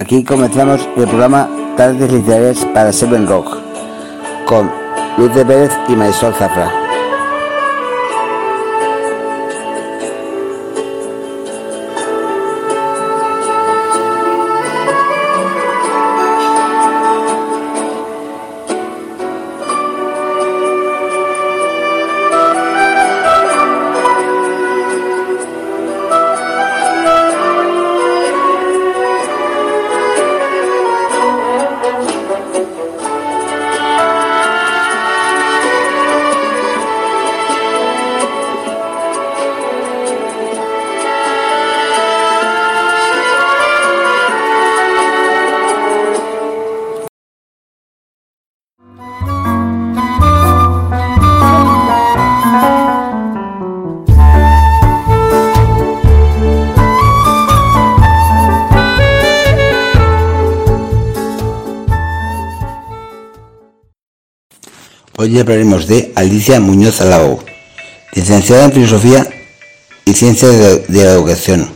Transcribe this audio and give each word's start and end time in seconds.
Aquí 0.00 0.22
comenzamos 0.22 0.86
el 0.96 1.04
programa 1.04 1.48
Tardes 1.76 2.12
Literarias 2.12 2.64
para 2.74 2.92
Seven 2.92 3.26
Rock 3.26 3.56
con 4.46 4.70
Luis 5.16 5.34
de 5.34 5.44
Pérez 5.44 5.72
y 5.88 5.96
Marisol 5.96 6.34
Zafra. 6.34 6.83
Hoy 65.24 65.38
hablaremos 65.38 65.86
de 65.86 66.12
Alicia 66.16 66.60
Muñoz 66.60 67.00
Alao, 67.00 67.42
licenciada 68.12 68.66
en 68.66 68.72
Filosofía 68.72 69.26
y 70.04 70.12
Ciencias 70.12 70.52
de, 70.86 71.02
la 71.02 71.12
Educación. 71.12 71.66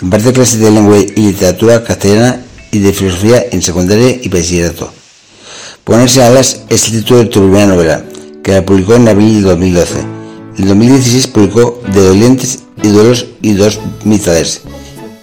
Imparte 0.00 0.32
clases 0.32 0.58
de 0.58 0.70
lengua 0.70 0.96
y 0.96 1.12
literatura 1.14 1.84
castellana 1.84 2.42
y 2.72 2.78
de 2.78 2.94
filosofía 2.94 3.44
en 3.52 3.60
secundaria 3.60 4.08
y 4.08 4.26
bachillerato. 4.30 4.90
Ponerse 5.84 6.24
alas 6.24 6.62
es 6.70 6.88
el 6.88 7.00
título 7.00 7.18
de 7.18 7.26
tu 7.26 7.40
primera 7.40 7.66
novela, 7.66 8.02
que 8.42 8.52
la 8.52 8.64
publicó 8.64 8.94
en 8.94 9.06
abril 9.06 9.42
de 9.42 9.50
2012. 9.50 10.00
En 10.56 10.68
2016 10.68 11.26
publicó 11.26 11.82
De 11.92 12.00
dolientes 12.00 12.60
y 12.82 12.88
duelos 12.88 13.26
y 13.42 13.52
dos 13.52 13.80
mitades, 14.04 14.62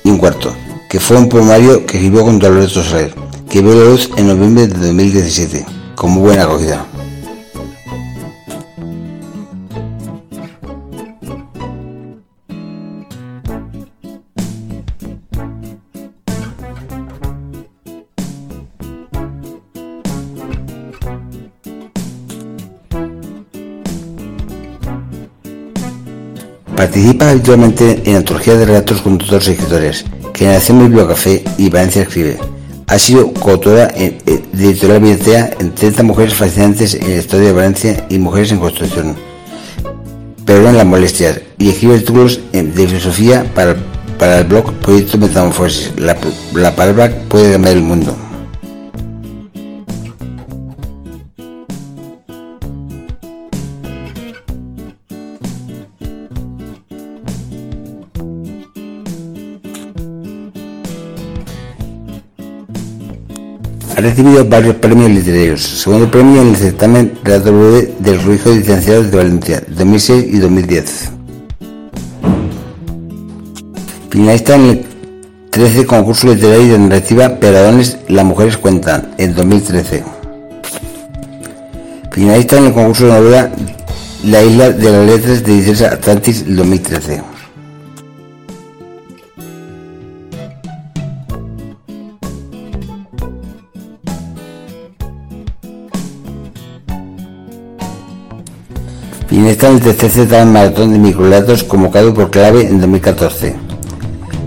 y 0.04 0.09
un 0.12 0.20
cuarto, 0.20 0.56
que 0.88 1.00
fue 1.00 1.18
un 1.18 1.30
poemario 1.30 1.84
que 1.88 1.98
escribió 1.98 2.26
con 2.26 2.38
Dolores 2.38 2.74
Soler, 2.74 3.16
que 3.50 3.64
vio 3.64 3.74
la 3.74 3.90
luz 3.90 4.12
en 4.18 4.28
noviembre 4.28 4.68
de 4.68 4.78
2017, 4.78 5.66
con 5.96 6.12
muy 6.12 6.22
buena 6.22 6.44
acogida. 6.44 6.86
Participa 26.82 27.30
habitualmente 27.30 28.02
en 28.06 28.16
antologías 28.16 28.58
de 28.58 28.66
relatos 28.66 29.04
con 29.04 29.14
otros 29.14 29.48
escritores, 29.48 30.04
Generación 30.34 30.80
Bibliocafé 30.80 31.44
y 31.60 31.70
Valencia 31.70 32.02
Escribe. 32.02 32.40
Ha 32.88 32.97
sido 32.97 33.31
coautora 33.34 33.86
de 33.90 34.18
Editorial 34.52 35.00
Vietea 35.00 35.52
en 35.59 35.75
30 35.75 36.02
mujeres 36.02 36.34
fascinantes 36.34 36.96
en 36.96 37.08
la 37.08 37.18
historia 37.18 37.50
de 37.50 37.53
Valencia 37.53 38.08
y 38.09 38.18
mujeres 38.18 38.52
en 38.52 38.58
construcción. 38.58 39.16
Pero 40.44 40.68
en 40.68 40.75
las 40.75 40.88
molestias 40.88 41.41
y 41.59 41.70
escribe 41.70 41.97
artículos 41.97 42.40
de 42.52 42.88
filosofía 42.88 43.46
para, 43.53 43.75
para 44.18 44.40
el 44.40 44.46
blog 44.46 44.74
Proyecto 44.80 45.20
Metamorfosis. 45.20 45.91
La, 45.97 46.18
la 46.56 46.75
palabra 46.75 47.14
puede 47.30 47.52
cambiar 47.52 47.75
el 47.75 47.84
mundo. 47.84 48.18
Recibido 64.01 64.44
varios 64.45 64.78
premios 64.78 65.12
literarios. 65.12 65.62
Segundo 65.62 66.09
premio 66.09 66.41
en 66.41 66.47
el 66.47 66.56
certamen 66.56 67.19
W 67.23 67.94
del 68.00 68.19
Colegio 68.19 68.51
de 68.51 68.57
Licenciados 68.57 69.12
de 69.12 69.17
Valencia, 69.17 69.62
2006 69.67 70.25
y 70.28 70.39
2010. 70.39 71.12
Finalista 74.09 74.56
en 74.56 74.61
el 74.61 74.85
13 75.51 75.85
concurso 75.85 76.34
literario 76.34 76.73
de 76.73 76.79
narrativa 76.79 77.38
Peradones 77.38 78.00
Las 78.07 78.25
Mujeres 78.25 78.57
Cuentan, 78.57 79.13
en 79.19 79.35
2013. 79.35 80.03
Finalista 82.11 82.57
en 82.57 82.66
el 82.66 82.73
concurso 82.73 83.06
de 83.06 83.11
novela 83.11 83.51
La 84.23 84.41
Isla 84.41 84.72
de 84.72 84.91
las 84.91 85.06
Letras 85.06 85.44
de 85.44 85.53
Ediciones 85.53 85.81
Atlantis, 85.84 86.44
2013. 86.47 87.22
Finalista 99.51 99.67
en 99.67 99.75
el 99.75 99.97
tercer 99.97 100.09
certamen 100.12 100.53
maratón 100.53 100.94
de 100.94 101.00
microlatos 101.00 101.66
convocado 101.66 102.13
por 102.13 102.31
clave 102.31 102.62
en 102.62 102.79
2014. 102.79 103.53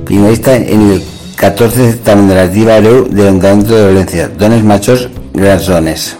Finalista 0.06 0.56
en 0.56 0.92
el 0.92 1.03
14 1.37 1.92
certamen 1.92 2.28
de 2.28 2.34
narrativa 2.34 2.76
Areu 2.76 3.06
del 3.10 3.26
Ayuntamiento 3.26 3.75
de 3.75 3.84
Valencia, 3.84 4.28
Dones 4.28 4.64
Machos, 4.64 5.10
Grandes 5.34 5.66
Dones. 5.66 6.16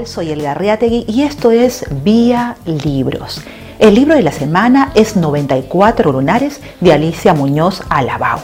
Soy 0.06 0.32
El 0.32 0.42
Garriategui 0.42 1.06
y 1.08 1.22
esto 1.22 1.52
es 1.52 1.86
Vía 2.04 2.58
Libros. 2.66 3.44
El 3.78 3.94
libro 3.94 4.16
de 4.16 4.24
la 4.24 4.32
semana 4.32 4.92
es 4.96 5.16
94 5.16 6.12
lunares 6.12 6.60
de 6.82 6.92
Alicia 6.92 7.36
Muñoz 7.36 7.84
Alabao. 7.88 8.40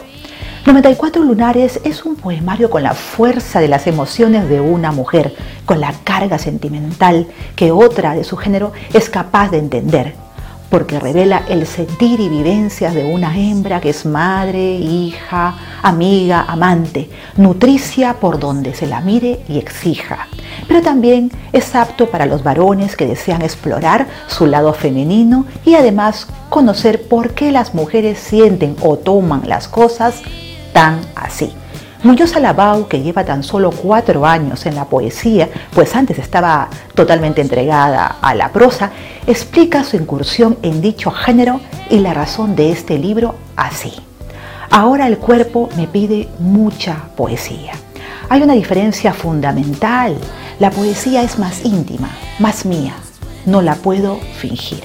94 0.68 1.24
lunares 1.24 1.82
es 1.84 2.06
un 2.06 2.16
poemario 2.16 2.70
con 2.70 2.84
la 2.84 2.94
fuerza 2.94 3.60
de 3.60 3.70
las 3.70 3.88
emociones 3.88 4.50
de 4.50 4.62
una 4.62 4.92
mujer, 4.92 5.34
con 5.66 5.82
la 5.82 5.94
carga 6.04 6.38
sentimental 6.38 7.26
que 7.56 7.72
otra 7.72 8.14
de 8.14 8.24
su 8.24 8.38
género 8.38 8.72
es 8.94 9.10
capaz 9.10 9.50
de 9.50 9.58
entender, 9.58 10.14
porque 10.72 11.02
revela 11.02 11.44
el 11.50 11.68
sentir 11.68 12.22
y 12.22 12.30
vivencias 12.30 12.96
de 12.96 13.04
una 13.04 13.38
hembra 13.38 13.82
que 13.82 13.90
es 13.90 14.06
madre, 14.06 14.76
hija, 14.78 15.54
amiga, 15.84 16.46
amante, 16.48 17.10
nutricia 17.36 18.14
por 18.14 18.40
donde 18.40 18.74
se 18.74 18.88
la 18.88 19.02
mire 19.02 19.42
y 19.50 19.58
exija. 19.58 20.30
Pero 20.70 20.82
también 20.82 21.30
es 21.52 21.76
apto 21.76 22.10
para 22.10 22.26
los 22.26 22.42
varones 22.42 22.96
que 22.96 23.06
desean 23.06 23.42
explorar 23.42 24.08
su 24.28 24.48
lado 24.48 24.74
femenino 24.74 25.46
y 25.66 25.76
además 25.76 26.28
conocer 26.50 27.04
por 27.04 27.32
qué 27.32 27.52
las 27.52 27.76
mujeres 27.76 28.18
sienten 28.18 28.78
o 28.82 28.98
toman 28.98 29.50
las 29.50 29.68
cosas 29.68 30.22
tan 30.72 31.02
así. 31.16 31.52
Muñoz 32.04 32.36
Alabau, 32.36 32.88
que 32.88 33.04
lleva 33.04 33.24
tan 33.24 33.44
solo 33.44 33.70
cuatro 33.70 34.26
años 34.26 34.66
en 34.66 34.74
la 34.74 34.86
poesía, 34.86 35.50
pues 35.72 35.96
antes 35.96 36.18
estaba 36.18 36.68
totalmente 36.96 37.42
entregada 37.42 38.18
a 38.20 38.34
la 38.34 38.50
prosa, 38.52 38.90
explica 39.28 39.84
su 39.84 39.98
incursión 39.98 40.58
en 40.64 40.82
dicho 40.82 41.12
género 41.12 41.62
y 41.92 42.00
la 42.00 42.16
razón 42.16 42.56
de 42.56 42.72
este 42.72 42.98
libro 42.98 43.36
así. 43.56 43.94
Ahora 44.72 45.06
el 45.06 45.20
cuerpo 45.20 45.70
me 45.78 45.86
pide 45.86 46.28
mucha 46.40 46.98
poesía. 47.16 47.74
Hay 48.30 48.42
una 48.42 48.54
diferencia 48.54 49.14
fundamental. 49.14 50.18
La 50.58 50.72
poesía 50.72 51.22
es 51.22 51.38
más 51.38 51.64
íntima, 51.64 52.10
más 52.40 52.66
mía. 52.66 52.96
No 53.46 53.62
la 53.62 53.76
puedo 53.76 54.18
fingir. 54.40 54.84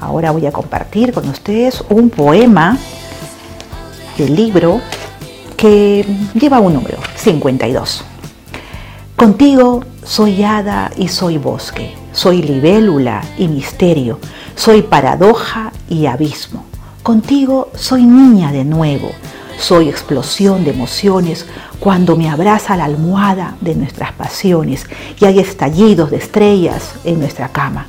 Ahora 0.00 0.30
voy 0.30 0.46
a 0.46 0.52
compartir 0.52 1.12
con 1.12 1.28
ustedes 1.28 1.84
un 1.90 2.08
poema 2.08 2.78
del 4.16 4.34
libro 4.34 4.80
que 5.56 6.06
lleva 6.34 6.60
un 6.60 6.74
número, 6.74 6.98
52. 7.16 8.04
Contigo 9.16 9.82
soy 10.04 10.44
hada 10.44 10.90
y 10.96 11.08
soy 11.08 11.38
bosque, 11.38 11.94
soy 12.12 12.42
libélula 12.42 13.22
y 13.38 13.48
misterio, 13.48 14.18
soy 14.54 14.82
paradoja 14.82 15.72
y 15.88 16.06
abismo. 16.06 16.64
Contigo 17.02 17.70
soy 17.74 18.04
niña 18.04 18.52
de 18.52 18.64
nuevo, 18.64 19.10
soy 19.58 19.88
explosión 19.88 20.64
de 20.64 20.72
emociones 20.72 21.46
cuando 21.80 22.16
me 22.16 22.28
abraza 22.28 22.76
la 22.76 22.84
almohada 22.84 23.56
de 23.60 23.74
nuestras 23.74 24.12
pasiones 24.12 24.86
y 25.18 25.24
hay 25.24 25.38
estallidos 25.38 26.10
de 26.10 26.18
estrellas 26.18 26.94
en 27.04 27.18
nuestra 27.20 27.48
cama. 27.48 27.86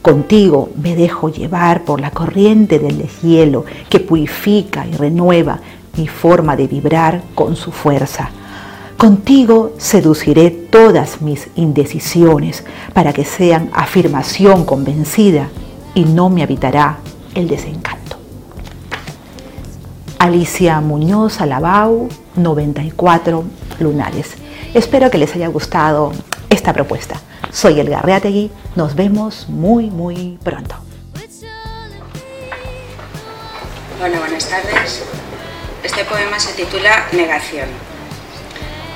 Contigo 0.00 0.70
me 0.80 0.94
dejo 0.94 1.28
llevar 1.28 1.84
por 1.84 2.00
la 2.00 2.12
corriente 2.12 2.78
del 2.78 2.98
deshielo 2.98 3.64
que 3.90 3.98
purifica 3.98 4.86
y 4.86 4.92
renueva 4.92 5.60
mi 5.98 6.08
forma 6.08 6.56
de 6.56 6.66
vibrar 6.66 7.22
con 7.34 7.56
su 7.56 7.72
fuerza. 7.72 8.30
Contigo 8.96 9.72
seduciré 9.78 10.50
todas 10.50 11.20
mis 11.20 11.48
indecisiones 11.56 12.64
para 12.94 13.12
que 13.12 13.24
sean 13.24 13.70
afirmación 13.72 14.64
convencida 14.64 15.48
y 15.94 16.04
no 16.04 16.30
me 16.30 16.42
habitará 16.42 16.98
el 17.34 17.48
desencanto. 17.48 18.16
Alicia 20.18 20.80
Muñoz 20.80 21.40
Alabau, 21.40 22.08
94 22.34 23.44
lunares. 23.78 24.34
Espero 24.74 25.10
que 25.10 25.18
les 25.18 25.34
haya 25.34 25.48
gustado 25.48 26.12
esta 26.50 26.72
propuesta. 26.72 27.20
Soy 27.52 27.78
El 27.80 27.88
Garreategui, 27.88 28.50
nos 28.74 28.94
vemos 28.94 29.48
muy 29.48 29.90
muy 29.90 30.38
pronto. 30.42 30.74
Hola, 34.00 34.20
buenas 34.20 34.48
tardes. 34.48 35.02
Este 35.82 36.04
poema 36.04 36.40
se 36.40 36.54
titula 36.54 37.06
Negación. 37.12 37.68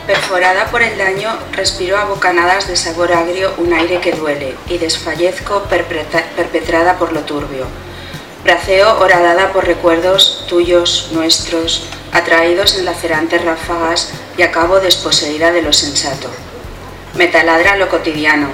Perforada 0.06 0.66
por 0.66 0.82
el 0.82 0.98
daño, 0.98 1.30
respiro 1.52 1.96
a 1.96 2.06
bocanadas 2.06 2.66
de 2.66 2.74
sabor 2.74 3.12
agrio 3.12 3.54
un 3.58 3.72
aire 3.72 4.00
que 4.00 4.10
duele 4.10 4.56
y 4.66 4.78
desfallezco 4.78 5.62
perpetrada 5.70 6.98
por 6.98 7.12
lo 7.12 7.20
turbio. 7.20 7.66
Braceo 8.42 8.98
horadada 8.98 9.52
por 9.52 9.64
recuerdos 9.64 10.44
tuyos, 10.48 11.10
nuestros, 11.12 11.86
atraídos 12.10 12.76
en 12.76 12.84
lacerantes 12.84 13.44
ráfagas 13.44 14.10
y 14.36 14.42
acabo 14.42 14.80
desposeída 14.80 15.52
de 15.52 15.62
lo 15.62 15.72
sensato. 15.72 16.28
Me 17.14 17.28
taladra 17.28 17.76
lo 17.76 17.88
cotidiano, 17.88 18.48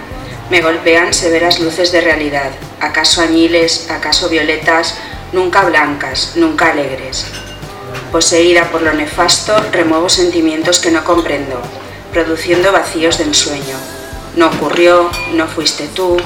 me 0.50 0.60
golpean 0.60 1.14
severas 1.14 1.60
luces 1.60 1.92
de 1.92 2.02
realidad, 2.02 2.50
acaso 2.78 3.22
añiles, 3.22 3.90
acaso 3.90 4.28
violetas, 4.28 4.98
nunca 5.32 5.62
blancas, 5.62 6.32
nunca 6.36 6.72
alegres. 6.72 7.24
Poseída 8.12 8.70
por 8.70 8.80
lo 8.80 8.94
nefasto, 8.94 9.54
remuevo 9.70 10.08
sentimientos 10.08 10.78
que 10.78 10.90
no 10.90 11.04
comprendo, 11.04 11.60
produciendo 12.10 12.72
vacíos 12.72 13.18
de 13.18 13.24
ensueño. 13.24 13.76
No 14.34 14.46
ocurrió, 14.46 15.10
no 15.34 15.46
fuiste 15.46 15.88
tú, 15.88 16.16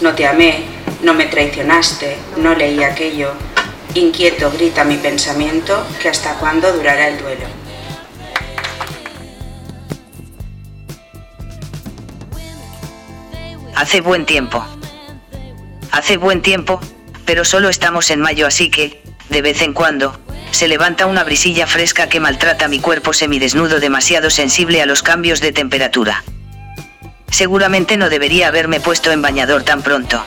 no 0.00 0.14
te 0.14 0.26
amé, 0.26 0.64
no 1.02 1.14
me 1.14 1.26
traicionaste, 1.26 2.18
no 2.38 2.56
leí 2.56 2.82
aquello. 2.82 3.30
Inquieto 3.94 4.50
grita 4.50 4.82
mi 4.82 4.96
pensamiento 4.96 5.86
que 6.02 6.08
hasta 6.08 6.34
cuándo 6.34 6.72
durará 6.72 7.08
el 7.08 7.18
duelo. 7.18 7.46
Hace 13.76 14.00
buen 14.00 14.26
tiempo. 14.26 14.64
Hace 15.92 16.16
buen 16.16 16.42
tiempo, 16.42 16.80
pero 17.24 17.44
solo 17.44 17.68
estamos 17.68 18.10
en 18.10 18.20
mayo 18.20 18.46
así 18.48 18.70
que, 18.70 19.04
de 19.30 19.40
vez 19.40 19.62
en 19.62 19.72
cuando, 19.72 20.18
se 20.50 20.68
levanta 20.68 21.06
una 21.06 21.24
brisilla 21.24 21.66
fresca 21.66 22.08
que 22.08 22.20
maltrata 22.20 22.68
mi 22.68 22.80
cuerpo 22.80 23.12
semidesnudo 23.12 23.80
demasiado 23.80 24.30
sensible 24.30 24.82
a 24.82 24.86
los 24.86 25.02
cambios 25.02 25.40
de 25.40 25.52
temperatura. 25.52 26.24
Seguramente 27.30 27.96
no 27.96 28.08
debería 28.08 28.48
haberme 28.48 28.80
puesto 28.80 29.12
en 29.12 29.22
bañador 29.22 29.62
tan 29.62 29.82
pronto. 29.82 30.24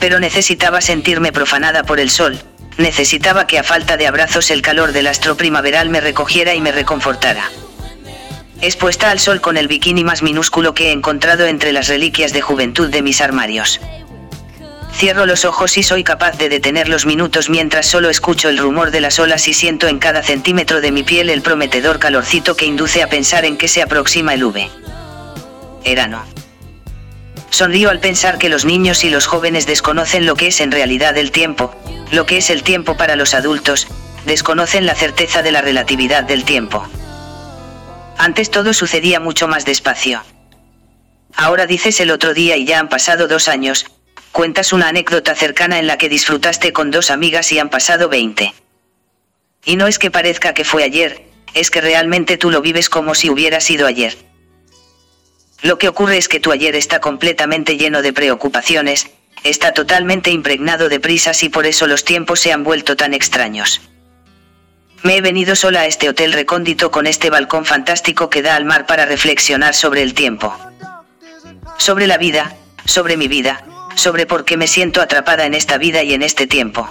Pero 0.00 0.18
necesitaba 0.20 0.80
sentirme 0.80 1.32
profanada 1.32 1.84
por 1.84 2.00
el 2.00 2.10
sol, 2.10 2.38
necesitaba 2.78 3.46
que 3.46 3.58
a 3.58 3.62
falta 3.62 3.96
de 3.96 4.06
abrazos 4.06 4.50
el 4.50 4.62
calor 4.62 4.92
del 4.92 5.06
astro 5.06 5.36
primaveral 5.36 5.88
me 5.88 6.00
recogiera 6.00 6.54
y 6.54 6.60
me 6.60 6.72
reconfortara. 6.72 7.50
Expuesta 8.60 9.10
al 9.10 9.20
sol 9.20 9.40
con 9.40 9.56
el 9.56 9.68
bikini 9.68 10.04
más 10.04 10.22
minúsculo 10.22 10.74
que 10.74 10.88
he 10.88 10.92
encontrado 10.92 11.46
entre 11.46 11.72
las 11.72 11.88
reliquias 11.88 12.32
de 12.32 12.40
juventud 12.40 12.88
de 12.88 13.02
mis 13.02 13.20
armarios. 13.20 13.80
Cierro 14.96 15.26
los 15.26 15.44
ojos 15.44 15.76
y 15.76 15.82
soy 15.82 16.04
capaz 16.04 16.38
de 16.38 16.48
detener 16.48 16.88
los 16.88 17.04
minutos 17.04 17.50
mientras 17.50 17.86
solo 17.86 18.10
escucho 18.10 18.48
el 18.48 18.58
rumor 18.58 18.92
de 18.92 19.00
las 19.00 19.18
olas 19.18 19.48
y 19.48 19.52
siento 19.52 19.88
en 19.88 19.98
cada 19.98 20.22
centímetro 20.22 20.80
de 20.80 20.92
mi 20.92 21.02
piel 21.02 21.30
el 21.30 21.42
prometedor 21.42 21.98
calorcito 21.98 22.56
que 22.56 22.64
induce 22.64 23.02
a 23.02 23.08
pensar 23.08 23.44
en 23.44 23.56
que 23.56 23.66
se 23.66 23.82
aproxima 23.82 24.34
el 24.34 24.44
V. 24.44 24.70
Erano. 25.82 26.24
Sonrío 27.50 27.90
al 27.90 27.98
pensar 27.98 28.38
que 28.38 28.48
los 28.48 28.64
niños 28.64 29.02
y 29.04 29.10
los 29.10 29.26
jóvenes 29.26 29.66
desconocen 29.66 30.26
lo 30.26 30.36
que 30.36 30.48
es 30.48 30.60
en 30.60 30.70
realidad 30.70 31.18
el 31.18 31.32
tiempo, 31.32 31.74
lo 32.12 32.24
que 32.24 32.38
es 32.38 32.48
el 32.48 32.62
tiempo 32.62 32.96
para 32.96 33.16
los 33.16 33.34
adultos, 33.34 33.88
desconocen 34.26 34.86
la 34.86 34.94
certeza 34.94 35.42
de 35.42 35.52
la 35.52 35.60
relatividad 35.60 36.22
del 36.22 36.44
tiempo. 36.44 36.86
Antes 38.16 38.50
todo 38.50 38.72
sucedía 38.72 39.18
mucho 39.18 39.48
más 39.48 39.64
despacio. 39.64 40.22
Ahora 41.36 41.66
dices 41.66 41.98
el 42.00 42.12
otro 42.12 42.32
día 42.32 42.56
y 42.56 42.64
ya 42.64 42.78
han 42.78 42.88
pasado 42.88 43.26
dos 43.26 43.48
años, 43.48 43.86
cuentas 44.34 44.72
una 44.72 44.88
anécdota 44.88 45.36
cercana 45.36 45.78
en 45.78 45.86
la 45.86 45.96
que 45.96 46.08
disfrutaste 46.08 46.72
con 46.72 46.90
dos 46.90 47.12
amigas 47.12 47.52
y 47.52 47.60
han 47.60 47.70
pasado 47.70 48.08
20. 48.08 48.52
Y 49.64 49.76
no 49.76 49.86
es 49.86 50.00
que 50.00 50.10
parezca 50.10 50.54
que 50.54 50.64
fue 50.64 50.82
ayer, 50.82 51.22
es 51.54 51.70
que 51.70 51.80
realmente 51.80 52.36
tú 52.36 52.50
lo 52.50 52.60
vives 52.60 52.90
como 52.90 53.14
si 53.14 53.30
hubiera 53.30 53.60
sido 53.60 53.86
ayer. 53.86 54.16
Lo 55.62 55.78
que 55.78 55.86
ocurre 55.86 56.18
es 56.18 56.26
que 56.26 56.40
tu 56.40 56.50
ayer 56.50 56.74
está 56.74 57.00
completamente 57.00 57.76
lleno 57.76 58.02
de 58.02 58.12
preocupaciones, 58.12 59.06
está 59.44 59.72
totalmente 59.72 60.32
impregnado 60.32 60.88
de 60.88 60.98
prisas 60.98 61.44
y 61.44 61.48
por 61.48 61.64
eso 61.64 61.86
los 61.86 62.04
tiempos 62.04 62.40
se 62.40 62.52
han 62.52 62.64
vuelto 62.64 62.96
tan 62.96 63.14
extraños. 63.14 63.82
Me 65.04 65.16
he 65.16 65.20
venido 65.20 65.54
sola 65.54 65.82
a 65.82 65.86
este 65.86 66.08
hotel 66.08 66.32
recóndito 66.32 66.90
con 66.90 67.06
este 67.06 67.30
balcón 67.30 67.64
fantástico 67.64 68.30
que 68.30 68.42
da 68.42 68.56
al 68.56 68.64
mar 68.64 68.86
para 68.86 69.06
reflexionar 69.06 69.74
sobre 69.74 70.02
el 70.02 70.12
tiempo. 70.12 70.52
Sobre 71.78 72.08
la 72.08 72.18
vida, 72.18 72.56
sobre 72.84 73.16
mi 73.16 73.28
vida, 73.28 73.64
sobre 73.94 74.26
por 74.26 74.44
qué 74.44 74.56
me 74.56 74.66
siento 74.66 75.00
atrapada 75.00 75.46
en 75.46 75.54
esta 75.54 75.78
vida 75.78 76.02
y 76.02 76.14
en 76.14 76.22
este 76.22 76.46
tiempo. 76.46 76.88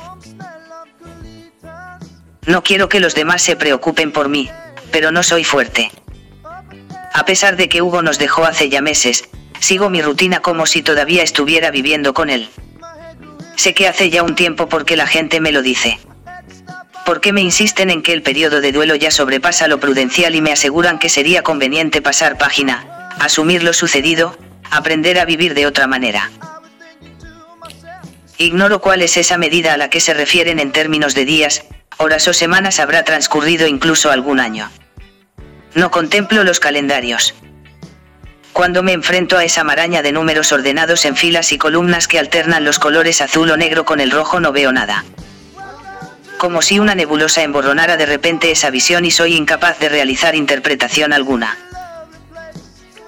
No 2.45 2.61
quiero 2.63 2.89
que 2.89 2.99
los 2.99 3.15
demás 3.15 3.41
se 3.41 3.55
preocupen 3.55 4.11
por 4.11 4.27
mí, 4.29 4.49
pero 4.91 5.11
no 5.11 5.23
soy 5.23 5.43
fuerte. 5.43 5.91
A 7.13 7.25
pesar 7.25 7.55
de 7.55 7.69
que 7.69 7.81
Hugo 7.81 8.01
nos 8.01 8.17
dejó 8.17 8.45
hace 8.45 8.69
ya 8.69 8.81
meses, 8.81 9.23
sigo 9.59 9.89
mi 9.89 10.01
rutina 10.01 10.41
como 10.41 10.65
si 10.65 10.81
todavía 10.81 11.23
estuviera 11.23 11.71
viviendo 11.71 12.13
con 12.13 12.29
él. 12.29 12.49
Sé 13.55 13.73
que 13.73 13.87
hace 13.87 14.09
ya 14.09 14.23
un 14.23 14.35
tiempo 14.35 14.67
porque 14.67 14.97
la 14.97 15.07
gente 15.07 15.39
me 15.39 15.51
lo 15.51 15.61
dice. 15.61 15.99
¿Por 17.05 17.21
qué 17.21 17.33
me 17.33 17.41
insisten 17.41 17.89
en 17.89 18.01
que 18.01 18.13
el 18.13 18.23
periodo 18.23 18.61
de 18.61 18.71
duelo 18.71 18.95
ya 18.95 19.11
sobrepasa 19.11 19.67
lo 19.67 19.79
prudencial 19.79 20.35
y 20.35 20.41
me 20.41 20.51
aseguran 20.51 20.99
que 20.99 21.09
sería 21.09 21.43
conveniente 21.43 22.01
pasar 22.01 22.37
página, 22.37 23.09
asumir 23.19 23.61
lo 23.61 23.73
sucedido, 23.73 24.37
aprender 24.71 25.19
a 25.19 25.25
vivir 25.25 25.53
de 25.53 25.67
otra 25.67 25.85
manera? 25.85 26.31
Ignoro 28.43 28.81
cuál 28.81 29.01
es 29.01 29.15
esa 29.15 29.37
medida 29.37 29.73
a 29.73 29.77
la 29.77 29.89
que 29.89 30.01
se 30.01 30.13
refieren 30.13 30.59
en 30.59 30.73
términos 30.73 31.15
de 31.15 31.23
días, 31.23 31.63
horas 31.95 32.27
o 32.27 32.33
semanas 32.33 32.81
habrá 32.81 33.05
transcurrido 33.05 33.67
incluso 33.67 34.11
algún 34.11 34.41
año. 34.41 34.69
No 35.75 35.91
contemplo 35.91 36.43
los 36.43 36.59
calendarios. 36.59 37.33
Cuando 38.51 38.83
me 38.83 38.91
enfrento 38.91 39.37
a 39.37 39.45
esa 39.45 39.63
maraña 39.63 40.01
de 40.01 40.11
números 40.11 40.51
ordenados 40.51 41.05
en 41.05 41.15
filas 41.15 41.53
y 41.53 41.57
columnas 41.57 42.09
que 42.09 42.19
alternan 42.19 42.65
los 42.65 42.79
colores 42.79 43.21
azul 43.21 43.49
o 43.49 43.55
negro 43.55 43.85
con 43.85 44.01
el 44.01 44.11
rojo 44.11 44.41
no 44.41 44.51
veo 44.51 44.73
nada. 44.73 45.05
Como 46.37 46.61
si 46.61 46.79
una 46.79 46.95
nebulosa 46.95 47.43
emborronara 47.43 47.95
de 47.95 48.07
repente 48.07 48.51
esa 48.51 48.71
visión 48.71 49.05
y 49.05 49.11
soy 49.11 49.35
incapaz 49.35 49.79
de 49.79 49.87
realizar 49.87 50.35
interpretación 50.35 51.13
alguna. 51.13 51.57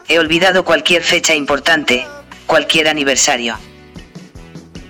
He 0.07 0.17
olvidado 0.17 0.63
cualquier 0.63 1.03
fecha 1.03 1.35
importante, 1.35 2.07
cualquier 2.47 2.87
aniversario. 2.87 3.59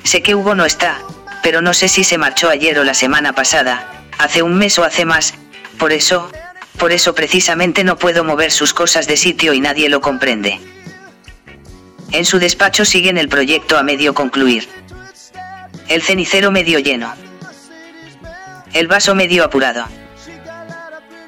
Sé 0.05 0.21
que 0.21 0.35
Hugo 0.35 0.53
no 0.53 0.65
está, 0.65 0.99
pero 1.41 1.63
no 1.63 1.73
sé 1.73 1.87
si 1.87 2.03
se 2.03 2.19
marchó 2.19 2.49
ayer 2.49 2.77
o 2.77 2.83
la 2.83 2.93
semana 2.93 3.33
pasada, 3.33 4.03
hace 4.19 4.43
un 4.43 4.55
mes 4.55 4.77
o 4.77 4.83
hace 4.83 5.03
más, 5.03 5.33
por 5.79 5.91
eso, 5.91 6.31
por 6.77 6.91
eso 6.91 7.15
precisamente 7.15 7.83
no 7.83 7.97
puedo 7.97 8.23
mover 8.23 8.51
sus 8.51 8.71
cosas 8.71 9.07
de 9.07 9.17
sitio 9.17 9.53
y 9.53 9.61
nadie 9.61 9.89
lo 9.89 10.01
comprende. 10.01 10.59
En 12.11 12.23
su 12.23 12.37
despacho 12.37 12.85
siguen 12.85 13.17
el 13.17 13.29
proyecto 13.29 13.79
a 13.79 13.83
medio 13.83 14.13
concluir. 14.13 14.69
El 15.87 16.03
cenicero 16.03 16.51
medio 16.51 16.77
lleno. 16.77 17.11
El 18.73 18.87
vaso 18.87 19.15
medio 19.15 19.43
apurado. 19.43 19.87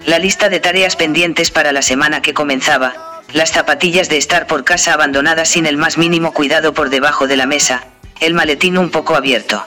La 0.06 0.20
lista 0.20 0.50
de 0.50 0.60
tareas 0.60 0.96
pendientes 0.96 1.50
para 1.50 1.72
la 1.72 1.82
semana 1.82 2.22
que 2.22 2.36
comenzaba, 2.36 3.24
las 3.34 3.52
zapatillas 3.52 4.08
de 4.08 4.18
estar 4.18 4.46
por 4.46 4.64
casa 4.64 4.94
abandonadas 4.94 5.50
sin 5.50 5.66
el 5.66 5.78
más 5.78 5.98
mínimo 5.98 6.32
cuidado 6.32 6.76
por 6.76 6.92
debajo 6.92 7.26
de 7.26 7.38
la 7.38 7.48
mesa, 7.48 7.84
el 8.20 8.34
maletín 8.34 8.78
un 8.78 8.90
poco 8.90 9.16
abierto 9.16 9.66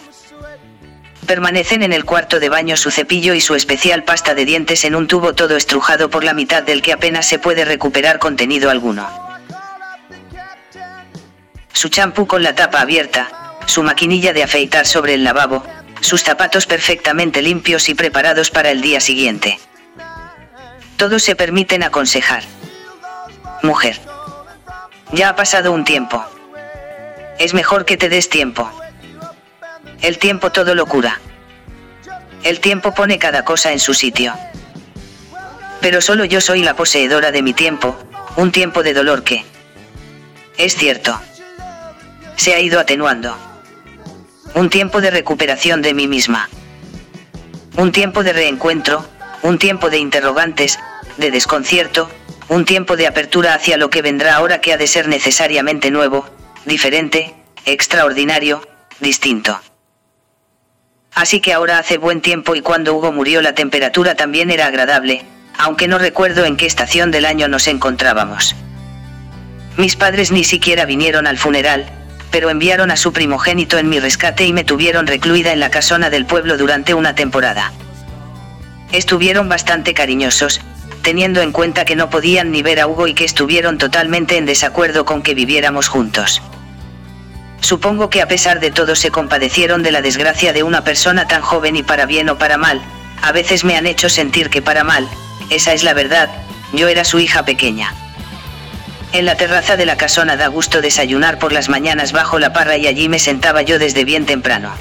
permanecen 1.30 1.84
en 1.84 1.92
el 1.92 2.04
cuarto 2.04 2.40
de 2.40 2.48
baño 2.48 2.76
su 2.76 2.90
cepillo 2.90 3.34
y 3.34 3.40
su 3.40 3.54
especial 3.54 4.02
pasta 4.02 4.34
de 4.34 4.44
dientes 4.44 4.84
en 4.84 4.96
un 4.96 5.06
tubo 5.06 5.32
todo 5.32 5.56
estrujado 5.56 6.10
por 6.10 6.24
la 6.24 6.34
mitad 6.34 6.64
del 6.64 6.82
que 6.82 6.92
apenas 6.92 7.24
se 7.24 7.38
puede 7.38 7.64
recuperar 7.64 8.18
contenido 8.18 8.68
alguno. 8.68 9.08
Su 11.72 11.88
champú 11.88 12.26
con 12.26 12.42
la 12.42 12.56
tapa 12.56 12.80
abierta, 12.80 13.30
su 13.66 13.84
maquinilla 13.84 14.32
de 14.32 14.42
afeitar 14.42 14.88
sobre 14.88 15.14
el 15.14 15.22
lavabo, 15.22 15.62
sus 16.00 16.24
zapatos 16.24 16.66
perfectamente 16.66 17.42
limpios 17.42 17.88
y 17.88 17.94
preparados 17.94 18.50
para 18.50 18.72
el 18.72 18.80
día 18.80 18.98
siguiente. 18.98 19.60
Todos 20.96 21.22
se 21.22 21.36
permiten 21.36 21.84
aconsejar. 21.84 22.42
Mujer. 23.62 24.00
Ya 25.12 25.28
ha 25.28 25.36
pasado 25.36 25.70
un 25.70 25.84
tiempo. 25.84 26.24
Es 27.40 27.54
mejor 27.54 27.86
que 27.86 27.96
te 27.96 28.10
des 28.10 28.28
tiempo. 28.28 28.70
El 30.02 30.18
tiempo 30.18 30.52
todo 30.52 30.74
lo 30.74 30.84
cura. 30.84 31.18
El 32.42 32.60
tiempo 32.60 32.92
pone 32.92 33.18
cada 33.18 33.46
cosa 33.46 33.72
en 33.72 33.80
su 33.80 33.94
sitio. 33.94 34.34
Pero 35.80 36.02
solo 36.02 36.26
yo 36.26 36.42
soy 36.42 36.62
la 36.62 36.76
poseedora 36.76 37.32
de 37.32 37.40
mi 37.40 37.54
tiempo, 37.54 37.96
un 38.36 38.52
tiempo 38.52 38.82
de 38.82 38.92
dolor 38.92 39.24
que... 39.24 39.46
Es 40.58 40.76
cierto. 40.76 41.18
Se 42.36 42.52
ha 42.52 42.60
ido 42.60 42.78
atenuando. 42.78 43.34
Un 44.52 44.68
tiempo 44.68 45.00
de 45.00 45.10
recuperación 45.10 45.80
de 45.80 45.94
mí 45.94 46.06
misma. 46.06 46.50
Un 47.78 47.90
tiempo 47.90 48.22
de 48.22 48.34
reencuentro, 48.34 49.08
un 49.40 49.58
tiempo 49.58 49.88
de 49.88 49.96
interrogantes, 49.96 50.78
de 51.16 51.30
desconcierto, 51.30 52.10
un 52.48 52.66
tiempo 52.66 52.96
de 52.96 53.06
apertura 53.06 53.54
hacia 53.54 53.78
lo 53.78 53.88
que 53.88 54.02
vendrá 54.02 54.36
ahora 54.36 54.60
que 54.60 54.74
ha 54.74 54.76
de 54.76 54.86
ser 54.86 55.08
necesariamente 55.08 55.90
nuevo, 55.90 56.28
diferente, 56.64 57.34
extraordinario, 57.64 58.66
distinto. 59.00 59.60
Así 61.14 61.40
que 61.40 61.52
ahora 61.52 61.78
hace 61.78 61.98
buen 61.98 62.20
tiempo 62.20 62.54
y 62.54 62.60
cuando 62.60 62.94
Hugo 62.94 63.12
murió 63.12 63.42
la 63.42 63.54
temperatura 63.54 64.14
también 64.14 64.50
era 64.50 64.66
agradable, 64.66 65.24
aunque 65.58 65.88
no 65.88 65.98
recuerdo 65.98 66.44
en 66.44 66.56
qué 66.56 66.66
estación 66.66 67.10
del 67.10 67.26
año 67.26 67.48
nos 67.48 67.66
encontrábamos. 67.66 68.54
Mis 69.76 69.96
padres 69.96 70.30
ni 70.30 70.44
siquiera 70.44 70.84
vinieron 70.84 71.26
al 71.26 71.38
funeral, 71.38 71.86
pero 72.30 72.50
enviaron 72.50 72.90
a 72.90 72.96
su 72.96 73.12
primogénito 73.12 73.78
en 73.78 73.88
mi 73.88 73.98
rescate 73.98 74.44
y 74.44 74.52
me 74.52 74.64
tuvieron 74.64 75.06
recluida 75.06 75.52
en 75.52 75.60
la 75.60 75.70
casona 75.70 76.10
del 76.10 76.26
pueblo 76.26 76.56
durante 76.56 76.94
una 76.94 77.14
temporada. 77.14 77.72
Estuvieron 78.92 79.48
bastante 79.48 79.94
cariñosos, 79.94 80.60
teniendo 81.02 81.40
en 81.40 81.52
cuenta 81.52 81.84
que 81.84 81.96
no 81.96 82.10
podían 82.10 82.50
ni 82.50 82.62
ver 82.62 82.80
a 82.80 82.86
Hugo 82.86 83.06
y 83.06 83.14
que 83.14 83.24
estuvieron 83.24 83.78
totalmente 83.78 84.36
en 84.36 84.46
desacuerdo 84.46 85.04
con 85.04 85.22
que 85.22 85.34
viviéramos 85.34 85.88
juntos. 85.88 86.42
Supongo 87.60 88.10
que 88.10 88.22
a 88.22 88.28
pesar 88.28 88.60
de 88.60 88.70
todo 88.70 88.96
se 88.96 89.10
compadecieron 89.10 89.82
de 89.82 89.92
la 89.92 90.02
desgracia 90.02 90.52
de 90.52 90.62
una 90.62 90.82
persona 90.82 91.28
tan 91.28 91.42
joven 91.42 91.76
y 91.76 91.82
para 91.82 92.06
bien 92.06 92.28
o 92.28 92.38
para 92.38 92.56
mal, 92.56 92.80
a 93.22 93.32
veces 93.32 93.64
me 93.64 93.76
han 93.76 93.86
hecho 93.86 94.08
sentir 94.08 94.50
que 94.50 94.62
para 94.62 94.84
mal, 94.84 95.08
esa 95.50 95.72
es 95.72 95.84
la 95.84 95.94
verdad, 95.94 96.30
yo 96.72 96.88
era 96.88 97.04
su 97.04 97.18
hija 97.18 97.44
pequeña. 97.44 97.94
En 99.12 99.26
la 99.26 99.36
terraza 99.36 99.76
de 99.76 99.86
la 99.86 99.96
casona 99.96 100.36
da 100.36 100.46
gusto 100.46 100.80
desayunar 100.80 101.38
por 101.38 101.52
las 101.52 101.68
mañanas 101.68 102.12
bajo 102.12 102.38
la 102.38 102.52
parra 102.52 102.76
y 102.76 102.86
allí 102.86 103.08
me 103.08 103.18
sentaba 103.18 103.62
yo 103.62 103.78
desde 103.78 104.04
bien 104.04 104.24
temprano. 104.24 104.72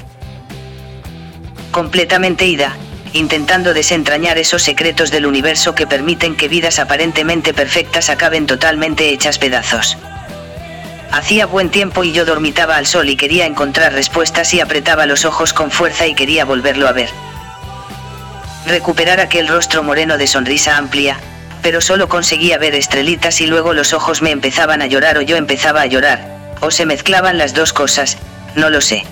Completamente 1.72 2.46
ida, 2.46 2.76
intentando 3.14 3.74
desentrañar 3.74 4.38
esos 4.38 4.64
secretos 4.64 5.12
del 5.12 5.26
universo 5.26 5.76
que 5.76 5.88
permiten 5.88 6.36
que 6.36 6.48
vidas 6.48 6.80
aparentemente 6.80 7.54
perfectas 7.54 8.10
acaben 8.10 8.46
totalmente 8.46 9.10
hechas 9.10 9.38
pedazos. 9.38 9.98
Hacía 11.12 11.48
buen 11.48 11.70
tiempo 11.70 12.04
y 12.04 12.12
yo 12.12 12.24
dormitaba 12.24 12.76
al 12.76 12.86
sol 12.86 13.10
y 13.10 13.16
quería 13.16 13.46
encontrar 13.46 13.94
respuestas 13.94 14.54
y 14.54 14.60
apretaba 14.60 15.08
los 15.08 15.26
ojos 15.26 15.54
con 15.54 15.72
fuerza 15.72 16.06
y 16.06 16.14
quería 16.14 16.46
volverlo 16.46 16.88
a 16.88 16.92
ver. 16.92 17.10
Recuperar 18.68 19.20
aquel 19.20 19.48
rostro 19.48 19.82
moreno 19.82 20.18
de 20.18 20.28
sonrisa 20.28 20.78
amplia, 20.78 21.20
pero 21.64 21.82
solo 21.82 22.08
conseguía 22.10 22.60
ver 22.60 22.76
estrelitas 22.76 23.42
y 23.42 23.48
luego 23.48 23.74
los 23.74 23.94
ojos 23.94 24.22
me 24.22 24.32
empezaban 24.32 24.82
a 24.84 24.86
llorar 24.86 25.18
o 25.18 25.22
yo 25.22 25.36
empezaba 25.36 25.82
a 25.82 25.88
llorar, 25.88 26.24
o 26.62 26.70
se 26.70 26.86
mezclaban 26.86 27.40
las 27.40 27.56
dos 27.56 27.74
cosas, 27.74 28.18
no 28.56 28.70
lo 28.70 28.82
sé. 28.82 29.04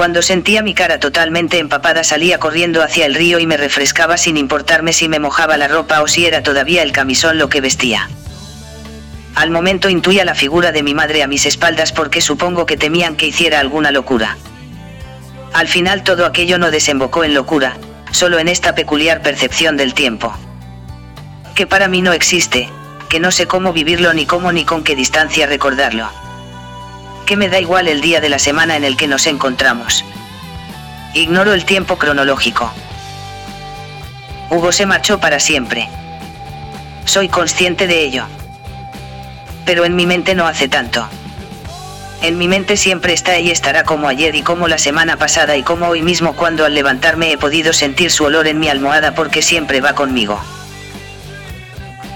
Cuando 0.00 0.22
sentía 0.22 0.62
mi 0.62 0.72
cara 0.72 0.98
totalmente 0.98 1.58
empapada 1.58 2.04
salía 2.04 2.38
corriendo 2.38 2.82
hacia 2.82 3.04
el 3.04 3.14
río 3.14 3.38
y 3.38 3.46
me 3.46 3.58
refrescaba 3.58 4.16
sin 4.16 4.38
importarme 4.38 4.94
si 4.94 5.10
me 5.10 5.18
mojaba 5.18 5.58
la 5.58 5.68
ropa 5.68 6.00
o 6.00 6.08
si 6.08 6.24
era 6.24 6.42
todavía 6.42 6.82
el 6.82 6.92
camisón 6.92 7.36
lo 7.36 7.50
que 7.50 7.60
vestía. 7.60 8.08
Al 9.34 9.50
momento 9.50 9.90
intuía 9.90 10.24
la 10.24 10.34
figura 10.34 10.72
de 10.72 10.82
mi 10.82 10.94
madre 10.94 11.22
a 11.22 11.26
mis 11.26 11.44
espaldas 11.44 11.92
porque 11.92 12.22
supongo 12.22 12.64
que 12.64 12.78
temían 12.78 13.14
que 13.14 13.26
hiciera 13.26 13.60
alguna 13.60 13.90
locura. 13.90 14.38
Al 15.52 15.68
final 15.68 16.02
todo 16.02 16.24
aquello 16.24 16.56
no 16.56 16.70
desembocó 16.70 17.22
en 17.22 17.34
locura, 17.34 17.76
solo 18.10 18.38
en 18.38 18.48
esta 18.48 18.74
peculiar 18.74 19.20
percepción 19.20 19.76
del 19.76 19.92
tiempo. 19.92 20.34
Que 21.54 21.66
para 21.66 21.88
mí 21.88 22.00
no 22.00 22.14
existe, 22.14 22.70
que 23.10 23.20
no 23.20 23.30
sé 23.30 23.46
cómo 23.46 23.74
vivirlo 23.74 24.14
ni 24.14 24.24
cómo 24.24 24.50
ni 24.50 24.64
con 24.64 24.82
qué 24.82 24.96
distancia 24.96 25.46
recordarlo. 25.46 26.08
Que 27.30 27.36
me 27.36 27.48
da 27.48 27.60
igual 27.60 27.86
el 27.86 28.00
día 28.00 28.20
de 28.20 28.28
la 28.28 28.40
semana 28.40 28.76
en 28.76 28.82
el 28.82 28.96
que 28.96 29.06
nos 29.06 29.28
encontramos. 29.28 30.04
Ignoro 31.14 31.54
el 31.54 31.64
tiempo 31.64 31.96
cronológico. 31.96 32.70
Hugo 34.50 34.72
se 34.72 34.84
marchó 34.84 35.20
para 35.20 35.38
siempre. 35.38 35.88
Soy 37.04 37.28
consciente 37.28 37.86
de 37.86 38.02
ello 38.02 38.26
pero 39.70 39.84
en 39.84 39.94
mi 39.94 40.04
mente 40.04 40.34
no 40.34 40.48
hace 40.48 40.66
tanto. 40.66 41.08
En 42.22 42.38
mi 42.38 42.48
mente 42.48 42.76
siempre 42.76 43.12
está 43.12 43.38
y 43.38 43.52
estará 43.52 43.84
como 43.84 44.08
ayer 44.08 44.34
y 44.34 44.42
como 44.42 44.66
la 44.66 44.78
semana 44.78 45.16
pasada 45.16 45.56
y 45.56 45.62
como 45.62 45.86
hoy 45.86 46.02
mismo 46.02 46.34
cuando 46.34 46.64
al 46.64 46.74
levantarme 46.74 47.30
he 47.30 47.38
podido 47.38 47.72
sentir 47.72 48.10
su 48.10 48.24
olor 48.24 48.48
en 48.48 48.58
mi 48.58 48.68
almohada 48.68 49.14
porque 49.14 49.42
siempre 49.42 49.80
va 49.80 49.92
conmigo. 49.92 50.40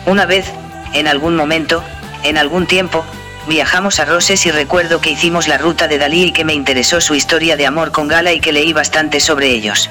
Una 0.04 0.26
vez, 0.26 0.46
en 0.94 1.06
algún 1.06 1.36
momento, 1.36 1.84
en 2.24 2.38
algún 2.38 2.66
tiempo, 2.66 3.04
viajamos 3.46 4.00
a 4.00 4.04
Roses 4.04 4.46
y 4.46 4.50
recuerdo 4.50 5.00
que 5.00 5.10
hicimos 5.10 5.48
la 5.48 5.58
ruta 5.58 5.88
de 5.88 5.98
Dalí 5.98 6.24
y 6.24 6.32
que 6.32 6.44
me 6.44 6.54
interesó 6.54 7.00
su 7.00 7.14
historia 7.14 7.56
de 7.56 7.66
amor 7.66 7.92
con 7.92 8.08
Gala 8.08 8.32
y 8.32 8.40
que 8.40 8.52
leí 8.52 8.72
bastante 8.72 9.20
sobre 9.20 9.48
ellos. 9.48 9.90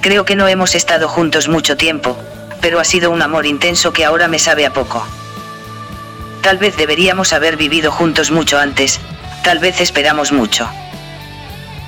Creo 0.00 0.24
que 0.24 0.36
no 0.36 0.48
hemos 0.48 0.74
estado 0.74 1.08
juntos 1.08 1.48
mucho 1.48 1.76
tiempo, 1.76 2.18
pero 2.60 2.80
ha 2.80 2.84
sido 2.84 3.10
un 3.10 3.22
amor 3.22 3.46
intenso 3.46 3.92
que 3.92 4.04
ahora 4.04 4.28
me 4.28 4.38
sabe 4.38 4.66
a 4.66 4.72
poco. 4.72 5.06
Tal 6.42 6.58
vez 6.58 6.76
deberíamos 6.76 7.32
haber 7.32 7.56
vivido 7.56 7.92
juntos 7.92 8.30
mucho 8.30 8.58
antes, 8.58 8.98
tal 9.44 9.60
vez 9.60 9.80
esperamos 9.80 10.32
mucho. 10.32 10.68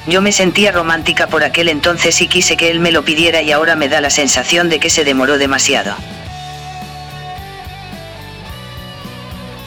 Yo 0.07 0.21
me 0.21 0.33
sentía 0.33 0.71
romántica 0.71 1.27
por 1.29 1.45
aquel 1.45 1.69
entonces 1.69 2.21
y 2.21 2.29
quise 2.29 2.57
que 2.57 2.71
él 2.71 2.79
me 2.79 2.93
lo 2.93 3.05
pidiera 3.05 3.43
y 3.43 3.53
ahora 3.53 3.75
me 3.75 3.89
da 3.89 4.01
la 4.01 4.11
sensación 4.11 4.69
de 4.69 4.79
que 4.79 4.91
se 4.91 5.05
demoró 5.05 5.39
demasiado. 5.39 5.97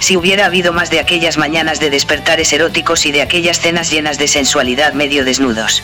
Si 0.08 0.16
hubiera 0.16 0.46
habido 0.46 0.72
más 0.72 0.90
de 0.90 1.02
aquellas 1.02 1.38
mañanas 1.38 1.82
de 1.82 1.90
despertares 1.90 2.54
eróticos 2.54 3.06
y 3.06 3.12
de 3.12 3.22
aquellas 3.22 3.60
cenas 3.60 3.92
llenas 3.92 4.18
de 4.18 4.30
sensualidad 4.30 4.94
medio 4.94 5.26
desnudos. 5.26 5.84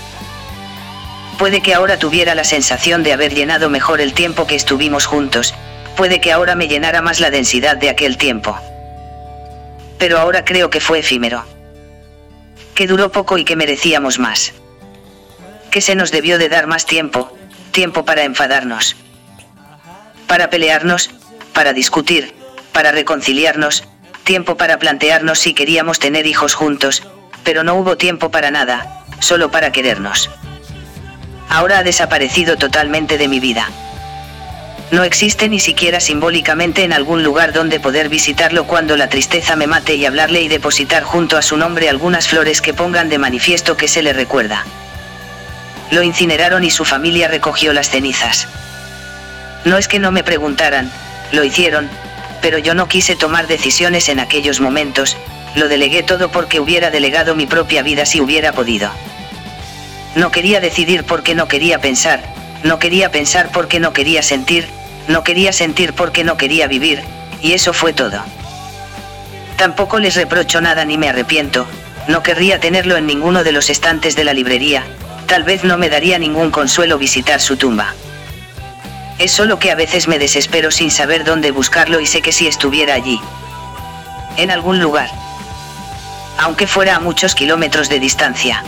Puede 1.38 1.60
que 1.60 1.74
ahora 1.74 2.00
tuviera 2.00 2.34
la 2.34 2.46
sensación 2.46 3.04
de 3.04 3.12
haber 3.12 3.34
llenado 3.34 3.70
mejor 3.70 4.00
el 4.00 4.14
tiempo 4.14 4.48
que 4.48 4.56
estuvimos 4.56 5.08
juntos, 5.08 5.54
puede 5.98 6.22
que 6.22 6.32
ahora 6.32 6.56
me 6.56 6.70
llenara 6.70 7.02
más 7.02 7.20
la 7.20 7.32
densidad 7.32 7.76
de 7.76 7.90
aquel 7.90 8.16
tiempo. 8.16 8.58
Pero 9.98 10.18
ahora 10.18 10.46
creo 10.46 10.70
que 10.70 10.80
fue 10.80 11.00
efímero. 11.00 11.44
Que 12.76 12.88
duró 12.88 13.12
poco 13.12 13.38
y 13.38 13.44
que 13.44 13.58
merecíamos 13.58 14.20
más. 14.20 14.54
que 15.70 15.82
se 15.82 15.96
nos 15.96 16.12
debió 16.12 16.38
de 16.38 16.48
dar 16.48 16.66
más 16.66 16.86
tiempo, 16.86 17.36
tiempo 17.74 18.06
para 18.06 18.24
enfadarnos, 18.24 18.96
para 20.28 20.50
pelearnos, 20.50 21.10
para 21.52 21.74
discutir, 21.74 22.34
para 22.72 22.94
reconciliarnos, 22.94 23.84
tiempo 24.24 24.58
para 24.58 24.80
plantearnos 24.80 25.40
si 25.40 25.54
queríamos 25.54 26.00
tener 26.00 26.26
hijos 26.26 26.54
juntos, 26.54 27.04
pero 27.44 27.64
no 27.64 27.76
hubo 27.76 27.98
tiempo 27.98 28.32
para 28.32 28.52
nada, 28.52 29.04
solo 29.20 29.52
para 29.52 29.72
querernos. 29.72 30.30
Ahora 31.50 31.80
ha 31.80 31.84
desaparecido 31.84 32.58
totalmente 32.58 33.18
de 33.18 33.28
mi 33.28 33.40
vida. 33.40 33.70
No 34.92 35.04
existe 35.04 35.50
ni 35.50 35.60
siquiera 35.60 36.00
simbólicamente 36.00 36.84
en 36.84 36.94
algún 36.94 37.24
lugar 37.24 37.52
donde 37.52 37.80
poder 37.80 38.10
visitarlo 38.10 38.66
cuando 38.66 38.96
la 38.96 39.10
tristeza 39.10 39.56
me 39.56 39.66
mate 39.66 39.96
y 39.96 40.06
hablarle 40.06 40.42
y 40.42 40.48
depositar 40.48 41.04
junto 41.04 41.36
a 41.38 41.42
su 41.42 41.58
nombre 41.58 41.90
algunas 41.90 42.28
flores 42.28 42.62
que 42.62 42.74
pongan 42.74 43.10
de 43.10 43.18
manifiesto 43.18 43.76
que 43.76 43.88
se 43.88 44.04
le 44.04 44.14
recuerda. 44.14 44.66
Lo 45.90 46.04
incineraron 46.04 46.64
y 46.64 46.70
su 46.70 46.86
familia 46.86 47.28
recogió 47.28 47.74
las 47.74 47.90
cenizas. 47.90 48.48
No 49.66 49.78
es 49.78 49.88
que 49.88 50.00
no 50.00 50.12
me 50.12 50.24
preguntaran, 50.24 50.92
lo 51.32 51.44
hicieron, 51.44 51.90
pero 52.44 52.58
yo 52.58 52.76
no 52.76 52.90
quise 52.90 53.16
tomar 53.16 53.48
decisiones 53.48 54.10
en 54.10 54.20
aquellos 54.20 54.60
momentos, 54.60 55.16
lo 55.56 55.70
delegué 55.70 56.04
todo 56.04 56.30
porque 56.30 56.60
hubiera 56.60 56.92
delegado 56.92 57.36
mi 57.36 57.46
propia 57.46 57.84
vida 57.84 58.06
si 58.06 58.20
hubiera 58.20 58.52
podido. 58.52 58.92
No 60.16 60.30
quería 60.30 60.60
decidir 60.60 61.06
porque 61.06 61.36
no 61.36 61.48
quería 61.48 61.80
pensar, 61.80 62.22
no 62.64 62.80
quería 62.80 63.12
pensar 63.12 63.50
porque 63.54 63.80
no 63.80 63.94
quería 63.94 64.22
sentir, 64.22 64.68
no 65.08 65.24
quería 65.24 65.54
sentir 65.54 65.94
porque 65.94 66.26
no 66.26 66.36
quería 66.36 66.68
vivir, 66.68 67.02
y 67.42 67.54
eso 67.54 67.72
fue 67.72 67.94
todo. 67.94 68.22
Tampoco 69.56 69.98
les 70.00 70.16
reprocho 70.16 70.60
nada 70.60 70.84
ni 70.84 70.98
me 70.98 71.08
arrepiento, 71.08 71.66
no 72.10 72.24
querría 72.24 72.60
tenerlo 72.60 72.98
en 72.98 73.08
ninguno 73.08 73.46
de 73.46 73.54
los 73.54 73.70
estantes 73.70 74.18
de 74.18 74.26
la 74.26 74.34
librería, 74.34 74.84
tal 75.28 75.44
vez 75.44 75.64
no 75.64 75.78
me 75.78 75.90
daría 75.90 76.20
ningún 76.20 76.52
consuelo 76.52 76.98
visitar 76.98 77.40
su 77.40 77.56
tumba. 77.56 77.94
Es 79.24 79.32
solo 79.32 79.58
que 79.58 79.72
a 79.72 79.76
veces 79.76 80.10
me 80.10 80.20
desespero 80.20 80.70
sin 80.70 80.92
saber 80.92 81.24
dónde 81.24 81.52
buscarlo 81.52 82.02
y 82.02 82.06
sé 82.06 82.22
que 82.22 82.34
si 82.34 82.46
estuviera 82.46 82.94
allí. 82.94 83.22
En 84.36 84.52
algún 84.52 84.82
lugar. 84.82 85.10
Aunque 86.38 86.68
fuera 86.68 86.98
a 86.98 87.00
muchos 87.00 87.34
kilómetros 87.34 87.88
de 87.88 88.02
distancia. 88.02 88.62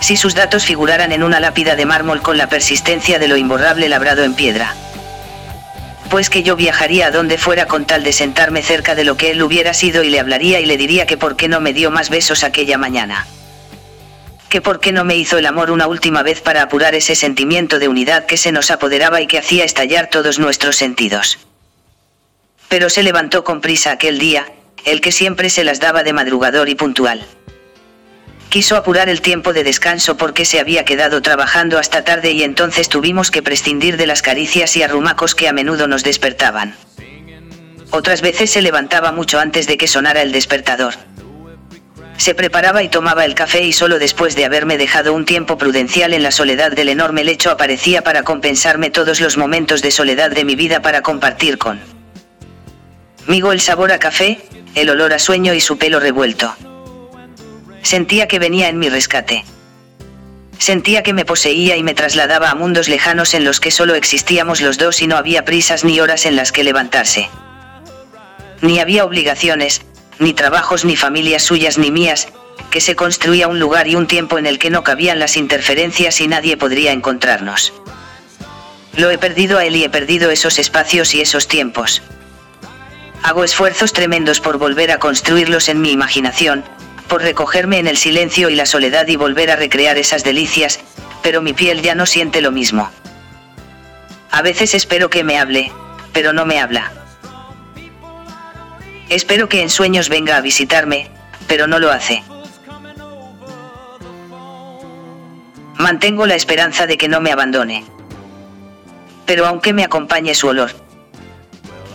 Si 0.00 0.16
sus 0.16 0.34
datos 0.34 0.64
figuraran 0.64 1.12
en 1.12 1.22
una 1.22 1.40
lápida 1.40 1.76
de 1.76 1.84
mármol 1.84 2.22
con 2.22 2.38
la 2.38 2.48
persistencia 2.48 3.18
de 3.18 3.28
lo 3.28 3.36
imborrable 3.36 3.90
labrado 3.90 4.24
en 4.24 4.32
piedra. 4.32 4.74
Pues 6.08 6.30
que 6.30 6.42
yo 6.42 6.56
viajaría 6.56 7.08
a 7.08 7.10
donde 7.10 7.36
fuera 7.36 7.66
con 7.66 7.84
tal 7.84 8.02
de 8.02 8.14
sentarme 8.14 8.62
cerca 8.62 8.94
de 8.94 9.04
lo 9.04 9.18
que 9.18 9.32
él 9.32 9.42
hubiera 9.42 9.74
sido 9.74 10.04
y 10.04 10.08
le 10.08 10.20
hablaría 10.20 10.58
y 10.60 10.64
le 10.64 10.78
diría 10.78 11.04
que 11.04 11.18
por 11.18 11.36
qué 11.36 11.48
no 11.48 11.60
me 11.60 11.74
dio 11.74 11.90
más 11.90 12.08
besos 12.08 12.44
aquella 12.44 12.78
mañana 12.78 13.26
por 14.60 14.80
qué 14.80 14.92
no 14.92 15.04
me 15.04 15.16
hizo 15.16 15.38
el 15.38 15.46
amor 15.46 15.70
una 15.70 15.86
última 15.86 16.22
vez 16.22 16.40
para 16.40 16.62
apurar 16.62 16.94
ese 16.94 17.14
sentimiento 17.14 17.78
de 17.78 17.88
unidad 17.88 18.26
que 18.26 18.36
se 18.36 18.52
nos 18.52 18.70
apoderaba 18.70 19.20
y 19.20 19.26
que 19.26 19.38
hacía 19.38 19.64
estallar 19.64 20.08
todos 20.08 20.38
nuestros 20.38 20.76
sentidos. 20.76 21.38
Pero 22.68 22.90
se 22.90 23.02
levantó 23.02 23.44
con 23.44 23.60
prisa 23.60 23.92
aquel 23.92 24.18
día, 24.18 24.46
el 24.84 25.00
que 25.00 25.12
siempre 25.12 25.50
se 25.50 25.64
las 25.64 25.80
daba 25.80 26.02
de 26.02 26.12
madrugador 26.12 26.68
y 26.68 26.74
puntual. 26.74 27.26
Quiso 28.48 28.76
apurar 28.76 29.08
el 29.08 29.20
tiempo 29.20 29.52
de 29.52 29.64
descanso 29.64 30.16
porque 30.16 30.44
se 30.44 30.60
había 30.60 30.84
quedado 30.84 31.20
trabajando 31.20 31.78
hasta 31.78 32.04
tarde 32.04 32.30
y 32.30 32.42
entonces 32.42 32.88
tuvimos 32.88 33.30
que 33.30 33.42
prescindir 33.42 33.96
de 33.96 34.06
las 34.06 34.22
caricias 34.22 34.76
y 34.76 34.82
arrumacos 34.82 35.34
que 35.34 35.48
a 35.48 35.52
menudo 35.52 35.88
nos 35.88 36.04
despertaban. 36.04 36.76
Otras 37.90 38.20
veces 38.20 38.50
se 38.50 38.62
levantaba 38.62 39.12
mucho 39.12 39.38
antes 39.38 39.66
de 39.66 39.76
que 39.76 39.88
sonara 39.88 40.22
el 40.22 40.32
despertador. 40.32 40.94
Se 42.16 42.34
preparaba 42.34 42.82
y 42.82 42.88
tomaba 42.88 43.24
el 43.24 43.34
café 43.34 43.62
y 43.62 43.72
solo 43.72 43.98
después 43.98 44.34
de 44.36 44.44
haberme 44.44 44.78
dejado 44.78 45.12
un 45.12 45.24
tiempo 45.24 45.58
prudencial 45.58 46.14
en 46.14 46.22
la 46.22 46.30
soledad 46.30 46.72
del 46.72 46.88
enorme 46.88 47.24
lecho 47.24 47.50
aparecía 47.50 48.02
para 48.02 48.22
compensarme 48.22 48.90
todos 48.90 49.20
los 49.20 49.36
momentos 49.36 49.82
de 49.82 49.90
soledad 49.90 50.30
de 50.30 50.44
mi 50.44 50.56
vida 50.56 50.80
para 50.80 51.02
compartir 51.02 51.58
con 51.58 51.80
Migo 53.26 53.52
el 53.52 53.60
sabor 53.60 53.92
a 53.92 53.98
café, 53.98 54.40
el 54.74 54.88
olor 54.88 55.12
a 55.12 55.18
sueño 55.18 55.52
y 55.52 55.60
su 55.60 55.78
pelo 55.78 55.98
revuelto. 55.98 56.54
Sentía 57.82 58.28
que 58.28 58.38
venía 58.38 58.68
en 58.68 58.78
mi 58.78 58.88
rescate. 58.88 59.44
Sentía 60.58 61.02
que 61.02 61.12
me 61.12 61.24
poseía 61.24 61.76
y 61.76 61.82
me 61.82 61.94
trasladaba 61.94 62.50
a 62.50 62.54
mundos 62.54 62.88
lejanos 62.88 63.34
en 63.34 63.44
los 63.44 63.60
que 63.60 63.70
solo 63.70 63.94
existíamos 63.94 64.60
los 64.60 64.78
dos 64.78 65.02
y 65.02 65.06
no 65.06 65.16
había 65.16 65.44
prisas 65.44 65.84
ni 65.84 66.00
horas 66.00 66.24
en 66.24 66.36
las 66.36 66.52
que 66.52 66.64
levantarse. 66.64 67.28
Ni 68.62 68.78
había 68.78 69.04
obligaciones, 69.04 69.82
ni 70.18 70.34
trabajos 70.34 70.84
ni 70.84 70.96
familias 70.96 71.42
suyas 71.42 71.78
ni 71.78 71.90
mías, 71.90 72.28
que 72.70 72.80
se 72.80 72.96
construía 72.96 73.48
un 73.48 73.58
lugar 73.58 73.88
y 73.88 73.94
un 73.94 74.06
tiempo 74.06 74.38
en 74.38 74.46
el 74.46 74.58
que 74.58 74.70
no 74.70 74.82
cabían 74.82 75.18
las 75.18 75.36
interferencias 75.36 76.20
y 76.20 76.28
nadie 76.28 76.56
podría 76.56 76.92
encontrarnos. 76.92 77.72
Lo 78.96 79.10
he 79.10 79.18
perdido 79.18 79.58
a 79.58 79.64
él 79.64 79.76
y 79.76 79.84
he 79.84 79.90
perdido 79.90 80.30
esos 80.30 80.58
espacios 80.58 81.14
y 81.14 81.20
esos 81.20 81.48
tiempos. 81.48 82.02
Hago 83.22 83.44
esfuerzos 83.44 83.92
tremendos 83.92 84.40
por 84.40 84.58
volver 84.58 84.90
a 84.90 84.98
construirlos 84.98 85.68
en 85.68 85.80
mi 85.80 85.92
imaginación, 85.92 86.64
por 87.08 87.22
recogerme 87.22 87.78
en 87.78 87.88
el 87.88 87.96
silencio 87.96 88.48
y 88.48 88.54
la 88.54 88.66
soledad 88.66 89.06
y 89.08 89.16
volver 89.16 89.50
a 89.50 89.56
recrear 89.56 89.98
esas 89.98 90.24
delicias, 90.24 90.80
pero 91.22 91.42
mi 91.42 91.52
piel 91.52 91.82
ya 91.82 91.94
no 91.94 92.06
siente 92.06 92.40
lo 92.40 92.52
mismo. 92.52 92.90
A 94.30 94.42
veces 94.42 94.74
espero 94.74 95.10
que 95.10 95.24
me 95.24 95.38
hable, 95.38 95.72
pero 96.12 96.32
no 96.32 96.46
me 96.46 96.60
habla. 96.60 96.92
Espero 99.08 99.48
que 99.48 99.62
en 99.62 99.70
sueños 99.70 100.08
venga 100.08 100.36
a 100.36 100.40
visitarme, 100.40 101.08
pero 101.46 101.68
no 101.68 101.78
lo 101.78 101.92
hace. 101.92 102.24
Mantengo 105.76 106.26
la 106.26 106.34
esperanza 106.34 106.86
de 106.88 106.98
que 106.98 107.08
no 107.08 107.20
me 107.20 107.30
abandone. 107.30 107.84
Pero 109.24 109.46
aunque 109.46 109.72
me 109.72 109.84
acompañe 109.84 110.34
su 110.34 110.48
olor, 110.48 110.72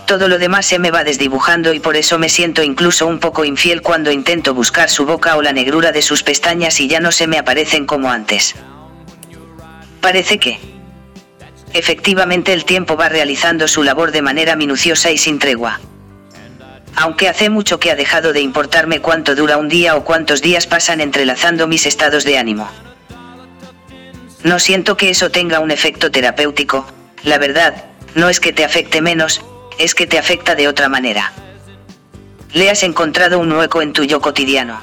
todo 0.08 0.30
lo 0.30 0.38
demás 0.38 0.66
se 0.66 0.80
me 0.80 0.92
va 0.92 1.04
desdibujando 1.04 1.74
y 1.74 1.82
por 1.82 1.98
eso 1.98 2.18
me 2.18 2.30
siento 2.30 2.64
incluso 2.64 3.08
un 3.08 3.20
poco 3.20 3.44
infiel 3.44 3.82
cuando 3.82 4.12
intento 4.12 4.54
buscar 4.54 4.90
su 4.90 5.06
boca 5.06 5.36
o 5.36 5.42
la 5.42 5.52
negrura 5.52 5.92
de 5.92 6.02
sus 6.02 6.24
pestañas 6.24 6.80
y 6.80 6.88
ya 6.88 7.02
no 7.02 7.12
se 7.12 7.28
me 7.28 7.38
aparecen 7.38 7.86
como 7.86 8.10
antes. 8.10 8.56
Parece 10.00 10.38
que, 10.38 10.60
efectivamente 11.74 12.54
el 12.54 12.64
tiempo 12.64 12.96
va 12.96 13.10
realizando 13.10 13.68
su 13.68 13.84
labor 13.84 14.12
de 14.12 14.22
manera 14.22 14.56
minuciosa 14.56 15.12
y 15.12 15.18
sin 15.18 15.40
tregua 15.40 15.80
aunque 16.96 17.30
hace 17.30 17.50
mucho 17.50 17.80
que 17.80 17.92
ha 17.92 17.96
dejado 17.96 18.34
de 18.34 18.42
importarme 18.42 19.00
cuánto 19.00 19.36
dura 19.36 19.58
un 19.58 19.70
día 19.70 19.96
o 19.96 20.04
cuántos 20.04 20.42
días 20.42 20.68
pasan 20.68 21.02
entrelazando 21.02 21.68
mis 21.68 21.86
estados 21.86 22.24
de 22.24 22.38
ánimo. 22.38 22.70
No 24.44 24.60
siento 24.60 24.98
que 24.98 25.10
eso 25.10 25.30
tenga 25.30 25.60
un 25.60 25.72
efecto 25.72 26.12
terapéutico, 26.12 26.86
la 27.24 27.38
verdad, 27.38 27.86
no 28.16 28.30
es 28.30 28.40
que 28.40 28.54
te 28.54 28.66
afecte 28.66 29.02
menos, 29.02 29.42
es 29.78 29.94
que 29.94 30.08
te 30.08 30.18
afecta 30.18 30.56
de 30.56 30.68
otra 30.68 30.90
manera. 30.90 31.32
Le 32.54 32.70
has 32.70 32.84
encontrado 32.84 33.40
un 33.40 33.52
hueco 33.52 33.82
en 33.82 33.94
tu 33.94 34.04
yo 34.04 34.20
cotidiano. 34.20 34.82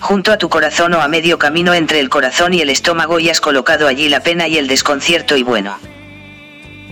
Junto 0.00 0.32
a 0.32 0.38
tu 0.38 0.50
corazón 0.50 0.92
o 0.94 1.00
a 1.00 1.08
medio 1.08 1.38
camino 1.38 1.72
entre 1.72 1.98
el 1.98 2.10
corazón 2.10 2.52
y 2.52 2.60
el 2.60 2.68
estómago 2.68 3.18
y 3.18 3.30
has 3.30 3.40
colocado 3.40 3.88
allí 3.88 4.08
la 4.08 4.20
pena 4.20 4.46
y 4.46 4.58
el 4.58 4.68
desconcierto 4.68 5.36
y 5.36 5.42
bueno. 5.42 5.78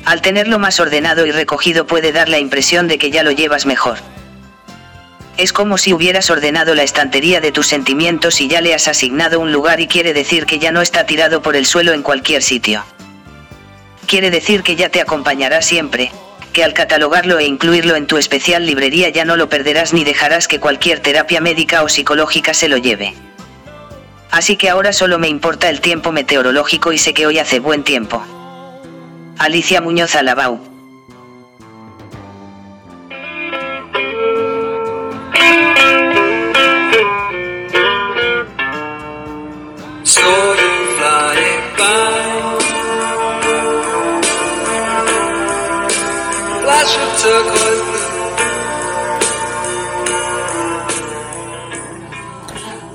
Al 0.04 0.20
tenerlo 0.20 0.58
más 0.58 0.80
ordenado 0.80 1.26
y 1.26 1.32
recogido 1.32 1.86
puede 1.86 2.12
dar 2.12 2.28
la 2.28 2.38
impresión 2.38 2.88
de 2.88 2.98
que 2.98 3.10
ya 3.10 3.22
lo 3.22 3.30
llevas 3.30 3.66
mejor. 3.66 3.98
Es 5.36 5.52
como 5.52 5.78
si 5.78 5.92
hubieras 5.92 6.28
ordenado 6.28 6.74
la 6.74 6.82
estantería 6.82 7.40
de 7.40 7.52
tus 7.52 7.68
sentimientos 7.68 8.40
y 8.40 8.48
ya 8.48 8.60
le 8.60 8.74
has 8.74 8.88
asignado 8.88 9.40
un 9.40 9.52
lugar 9.52 9.80
y 9.80 9.86
quiere 9.86 10.12
decir 10.12 10.44
que 10.44 10.58
ya 10.58 10.72
no 10.72 10.82
está 10.82 11.06
tirado 11.06 11.40
por 11.40 11.56
el 11.56 11.66
suelo 11.66 11.92
en 11.92 12.02
cualquier 12.02 12.42
sitio. 12.42 12.84
Quiere 14.06 14.30
decir 14.30 14.62
que 14.62 14.76
ya 14.76 14.90
te 14.90 15.00
acompañará 15.00 15.62
siempre, 15.62 16.12
que 16.52 16.64
al 16.64 16.74
catalogarlo 16.74 17.38
e 17.38 17.44
incluirlo 17.44 17.96
en 17.96 18.06
tu 18.06 18.18
especial 18.18 18.66
librería 18.66 19.08
ya 19.08 19.24
no 19.24 19.36
lo 19.36 19.48
perderás 19.48 19.94
ni 19.94 20.04
dejarás 20.04 20.48
que 20.48 20.60
cualquier 20.60 21.00
terapia 21.00 21.40
médica 21.40 21.82
o 21.82 21.88
psicológica 21.88 22.52
se 22.52 22.68
lo 22.68 22.76
lleve. 22.76 23.14
Así 24.30 24.56
que 24.56 24.68
ahora 24.68 24.92
solo 24.92 25.18
me 25.18 25.28
importa 25.28 25.70
el 25.70 25.80
tiempo 25.80 26.12
meteorológico 26.12 26.92
y 26.92 26.98
sé 26.98 27.14
que 27.14 27.26
hoy 27.26 27.38
hace 27.38 27.58
buen 27.58 27.84
tiempo. 27.84 28.41
Alicia 29.42 29.80
Muñoz 29.80 30.14
Alabau. 30.14 30.60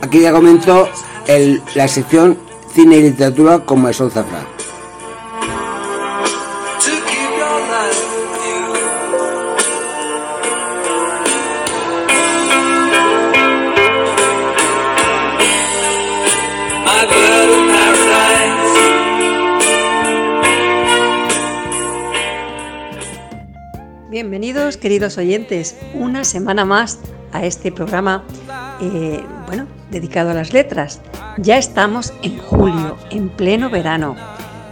Aquí 0.02 0.22
ya 0.22 0.32
comenzó 0.32 0.88
el, 1.28 1.62
la 1.76 1.90
sección 1.90 2.40
Cine 2.74 2.96
y 2.96 3.02
Literatura 3.02 3.60
con 3.60 3.82
Marisol 3.82 4.10
Zafra. 4.12 4.57
Queridos 24.48 25.18
oyentes, 25.18 25.76
una 25.94 26.24
semana 26.24 26.64
más 26.64 27.00
a 27.34 27.44
este 27.44 27.70
programa, 27.70 28.24
eh, 28.80 29.22
bueno, 29.46 29.68
dedicado 29.92 30.30
a 30.30 30.34
las 30.34 30.54
letras. 30.54 31.02
Ya 31.38 31.58
estamos 31.58 32.14
en 32.22 32.38
julio, 32.38 32.96
en 33.10 33.28
pleno 33.28 33.70
verano. 33.70 34.16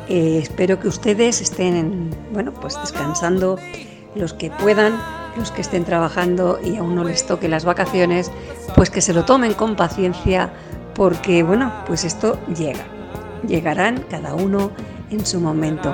Eh, 0.08 0.40
espero 0.42 0.80
que 0.80 0.88
ustedes 0.88 1.42
estén, 1.42 2.10
bueno, 2.32 2.54
pues 2.54 2.80
descansando 2.80 3.58
los 4.16 4.32
que 4.32 4.50
puedan, 4.50 4.98
los 5.38 5.52
que 5.52 5.60
estén 5.60 5.84
trabajando 5.84 6.58
y 6.64 6.78
aún 6.78 6.96
no 6.96 7.04
les 7.04 7.28
toque 7.28 7.50
las 7.50 7.66
vacaciones, 7.66 8.32
pues 8.78 8.90
que 8.90 9.02
se 9.02 9.12
lo 9.12 9.26
tomen 9.26 9.56
con 9.56 9.76
paciencia, 9.76 10.54
porque, 10.94 11.44
bueno, 11.44 11.74
pues 11.86 12.06
esto 12.06 12.40
llega. 12.56 12.86
Llegarán 13.46 14.06
cada 14.10 14.36
uno 14.36 14.72
en 15.12 15.26
su 15.26 15.42
momento. 15.42 15.94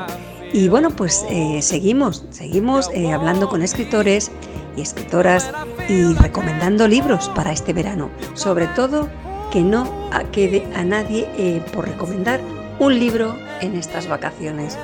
Y 0.53 0.67
bueno, 0.67 0.89
pues 0.89 1.25
eh, 1.29 1.61
seguimos, 1.61 2.25
seguimos 2.29 2.89
eh, 2.93 3.13
hablando 3.13 3.47
con 3.47 3.61
escritores 3.61 4.31
y 4.75 4.81
escritoras 4.81 5.49
y 5.87 6.13
recomendando 6.15 6.89
libros 6.89 7.29
para 7.29 7.53
este 7.53 7.71
verano. 7.71 8.09
Sobre 8.33 8.67
todo 8.67 9.07
que 9.49 9.61
no 9.61 9.89
quede 10.33 10.67
a 10.75 10.83
nadie 10.83 11.29
eh, 11.37 11.63
por 11.73 11.87
recomendar 11.87 12.41
un 12.79 12.99
libro 12.99 13.37
en 13.61 13.75
estas 13.75 14.07
vacaciones. 14.07 14.77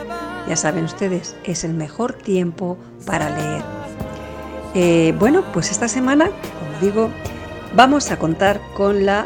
Ya 0.48 0.56
saben 0.56 0.86
ustedes, 0.86 1.36
es 1.44 1.66
el 1.66 1.74
mejor 1.74 2.14
tiempo 2.14 2.78
para 3.06 3.30
leer. 3.30 5.16
bueno, 5.16 5.44
pues 5.52 5.72
esta 5.72 5.90
semana, 5.90 6.28
como 6.28 6.80
digo, 6.80 7.10
vamos 7.76 8.10
a 8.12 8.18
contar 8.18 8.62
con 8.74 9.06
la, 9.06 9.26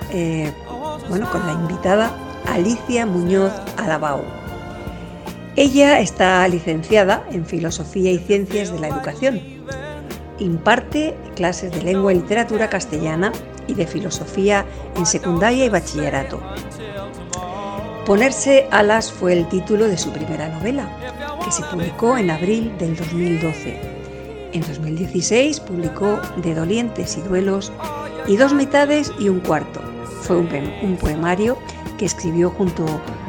bueno, 1.10 1.30
con 1.30 1.46
la 1.46 1.54
invitada 1.54 2.12
Alicia 2.48 3.06
Muñoz 3.06 3.52
Alabao 3.78 4.41
ella 5.62 6.00
está 6.00 6.48
licenciada 6.48 7.24
en 7.32 7.46
Filosofía 7.46 8.12
y 8.12 8.18
Ciencias 8.18 8.74
de 8.74 8.80
la 8.80 8.88
Educación. 8.88 9.40
Imparte 10.40 11.16
clases 11.36 11.72
de 11.72 11.84
lengua 11.84 12.12
y 12.12 12.16
literatura 12.16 12.68
castellana 12.68 13.32
y 13.68 13.76
de 13.76 13.86
filosofía 13.86 14.66
en 14.98 15.06
secundaria 15.06 15.64
y 15.64 15.70
bachillerato. 15.70 16.42
Ponerse 18.08 18.68
alas 18.72 19.12
fue 19.12 19.34
el 19.34 19.48
título 19.50 19.88
de 19.88 20.00
su 20.00 20.12
primera 20.12 20.50
novela, 20.50 20.90
que 21.46 21.52
se 21.52 21.62
publicó 21.66 22.18
en 22.18 22.32
abril 22.32 22.76
del 22.80 22.96
2012. 22.96 23.80
En 24.54 24.62
2016 24.62 25.60
publicó 25.60 26.20
De 26.38 26.56
dolientes 26.56 27.18
y 27.18 27.22
duelos 27.22 27.72
y 28.26 28.36
Dos 28.36 28.56
mitades 28.56 29.12
y 29.20 29.30
un 29.30 29.40
cuarto. 29.42 29.80
Fue 30.24 30.38
un, 30.38 30.98
poemario 31.00 31.60
que 32.02 32.08
escribió 32.08 32.50
junto 32.50 32.84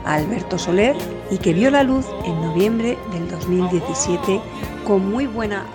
a 0.07 0.15
Alberto 0.15 0.57
Soler 0.57 0.97
y 1.31 1.37
que 1.37 1.53
vio 1.53 1.71
la 1.71 1.83
luz 1.83 2.07
en 2.25 2.41
noviembre 2.41 2.97
del 3.13 3.29
2017 3.31 4.41
con 4.87 5.11
muy 5.11 5.27
buena. 5.27 5.67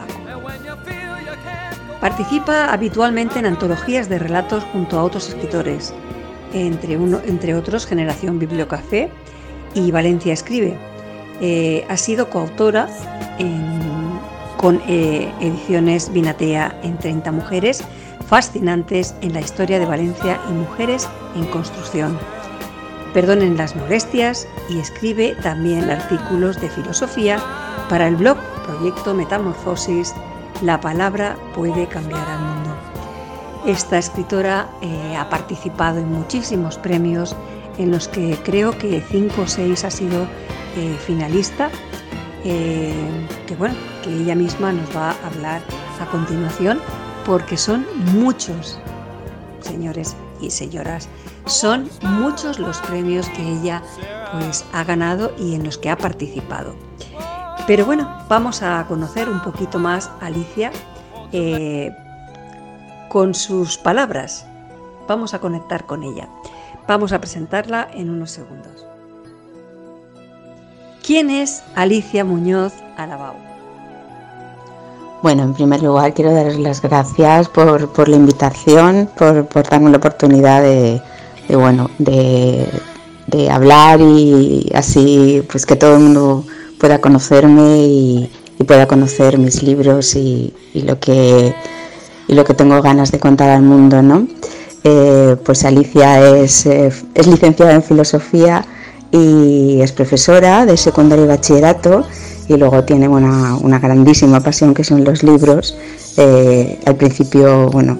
Participa 2.01 2.73
habitualmente 2.73 3.37
en 3.37 3.45
antologías 3.45 4.09
de 4.09 4.17
relatos 4.17 4.63
junto 4.73 4.97
a 4.97 5.03
otros 5.03 5.29
escritores, 5.29 5.93
entre 6.53 7.53
otros 7.53 7.85
Generación 7.85 8.39
Bibliocafé 8.39 9.11
y 9.75 9.91
Valencia 9.91 10.33
Escribe. 10.33 10.75
Eh, 11.39 11.85
ha 11.89 11.97
sido 11.97 12.31
coautora 12.31 12.89
con 14.57 14.81
eh, 14.87 15.31
ediciones 15.39 16.11
Vinatea 16.11 16.79
en 16.81 16.97
30 16.97 17.31
mujeres 17.31 17.83
fascinantes 18.27 19.13
en 19.21 19.33
la 19.33 19.41
historia 19.41 19.77
de 19.77 19.85
Valencia 19.85 20.41
y 20.49 20.53
mujeres 20.53 21.07
en 21.35 21.45
construcción 21.45 22.17
perdonen 23.17 23.57
las 23.57 23.75
molestias 23.75 24.47
y 24.69 24.77
escribe 24.77 25.35
también 25.41 25.89
artículos 25.89 26.61
de 26.61 26.69
filosofía 26.69 27.39
para 27.89 28.07
el 28.07 28.15
blog 28.15 28.37
Proyecto 28.63 29.15
Metamorfosis, 29.15 30.13
La 30.61 30.79
palabra 30.79 31.35
puede 31.55 31.87
cambiar 31.87 32.29
al 32.29 32.39
mundo. 32.39 32.77
Esta 33.65 33.97
escritora 33.97 34.69
eh, 34.83 35.15
ha 35.17 35.31
participado 35.31 35.97
en 35.97 36.11
muchísimos 36.11 36.77
premios 36.77 37.35
en 37.79 37.89
los 37.89 38.07
que 38.07 38.37
creo 38.45 38.77
que 38.77 39.03
cinco 39.09 39.41
o 39.41 39.47
seis 39.47 39.83
ha 39.83 39.89
sido 39.89 40.27
eh, 40.75 40.95
finalista, 41.03 41.71
eh, 42.43 42.93
que 43.47 43.55
bueno, 43.55 43.73
que 44.03 44.13
ella 44.13 44.35
misma 44.35 44.71
nos 44.73 44.95
va 44.95 45.09
a 45.09 45.27
hablar 45.27 45.63
a 45.99 46.05
continuación 46.11 46.79
porque 47.25 47.57
son 47.57 47.83
muchos, 48.13 48.77
señores 49.61 50.15
y 50.39 50.51
señoras, 50.51 51.09
son 51.47 51.89
muchos 52.01 52.59
los 52.59 52.77
premios 52.79 53.27
que 53.29 53.41
ella 53.41 53.81
pues 54.31 54.65
ha 54.73 54.83
ganado 54.83 55.31
y 55.37 55.55
en 55.55 55.63
los 55.63 55.77
que 55.77 55.89
ha 55.89 55.97
participado. 55.97 56.75
Pero 57.65 57.85
bueno, 57.85 58.09
vamos 58.29 58.61
a 58.61 58.85
conocer 58.87 59.29
un 59.29 59.41
poquito 59.41 59.79
más 59.79 60.09
a 60.21 60.27
Alicia 60.27 60.71
eh, 61.31 61.91
con 63.09 63.33
sus 63.33 63.77
palabras. 63.77 64.45
Vamos 65.07 65.33
a 65.33 65.39
conectar 65.39 65.85
con 65.85 66.03
ella. 66.03 66.29
Vamos 66.87 67.11
a 67.11 67.19
presentarla 67.19 67.87
en 67.93 68.09
unos 68.09 68.31
segundos. 68.31 68.85
¿Quién 71.05 71.29
es 71.29 71.63
Alicia 71.75 72.23
Muñoz 72.23 72.73
Alabao? 72.97 73.35
Bueno, 75.23 75.43
en 75.43 75.53
primer 75.53 75.81
lugar 75.81 76.13
quiero 76.13 76.33
darles 76.33 76.59
las 76.59 76.81
gracias 76.81 77.49
por, 77.49 78.07
la 78.07 78.15
invitación, 78.15 79.09
por 79.17 79.69
darme 79.69 79.89
la 79.89 79.97
oportunidad 79.97 80.61
de, 80.61 81.01
de 81.47 81.55
bueno, 81.55 81.89
de, 81.97 82.67
hablar 83.51 83.99
y 84.01 84.71
así 84.73 85.43
pues 85.49 85.65
que 85.65 85.75
todo 85.75 85.95
el 85.95 86.01
mundo 86.01 86.45
pueda 86.79 86.99
conocerme 86.99 87.77
y, 87.83 88.31
pueda 88.67 88.87
conocer 88.87 89.37
mis 89.37 89.63
libros 89.63 90.15
y, 90.15 90.53
lo 90.73 90.99
que 90.99 91.53
y 92.27 92.33
lo 92.33 92.43
que 92.43 92.53
tengo 92.53 92.81
ganas 92.81 93.11
de 93.11 93.19
contar 93.19 93.49
al 93.49 93.61
mundo, 93.61 94.01
¿no? 94.01 94.27
Eh, 94.83 95.37
pues 95.45 95.63
Alicia 95.63 96.19
es, 96.37 96.65
eh, 96.65 96.91
es 97.13 97.27
licenciada 97.27 97.73
en 97.73 97.83
filosofía 97.83 98.65
y 99.11 99.79
es 99.81 99.91
profesora 99.93 100.65
de 100.65 100.75
secundaria 100.75 101.25
y 101.25 101.27
bachillerato 101.27 102.05
y 102.47 102.55
luego 102.55 102.83
tiene 102.83 103.07
una, 103.07 103.55
una 103.55 103.79
grandísima 103.79 104.39
pasión 104.39 104.73
que 104.73 104.83
son 104.83 105.03
los 105.03 105.23
libros. 105.23 105.77
Eh, 106.17 106.79
al 106.85 106.95
principio, 106.95 107.69
bueno, 107.69 107.97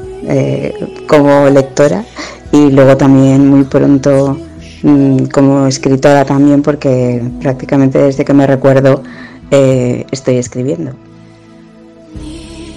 como 1.08 1.50
lectora 1.50 2.04
y 2.52 2.72
luego 2.72 2.98
también 2.98 3.48
muy 3.50 3.64
pronto 3.64 4.38
mm, 4.84 5.26
como 5.26 5.68
escritora 5.68 6.26
también 6.26 6.62
porque 6.62 7.22
prácticamente 7.42 8.00
desde 8.00 8.26
que 8.26 8.34
me 8.34 8.48
recuerdo 8.48 9.04
eh, 9.52 10.06
estoy 10.12 10.38
escribiendo. 10.38 10.92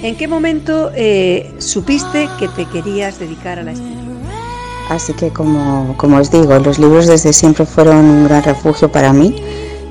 ¿En 0.03 0.17
qué 0.17 0.27
momento 0.27 0.91
eh, 0.95 1.53
supiste 1.59 2.29
que 2.39 2.49
te 2.49 2.65
querías 2.67 3.19
dedicar 3.19 3.59
a 3.59 3.63
la 3.63 3.73
escritura? 3.73 4.01
Así 4.89 5.13
que 5.13 5.31
como, 5.31 5.95
como, 5.99 6.17
os 6.17 6.31
digo, 6.31 6.59
los 6.59 6.79
libros 6.79 7.07
desde 7.07 7.33
siempre 7.33 7.65
fueron 7.67 7.97
un 7.97 8.25
gran 8.25 8.43
refugio 8.43 8.91
para 8.91 9.13
mí 9.13 9.37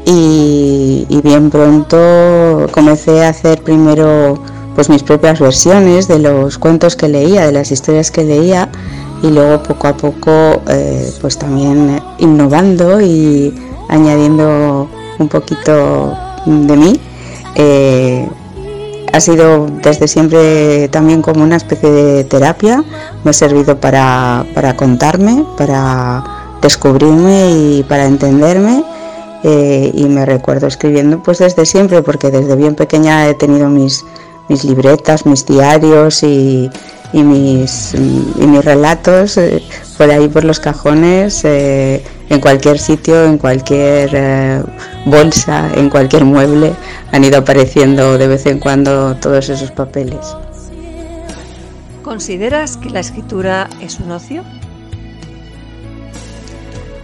y, 0.05 1.05
bien 1.21 1.49
pronto 1.49 2.67
comencé 2.71 3.23
a 3.25 3.29
hacer 3.29 3.61
primero 3.61 4.41
pues 4.73 4.89
mis 4.89 5.03
propias 5.03 5.39
versiones 5.39 6.07
de 6.07 6.19
los 6.19 6.57
cuentos 6.57 6.95
que 6.95 7.09
leía, 7.09 7.45
de 7.45 7.51
las 7.51 7.71
historias 7.71 8.09
que 8.09 8.23
leía 8.23 8.69
y 9.21 9.27
luego 9.27 9.61
poco 9.63 9.87
a 9.87 9.97
poco 9.97 10.61
eh, 10.69 11.11
pues 11.19 11.37
también 11.37 12.01
innovando 12.19 13.01
y 13.01 13.53
añadiendo 13.89 14.87
un 15.19 15.27
poquito 15.27 16.15
de 16.45 16.77
mí. 16.77 16.99
Eh, 17.55 18.27
ha 19.11 19.19
sido 19.19 19.67
desde 19.83 20.07
siempre 20.07 20.87
también 20.89 21.21
como 21.21 21.43
una 21.43 21.55
especie 21.55 21.89
de 21.89 22.23
terapia, 22.23 22.83
me 23.23 23.31
ha 23.31 23.33
servido 23.33 23.79
para, 23.79 24.45
contarme, 24.77 25.43
para 25.57 26.23
descubrirme 26.61 27.51
y 27.51 27.85
para 27.87 28.05
entenderme. 28.05 28.83
Eh, 29.43 29.91
y 29.93 30.03
me 30.05 30.25
recuerdo 30.25 30.67
escribiendo 30.67 31.23
pues 31.23 31.37
desde 31.37 31.65
siempre 31.65 32.01
porque 32.01 32.29
desde 32.29 32.57
bien 32.57 32.75
pequeña 32.75 33.25
he 33.27 33.33
tenido 33.35 33.69
mis, 33.69 34.03
mis 34.49 34.65
libretas, 34.65 35.25
mis 35.25 35.45
diarios 35.45 36.23
y, 36.23 36.69
y 37.13 37.23
mis, 37.23 37.93
y 37.93 38.47
mis 38.47 38.63
relatos 38.63 39.37
eh, 39.37 39.63
por 39.97 40.09
ahí 40.11 40.27
por 40.27 40.43
los 40.43 40.59
cajones, 40.59 41.43
eh, 41.43 42.03
en 42.29 42.39
cualquier 42.39 42.79
sitio, 42.79 43.25
en 43.25 43.37
cualquier 43.37 44.11
eh, 44.13 44.63
bolsa, 45.05 45.69
en 45.75 45.89
cualquier 45.89 46.25
mueble, 46.25 46.73
han 47.11 47.23
ido 47.23 47.39
apareciendo 47.39 48.17
de 48.17 48.27
vez 48.27 48.45
en 48.45 48.59
cuando 48.59 49.15
todos 49.15 49.49
esos 49.49 49.71
papeles. 49.71 50.35
¿Consideras 52.03 52.77
que 52.77 52.89
la 52.89 53.01
escritura 53.01 53.69
es 53.81 53.99
un 53.99 54.11
ocio? 54.11 54.43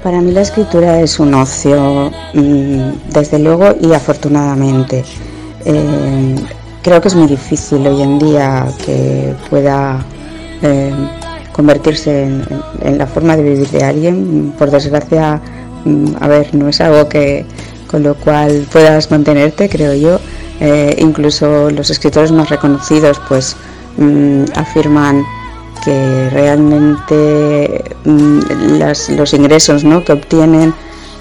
Para 0.05 0.21
mí 0.21 0.31
la 0.31 0.41
escritura 0.41 1.01
es 1.01 1.19
un 1.19 1.33
ocio, 1.33 2.11
mm, 2.35 3.09
desde 3.11 3.39
luego 3.39 3.73
y 3.81 3.91
afortunadamente 3.91 5.03
creo 6.83 7.01
que 7.01 7.07
es 7.07 7.15
muy 7.15 7.25
difícil 7.25 7.87
hoy 7.87 8.03
en 8.03 8.19
día 8.19 8.67
que 8.85 9.33
pueda 9.49 10.05
eh, 10.61 10.93
convertirse 11.53 12.25
en, 12.83 12.97
la 12.99 13.07
forma 13.07 13.35
de 13.35 13.41
vivir 13.41 13.67
de 13.69 13.83
alguien. 13.83 14.53
Por 14.59 14.69
desgracia, 14.69 15.41
mm, 15.85 16.17
a 16.19 16.27
ver, 16.27 16.53
no 16.53 16.69
es 16.69 16.79
algo 16.81 17.09
que 17.09 17.43
con 17.87 18.03
lo 18.03 18.13
cual 18.13 18.67
puedas 18.71 19.09
mantenerte, 19.09 19.69
creo 19.69 19.95
yo. 19.95 20.19
Eh, 20.59 20.95
incluso 20.99 21.71
los 21.71 21.89
escritores 21.89 22.31
más 22.31 22.49
reconocidos 22.49 23.19
pues 23.27 23.55
mm, 23.97 24.43
afirman 24.53 25.23
que 25.85 26.29
realmente 26.31 27.83
mm, 28.03 28.39
los 29.15 29.33
ingresos 29.33 29.83
¿no? 29.83 30.03
que 30.03 30.13
obtienen 30.13 30.73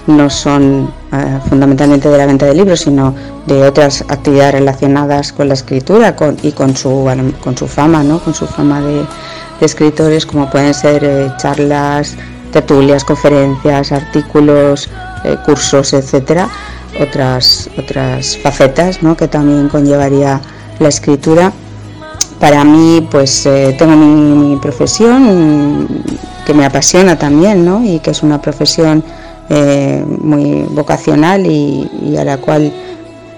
no 0.07 0.29
son 0.29 0.91
eh, 1.11 1.39
fundamentalmente 1.47 2.09
de 2.09 2.17
la 2.17 2.25
venta 2.25 2.45
de 2.45 2.55
libros, 2.55 2.81
sino 2.81 3.15
de 3.45 3.63
otras 3.63 4.03
actividades 4.07 4.55
relacionadas 4.55 5.31
con 5.31 5.47
la 5.47 5.53
escritura 5.53 6.15
y 6.41 6.51
con 6.51 6.75
su, 6.75 7.07
con 7.41 7.57
su 7.57 7.67
fama, 7.67 8.03
¿no? 8.03 8.19
con 8.19 8.33
su 8.33 8.45
fama 8.47 8.81
de, 8.81 9.05
escritores, 9.61 10.25
como 10.25 10.49
pueden 10.49 10.73
ser 10.73 11.03
eh, 11.03 11.31
charlas, 11.37 12.17
tertulias, 12.51 13.05
conferencias, 13.05 13.91
artículos, 13.91 14.89
eh, 15.23 15.37
cursos, 15.45 15.93
etcétera, 15.93 16.49
otras, 16.99 17.69
otras 17.77 18.37
facetas 18.37 19.01
¿no? 19.01 19.15
que 19.15 19.27
también 19.27 19.69
conllevaría 19.69 20.41
la 20.79 20.89
escritura. 20.89 21.53
Para 22.39 22.63
mí, 22.63 23.07
pues 23.09 23.47
tengo 23.77 23.95
mi, 23.95 24.55
profesión 24.57 25.87
que 26.45 26.53
me 26.53 26.65
apasiona 26.65 27.17
también, 27.17 27.65
¿no? 27.65 27.83
y 27.83 27.99
que 27.99 28.11
es 28.11 28.23
una 28.23 28.41
profesión 28.41 29.03
eh, 29.47 30.03
muy 30.07 30.63
vocacional 30.71 31.45
y, 31.45 32.17
a 32.17 32.23
la 32.23 32.37
cual 32.37 32.73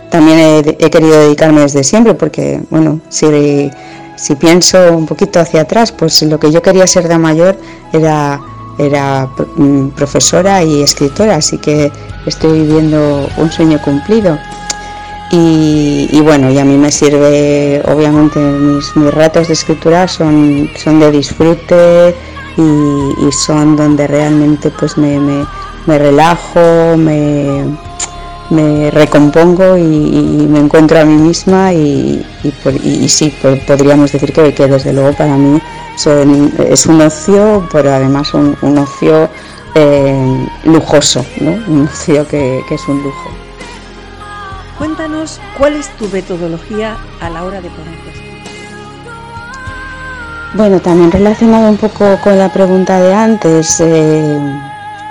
también 0.09 0.39
he, 0.79 0.89
querido 0.89 1.19
dedicarme 1.19 1.61
desde 1.61 1.83
siempre, 1.83 2.13
porque, 2.13 2.61
bueno, 2.69 3.01
si, 3.09 3.69
si 4.15 4.35
pienso 4.35 4.95
un 4.95 5.05
poquito 5.05 5.41
hacia 5.41 5.61
atrás, 5.61 5.91
pues 5.91 6.21
lo 6.21 6.39
que 6.39 6.49
yo 6.49 6.61
quería 6.61 6.87
ser 6.87 7.09
de 7.09 7.17
mayor 7.17 7.57
era, 7.91 8.39
era 8.77 9.29
mm, 9.57 9.89
profesora 9.89 10.63
y 10.63 10.81
escritora, 10.81 11.35
así 11.35 11.57
que 11.57 11.91
estoy 12.25 12.61
viviendo 12.61 13.27
un 13.37 13.51
sueño 13.51 13.81
cumplido. 13.81 14.37
Y, 15.29 16.21
bueno, 16.21 16.49
y 16.49 16.57
a 16.57 16.65
mí 16.65 16.77
me 16.77 16.91
sirve, 16.91 17.81
obviamente, 17.85 18.39
mis, 18.39 18.95
mis 18.95 19.13
ratos 19.13 19.47
de 19.47 19.53
escritura 19.53 20.07
son, 20.07 20.69
son 20.75 20.99
de 20.99 21.11
disfrute 21.11 22.15
y, 22.57 23.31
son 23.31 23.75
donde 23.75 24.07
realmente 24.07 24.71
pues 24.71 24.97
me 24.97 25.45
me 25.87 25.97
relajo, 25.97 26.97
me, 26.97 27.63
me 28.49 28.91
recompongo 28.91 29.77
y, 29.77 30.47
me 30.49 30.59
encuentro 30.59 30.99
a 30.99 31.05
mí 31.05 31.15
misma 31.15 31.73
y, 31.73 32.25
y, 32.83 33.09
sí, 33.09 33.33
podríamos 33.65 34.11
decir 34.11 34.31
que, 34.31 34.53
que, 34.53 34.67
desde 34.67 34.93
luego 34.93 35.13
para 35.13 35.35
mí 35.35 35.59
es 36.69 36.85
un 36.85 37.01
ocio, 37.01 37.67
pero 37.71 37.93
además 37.93 38.33
un, 38.33 38.77
ocio 38.77 39.29
eh, 39.73 40.47
lujoso, 40.65 41.25
¿no? 41.39 41.51
un 41.67 41.87
ocio 41.87 42.27
que, 42.27 42.61
que, 42.67 42.75
es 42.75 42.87
un 42.87 43.01
lujo. 43.01 43.36
Cuéntanos 44.77 45.39
cuál 45.57 45.73
es 45.73 45.89
tu 45.97 46.07
metodología 46.09 46.97
a 47.19 47.29
la 47.29 47.43
hora 47.43 47.61
de 47.61 47.69
poner 47.69 47.95
Bueno, 50.53 50.79
también 50.79 51.11
relacionado 51.11 51.69
un 51.69 51.77
poco 51.77 52.17
con 52.23 52.37
la 52.37 52.53
pregunta 52.53 52.99
de 52.99 53.13
antes, 53.13 53.79
eh, 53.79 54.39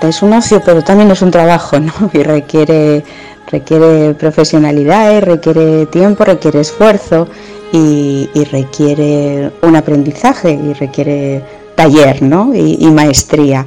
es 0.02 0.22
un 0.22 0.32
ocio, 0.34 0.62
pero 0.64 0.82
también 0.82 1.10
es 1.10 1.20
un 1.22 1.30
trabajo, 1.30 1.80
¿no? 1.80 1.92
Y 2.12 2.22
requiere, 2.22 3.04
requiere 3.50 4.14
profesionalidad, 4.14 5.20
requiere 5.22 5.86
tiempo, 5.86 6.24
requiere 6.24 6.60
esfuerzo 6.60 7.28
y, 7.72 8.28
requiere 8.50 9.50
un 9.62 9.76
aprendizaje 9.76 10.50
y 10.52 10.72
requiere 10.74 11.42
taller, 11.74 12.22
¿no? 12.22 12.54
Y, 12.54 12.86
maestría. 12.90 13.66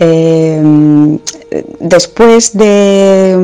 Eh, 0.00 1.18
después 1.80 2.56
de, 2.56 3.34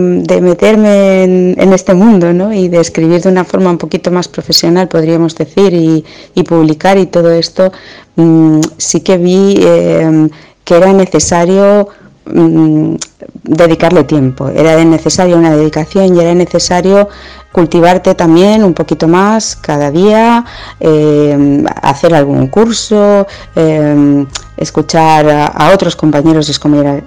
meterme 0.40 1.24
en, 1.24 1.72
este 1.72 1.94
mundo 1.94 2.32
¿no? 2.32 2.52
y 2.52 2.68
de 2.68 2.80
escribir 2.80 3.22
de 3.22 3.30
una 3.30 3.44
forma 3.44 3.70
un 3.70 3.78
poquito 3.78 4.10
más 4.10 4.28
profesional, 4.28 4.88
podríamos 4.88 5.34
decir, 5.34 5.72
y, 5.72 6.42
publicar 6.44 6.98
y 6.98 7.06
todo 7.06 7.30
esto, 7.32 7.72
mm, 8.16 8.60
sí 8.76 9.00
que 9.00 9.16
vi 9.16 9.56
eh, 9.58 10.28
que 10.64 10.76
era 10.76 10.92
necesario 10.92 11.88
Mm, 12.26 12.96
dedicarle 13.42 14.04
tiempo, 14.04 14.48
era 14.48 14.82
necesaria 14.82 15.36
una 15.36 15.54
dedicación 15.54 16.16
y 16.16 16.20
era 16.20 16.34
necesario 16.34 17.08
cultivarte 17.52 18.14
también 18.14 18.64
un 18.64 18.72
poquito 18.72 19.06
más 19.06 19.56
cada 19.56 19.90
día, 19.90 20.44
eh, 20.80 21.62
hacer 21.82 22.14
algún 22.14 22.46
curso, 22.48 23.26
eh, 23.54 24.26
escuchar 24.56 25.28
a, 25.28 25.70
otros 25.74 25.96
compañeros 25.96 26.50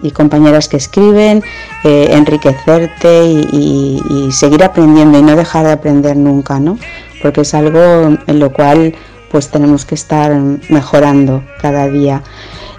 y 0.04 0.12
compañeras 0.12 0.70
que 0.70 0.78
escriben, 0.78 1.44
eh, 1.84 2.10
enriquecerte 2.12 3.26
y, 3.26 4.02
y, 4.10 4.32
seguir 4.32 4.64
aprendiendo 4.64 5.18
y 5.18 5.24
no 5.24 5.36
dejar 5.36 5.66
de 5.66 5.72
aprender 5.72 6.16
nunca, 6.16 6.60
¿no? 6.60 6.78
porque 7.22 7.42
es 7.42 7.54
algo 7.54 7.80
en 8.28 8.40
lo 8.40 8.54
cual 8.54 8.94
pues 9.32 9.50
tenemos 9.50 9.86
que 9.86 9.96
estar 9.96 10.32
mejorando 10.70 11.44
cada 11.62 11.88
día. 11.88 12.22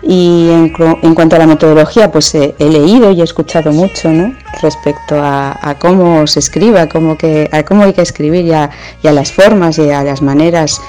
Y 0.03 0.49
en, 0.51 1.15
cuanto 1.15 1.37
a 1.37 1.39
la 1.39 1.47
metodología, 1.47 2.11
pues 2.11 2.35
he, 2.35 2.55
leído 2.59 3.11
y 3.11 3.21
he 3.21 3.25
escuchado 3.25 3.73
mucho 3.73 4.09
¿no? 4.11 4.35
respecto 4.63 5.17
a, 5.21 5.77
cómo 5.81 6.27
se 6.27 6.39
escriba, 6.39 6.89
cómo 6.89 7.19
que, 7.19 7.49
a 7.53 7.63
cómo 7.65 7.83
hay 7.83 7.93
que 7.93 8.03
escribir 8.03 8.47
y 8.47 8.53
a, 8.53 8.71
las 9.03 9.33
formas 9.33 9.79
y 9.79 9.91
a 9.91 10.05
las 10.05 10.23
maneras 10.23 10.81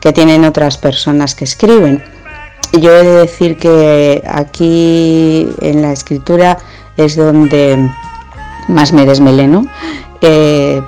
que 0.00 0.12
tienen 0.12 0.44
otras 0.44 0.76
personas 0.76 1.34
que 1.34 1.44
escriben. 1.44 2.02
Yo 2.78 2.94
he 2.94 3.02
de 3.02 3.12
decir 3.12 3.56
que 3.56 4.22
aquí 4.26 5.48
en 5.60 5.82
la 5.82 5.92
escritura 5.92 6.58
es 6.96 7.16
donde 7.16 7.90
más 8.68 8.92
me 8.92 9.06
desmeleno 9.06 9.66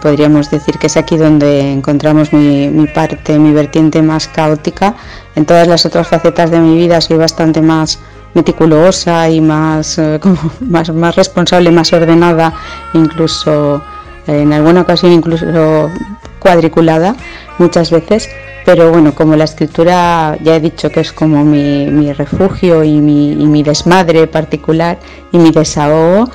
podríamos 0.00 0.50
decir 0.50 0.78
que 0.78 0.88
es 0.88 0.96
aquí 0.96 1.16
donde 1.16 1.72
encontramos 1.72 2.32
mi, 2.32 2.86
parte, 2.86 3.38
mi 3.38 3.52
vertiente 3.52 4.02
más 4.02 4.28
caótica. 4.28 4.94
En 5.34 5.46
todas 5.46 5.66
las 5.66 5.86
otras 5.86 6.08
facetas 6.08 6.50
de 6.50 6.58
mi 6.58 6.76
vida 6.76 7.00
soy 7.00 7.16
bastante 7.16 7.62
más 7.62 7.98
meticulosa 8.34 9.28
y 9.30 9.40
más, 9.40 9.98
eh, 9.98 10.20
más, 10.60 10.92
más 10.92 11.16
responsable, 11.16 11.70
más 11.70 11.92
ordenada, 11.92 12.52
incluso 12.94 13.82
en 14.26 14.52
alguna 14.52 14.82
ocasión 14.82 15.12
incluso 15.12 15.90
cuadriculada 16.38 17.16
muchas 17.58 17.90
veces. 17.90 18.28
Pero 18.64 18.92
bueno, 18.92 19.12
como 19.12 19.34
la 19.34 19.44
escritura 19.44 20.38
ya 20.40 20.54
he 20.54 20.60
dicho 20.60 20.88
que 20.90 21.00
es 21.00 21.12
como 21.12 21.44
mi, 21.44 22.12
refugio 22.12 22.84
y 22.84 23.00
mi, 23.00 23.32
y 23.32 23.46
mi 23.46 23.64
desmadre 23.64 24.28
particular 24.28 24.98
y 25.32 25.38
mi 25.38 25.50
desahogo, 25.50 26.30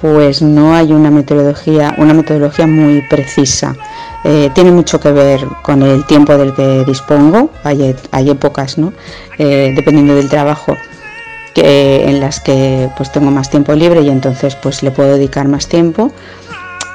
pues 0.00 0.42
no 0.42 0.74
hay 0.74 0.92
una 0.92 1.10
metodología, 1.10 1.94
una 1.98 2.14
metodología 2.14 2.66
muy 2.66 3.02
precisa. 3.08 3.74
Eh, 4.24 4.50
tiene 4.54 4.70
mucho 4.70 4.98
que 5.00 5.12
ver 5.12 5.46
con 5.62 5.82
el 5.82 6.04
tiempo 6.06 6.36
del 6.36 6.54
que 6.54 6.84
dispongo. 6.84 7.50
Hay, 7.64 7.94
hay 8.10 8.30
épocas, 8.30 8.78
¿no? 8.78 8.92
Eh, 9.38 9.72
dependiendo 9.74 10.14
del 10.14 10.28
trabajo, 10.28 10.76
que, 11.54 12.08
en 12.08 12.20
las 12.20 12.40
que 12.40 12.90
pues 12.96 13.12
tengo 13.12 13.30
más 13.30 13.50
tiempo 13.50 13.74
libre 13.74 14.02
y 14.02 14.08
entonces 14.08 14.56
pues 14.56 14.82
le 14.82 14.90
puedo 14.90 15.14
dedicar 15.14 15.48
más 15.48 15.68
tiempo 15.68 16.12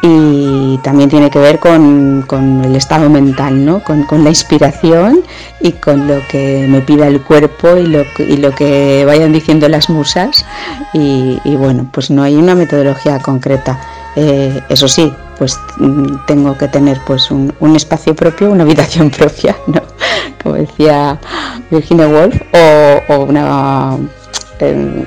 y 0.01 0.42
también 0.79 1.09
tiene 1.09 1.29
que 1.29 1.39
ver 1.39 1.59
con, 1.59 2.25
el 2.63 2.75
estado 2.75 3.09
mental, 3.09 3.65
¿no? 3.65 3.83
Con, 3.83 4.05
la 4.23 4.29
inspiración 4.29 5.23
y 5.59 5.73
con 5.73 6.07
lo 6.07 6.25
que 6.27 6.65
me 6.69 6.81
pida 6.81 7.07
el 7.07 7.21
cuerpo 7.21 7.75
y 7.77 7.87
lo, 7.87 8.03
y 8.19 8.37
lo 8.37 8.51
que 8.51 9.03
vayan 9.05 9.33
diciendo 9.33 9.67
las 9.67 9.89
musas. 9.89 10.45
Y, 10.93 11.39
bueno, 11.55 11.87
pues 11.91 12.09
no 12.09 12.23
hay 12.23 12.35
una 12.35 12.55
metodología 12.55 13.19
concreta. 13.19 13.79
Eh, 14.15 14.61
eso 14.69 14.87
sí, 14.87 15.11
pues 15.37 15.59
mm, 15.77 16.25
tengo 16.27 16.57
que 16.57 16.67
tener 16.67 16.99
pues 17.05 17.31
un, 17.31 17.53
espacio 17.75 18.15
propio, 18.15 18.51
una 18.51 18.63
habitación 18.63 19.09
propia, 19.17 19.55
¿no? 19.67 19.81
Como 20.41 20.55
decía 20.55 21.19
Virginia 21.71 22.07
Woolf, 22.07 22.39
o, 23.09 23.23
una 23.23 23.97
eh, 24.59 25.05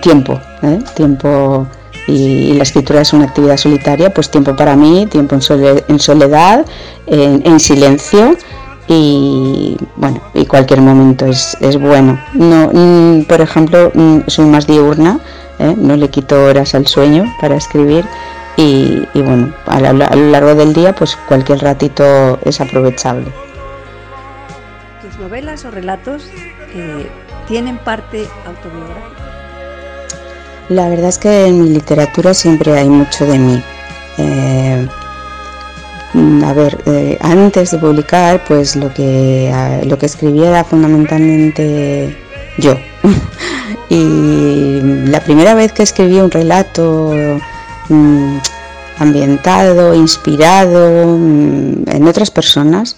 tiempo, 0.00 0.40
¿eh? 0.62 0.78
tiempo 0.94 1.66
y, 2.06 2.52
la 2.54 2.62
escritura 2.62 3.00
es 3.00 3.12
una 3.12 3.24
actividad 3.24 3.56
solitaria, 3.56 4.12
pues 4.12 4.30
tiempo 4.30 4.54
para 4.56 4.76
mí, 4.76 5.06
tiempo 5.06 5.34
en, 5.34 5.40
soledad, 5.42 6.66
en, 7.06 7.60
silencio 7.60 8.36
y 8.86 9.76
bueno, 9.96 10.20
y 10.34 10.44
cualquier 10.46 10.80
momento 10.80 11.26
es, 11.26 11.56
bueno. 11.80 12.20
No, 12.34 12.70
mm, 12.72 13.24
por 13.24 13.40
ejemplo, 13.40 13.90
mm, 13.94 14.20
soy 14.26 14.46
más 14.46 14.66
diurna, 14.66 15.18
¿eh? 15.58 15.74
no 15.76 15.96
le 15.96 16.08
quito 16.08 16.44
horas 16.44 16.74
al 16.74 16.86
sueño 16.86 17.24
para 17.40 17.56
escribir 17.56 18.04
y, 18.56 19.06
bueno, 19.14 19.52
a, 19.66 19.80
lo 19.80 20.30
largo 20.30 20.54
del 20.54 20.72
día 20.72 20.94
pues 20.94 21.16
cualquier 21.28 21.58
ratito 21.60 22.38
es 22.44 22.60
aprovechable. 22.60 23.26
¿Tus 25.02 25.18
novelas 25.18 25.64
o 25.64 25.70
relatos 25.70 26.28
eh, 26.74 27.08
tienen 27.48 27.78
parte 27.78 28.26
autobiográfica? 28.46 29.23
La 30.68 30.88
verdad 30.88 31.08
es 31.08 31.18
que 31.18 31.46
en 31.46 31.60
mi 31.60 31.68
literatura 31.68 32.34
siempre 32.34 32.72
hay 32.78 32.88
mucho 32.88 33.26
de 33.26 33.38
mí. 33.38 33.62
Eh, 34.18 34.88
a 36.44 36.52
ver, 36.52 36.78
eh, 36.86 37.18
antes 37.20 37.72
de 37.72 37.78
publicar, 37.78 38.44
pues 38.44 38.76
lo 38.76 38.92
que, 38.92 39.52
lo 39.84 39.98
que 39.98 40.06
escribía 40.06 40.48
era 40.48 40.64
fundamentalmente 40.64 42.16
yo. 42.58 42.76
y 43.88 44.80
la 45.08 45.20
primera 45.20 45.54
vez 45.54 45.72
que 45.72 45.82
escribí 45.82 46.18
un 46.20 46.30
relato, 46.30 47.12
mm, 47.88 48.38
ambientado, 48.98 49.94
inspirado 49.94 51.16
mm, 51.18 51.88
en 51.88 52.06
otras 52.08 52.30
personas. 52.30 52.96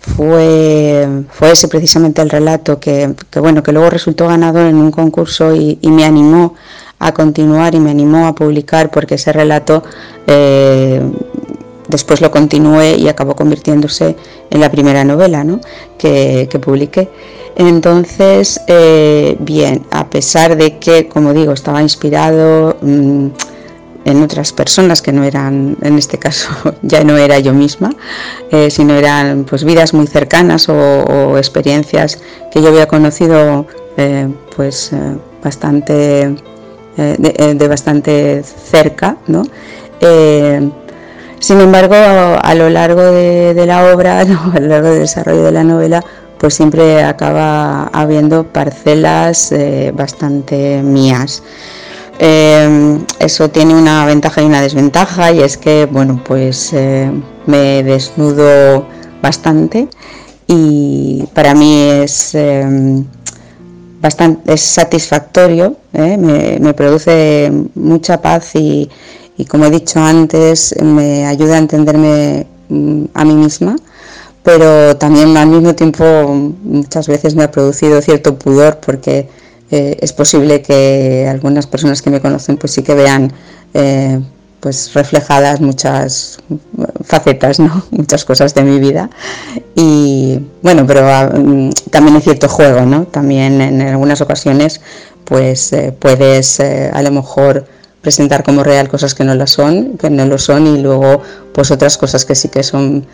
Fue, 0.00 1.06
fue 1.30 1.52
ese 1.52 1.68
precisamente 1.68 2.22
el 2.22 2.30
relato 2.30 2.78
que, 2.78 3.14
bueno, 3.40 3.62
que 3.62 3.72
luego 3.72 3.90
resultó 3.90 4.28
ganador 4.28 4.66
en 4.66 4.76
un 4.76 4.90
concurso 4.90 5.54
y, 5.54 5.78
me 5.82 6.04
animó 6.04 6.54
a 6.98 7.12
continuar 7.12 7.74
y 7.74 7.80
me 7.80 7.90
animó 7.90 8.26
a 8.26 8.34
publicar 8.34 8.90
porque 8.90 9.14
ese 9.14 9.32
relato 9.32 9.82
eh, 10.26 11.00
después 11.88 12.20
lo 12.20 12.30
continué 12.30 12.96
y 12.96 13.08
acabó 13.08 13.36
convirtiéndose 13.36 14.16
en 14.50 14.60
la 14.60 14.70
primera 14.70 15.04
novela 15.04 15.44
que, 15.96 16.48
que 16.50 16.58
publiqué. 16.58 17.08
Entonces, 17.56 18.60
eh, 18.68 19.36
bien, 19.40 19.84
a 19.90 20.08
pesar 20.08 20.56
de 20.56 20.78
que, 20.78 21.08
como 21.08 21.32
digo, 21.32 21.52
estaba 21.52 21.82
inspirado 21.82 22.76
mm, 22.80 23.26
en 24.04 24.22
otras 24.22 24.52
personas 24.52 25.02
que 25.02 25.12
no 25.12 25.24
eran, 25.24 25.76
en 25.82 25.98
este 25.98 26.18
caso 26.18 26.50
ya 26.82 27.02
no 27.04 27.16
era 27.16 27.38
yo 27.38 27.52
misma, 27.52 27.90
eh, 28.50 28.70
sino 28.70 28.94
eran 28.94 29.44
pues 29.44 29.64
vidas 29.64 29.92
muy 29.92 30.06
cercanas 30.06 30.68
o, 30.68 31.36
experiencias 31.36 32.20
que 32.52 32.62
yo 32.62 32.68
había 32.68 32.86
conocido 32.86 33.66
pues 34.54 34.92
bastante 35.42 36.36
de, 37.02 37.68
bastante 37.68 38.42
cerca, 38.42 39.16
¿no? 39.26 39.44
sin 41.40 41.60
embargo, 41.60 41.94
a 41.94 42.54
lo 42.54 42.68
largo 42.68 43.02
de, 43.02 43.64
la 43.66 43.92
obra, 43.92 44.20
a 44.54 44.60
lo 44.60 44.66
largo 44.66 44.90
del 44.90 45.00
desarrollo 45.00 45.44
de 45.44 45.52
la 45.52 45.64
novela, 45.64 46.02
pues 46.38 46.54
siempre 46.54 47.02
acaba 47.02 47.84
habiendo 47.88 48.44
parcelas 48.44 49.52
eh, 49.52 49.92
bastante 49.94 50.82
mías. 50.82 51.42
Eh, 52.20 52.98
eso 53.20 53.50
tiene 53.50 53.74
una 53.74 54.04
ventaja 54.04 54.42
y 54.42 54.46
una 54.46 54.60
desventaja 54.60 55.30
y 55.30 55.40
es 55.40 55.56
que 55.56 55.86
bueno 55.86 56.20
pues 56.24 56.72
eh, 56.72 57.12
me 57.46 57.84
desnudo 57.84 58.88
bastante 59.22 59.86
y 60.48 61.22
para 61.32 61.54
mí 61.54 61.80
es 61.80 62.36
bastante 64.00 64.54
es 64.54 64.60
satisfactorio 64.60 65.76
me, 65.92 66.58
me, 66.60 66.74
produce 66.74 67.50
mucha 67.74 68.20
paz 68.20 68.54
y, 68.54 68.88
y 69.36 69.44
como 69.44 69.66
he 69.66 69.70
dicho 69.70 70.00
antes 70.00 70.74
me 70.82 71.26
ayuda 71.26 71.56
a 71.56 71.58
entenderme 71.58 72.46
mm, 72.68 73.04
a 73.14 73.24
mí 73.24 73.34
misma 73.34 73.76
pero 74.42 74.96
también 74.96 75.36
al 75.36 75.48
mismo 75.48 75.74
tiempo 75.74 76.04
muchas 76.62 77.06
veces 77.08 77.34
me 77.34 77.44
ha 77.44 77.50
producido 77.50 78.00
cierto 78.00 78.38
pudor 78.38 78.78
porque 78.78 79.28
eh, 79.70 79.98
es 80.00 80.12
posible 80.12 80.62
que 80.62 81.26
algunas 81.28 81.66
personas 81.66 82.00
que 82.00 82.10
me 82.10 82.20
conocen 82.20 82.56
pues 82.56 82.72
sí 82.72 82.82
que 82.82 82.94
vean 82.94 83.32
eh, 83.74 84.18
pues 84.60 84.92
reflejadas 84.94 85.60
muchas 85.60 86.38
facetas, 87.04 87.60
¿no? 87.60 87.84
muchas 87.90 88.24
cosas 88.24 88.54
de 88.54 88.64
mi 88.64 88.78
vida 88.80 89.10
y 89.80 90.40
bueno, 90.60 90.84
pero 90.88 91.08
ah, 91.08 91.30
mm, 91.32 91.70
también 91.92 92.16
hay 92.16 92.22
cierto 92.22 92.48
juego, 92.48 92.80
¿no? 92.80 93.04
También 93.04 93.60
en 93.60 93.80
algunas 93.80 94.20
ocasiones 94.20 94.80
pues 95.24 95.72
eh, 95.72 95.94
puedes 95.96 96.58
a 96.58 97.00
lo 97.02 97.12
mejor 97.12 97.64
presentar 98.02 98.42
como 98.42 98.64
real 98.64 98.88
cosas 98.88 99.14
que 99.14 99.22
no 99.22 99.36
lo 99.36 99.46
son, 99.46 99.96
que 99.96 100.10
no 100.10 100.26
lo 100.26 100.38
son 100.38 100.66
y 100.66 100.80
luego 100.80 101.22
pues 101.52 101.70
otras 101.70 101.96
cosas 101.96 102.24
que 102.24 102.34
sí 102.34 102.48
que 102.48 102.62
son 102.62 103.06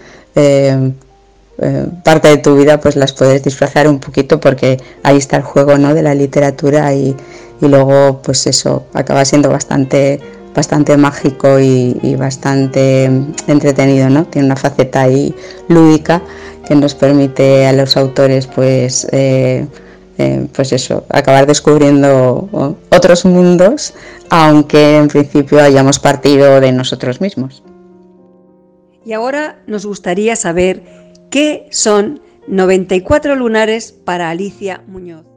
eh, 1.57 1.93
parte 2.03 2.29
de 2.29 2.39
tu 2.39 2.57
vida 2.57 2.81
pues 2.81 2.97
las 2.97 3.13
puedes 3.13 3.43
disfrazar 3.43 3.87
un 3.89 4.01
poquito 4.01 4.41
porque 4.41 4.81
ahí 5.03 5.19
está 5.19 5.37
el 5.37 5.43
juego 5.43 5.79
¿no? 5.79 5.95
de 5.95 6.03
la 6.03 6.15
literatura 6.15 6.95
y, 6.95 7.15
luego 7.61 8.21
pues 8.23 8.47
eso 8.47 8.85
acaba 8.93 9.25
siendo 9.25 9.49
bastante 9.49 10.21
bastante 10.55 10.99
mágico 10.99 11.59
y, 11.61 12.15
bastante 12.19 13.05
entretenido 13.47 14.11
¿no? 14.11 14.27
tiene 14.27 14.47
una 14.47 14.57
faceta 14.57 15.03
ahí 15.03 15.35
lúdica 15.69 16.21
que 16.67 16.75
nos 16.75 16.95
permite 16.95 17.67
a 17.67 17.73
los 17.73 17.97
autores 17.97 18.47
pues 18.47 19.07
eh, 19.13 19.67
eh, 20.19 20.47
pues 20.55 20.73
eso 20.73 21.05
acabar 21.09 21.47
descubriendo 21.47 22.49
otros 22.91 23.25
mundos 23.25 23.95
aunque 24.31 24.97
en 24.97 25.09
principio 25.09 25.61
hayamos 25.61 25.99
partido 25.99 26.61
de 26.61 26.73
nosotros 26.73 27.21
mismos 27.21 27.63
y 29.05 29.13
ahora 29.13 29.59
nos 29.67 29.85
gustaría 29.85 30.35
saber 30.35 31.05
¿Qué 31.35 31.67
son 31.73 32.21
94 32.47 33.35
lunares 33.35 33.91
para 33.91 34.31
Alicia 34.31 34.85
Muñoz? 34.87 35.34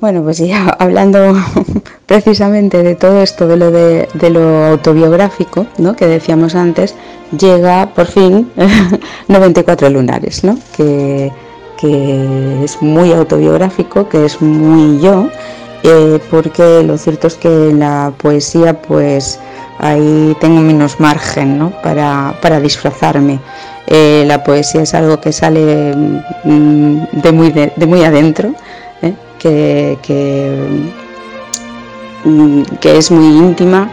Bueno, 0.00 0.22
pues 0.22 0.38
ya 0.38 0.68
hablando 0.78 1.34
precisamente 2.06 2.82
de 2.82 2.94
todo 2.94 3.22
esto, 3.22 3.46
de 3.48 3.56
lo, 3.56 3.70
de, 3.70 4.30
lo 4.30 4.64
autobiográfico, 4.66 5.66
¿no? 5.78 5.94
que 5.96 6.06
decíamos 6.06 6.54
antes, 6.54 6.94
llega 7.38 7.86
por 7.94 8.06
fin 8.06 8.50
94 9.28 9.88
lunares, 9.90 10.44
¿no? 10.44 10.58
que, 10.76 11.32
es 11.86 12.80
muy 12.80 13.12
autobiográfico, 13.12 14.08
que 14.08 14.24
es 14.24 14.40
muy 14.40 14.98
yo, 15.02 15.28
eh, 15.82 16.18
porque 16.30 16.82
lo 16.82 16.96
cierto 16.96 17.26
es 17.26 17.34
que 17.34 17.48
en 17.48 17.80
la 17.80 18.10
poesía 18.16 18.80
pues 18.80 19.38
ahí 19.78 20.34
tengo 20.40 20.62
menos 20.62 20.98
margen 20.98 21.58
¿no? 21.58 21.70
para, 21.82 22.34
para 22.40 22.58
disfrazarme. 22.58 23.38
Eh, 23.86 24.24
la 24.26 24.42
poesía 24.42 24.82
es 24.82 24.94
algo 24.94 25.20
que 25.20 25.32
sale 25.32 25.94
mm, 26.44 26.98
de, 27.12 27.32
muy, 27.32 27.50
de, 27.50 27.86
muy 27.86 28.02
adentro, 28.02 28.54
¿eh? 29.44 29.98
mm, 32.24 32.62
que, 32.80 32.98
es 32.98 33.10
muy 33.10 33.26
íntima, 33.38 33.90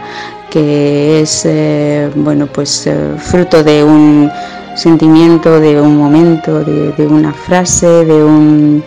que 0.50 1.20
es 1.20 1.42
eh, 1.44 2.10
bueno, 2.14 2.46
pues, 2.46 2.88
fruto 3.18 3.62
de 3.62 3.84
un 3.84 4.30
sentimiento, 4.76 5.60
de 5.60 5.80
un 5.80 5.96
momento, 5.96 6.64
de, 6.64 7.06
una 7.06 7.32
frase, 7.32 8.04
de, 8.04 8.24
un, 8.24 8.82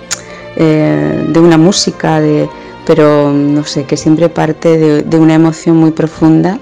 de 0.58 1.40
una 1.40 1.58
música, 1.58 2.20
de, 2.20 2.50
pero 2.86 3.32
no 3.32 3.64
sé, 3.64 3.84
que 3.84 3.98
siempre 3.98 4.30
parte 4.30 5.04
de 5.04 5.20
una 5.20 5.36
emoción 5.36 5.78
muy 5.78 5.92
profunda 5.92 6.60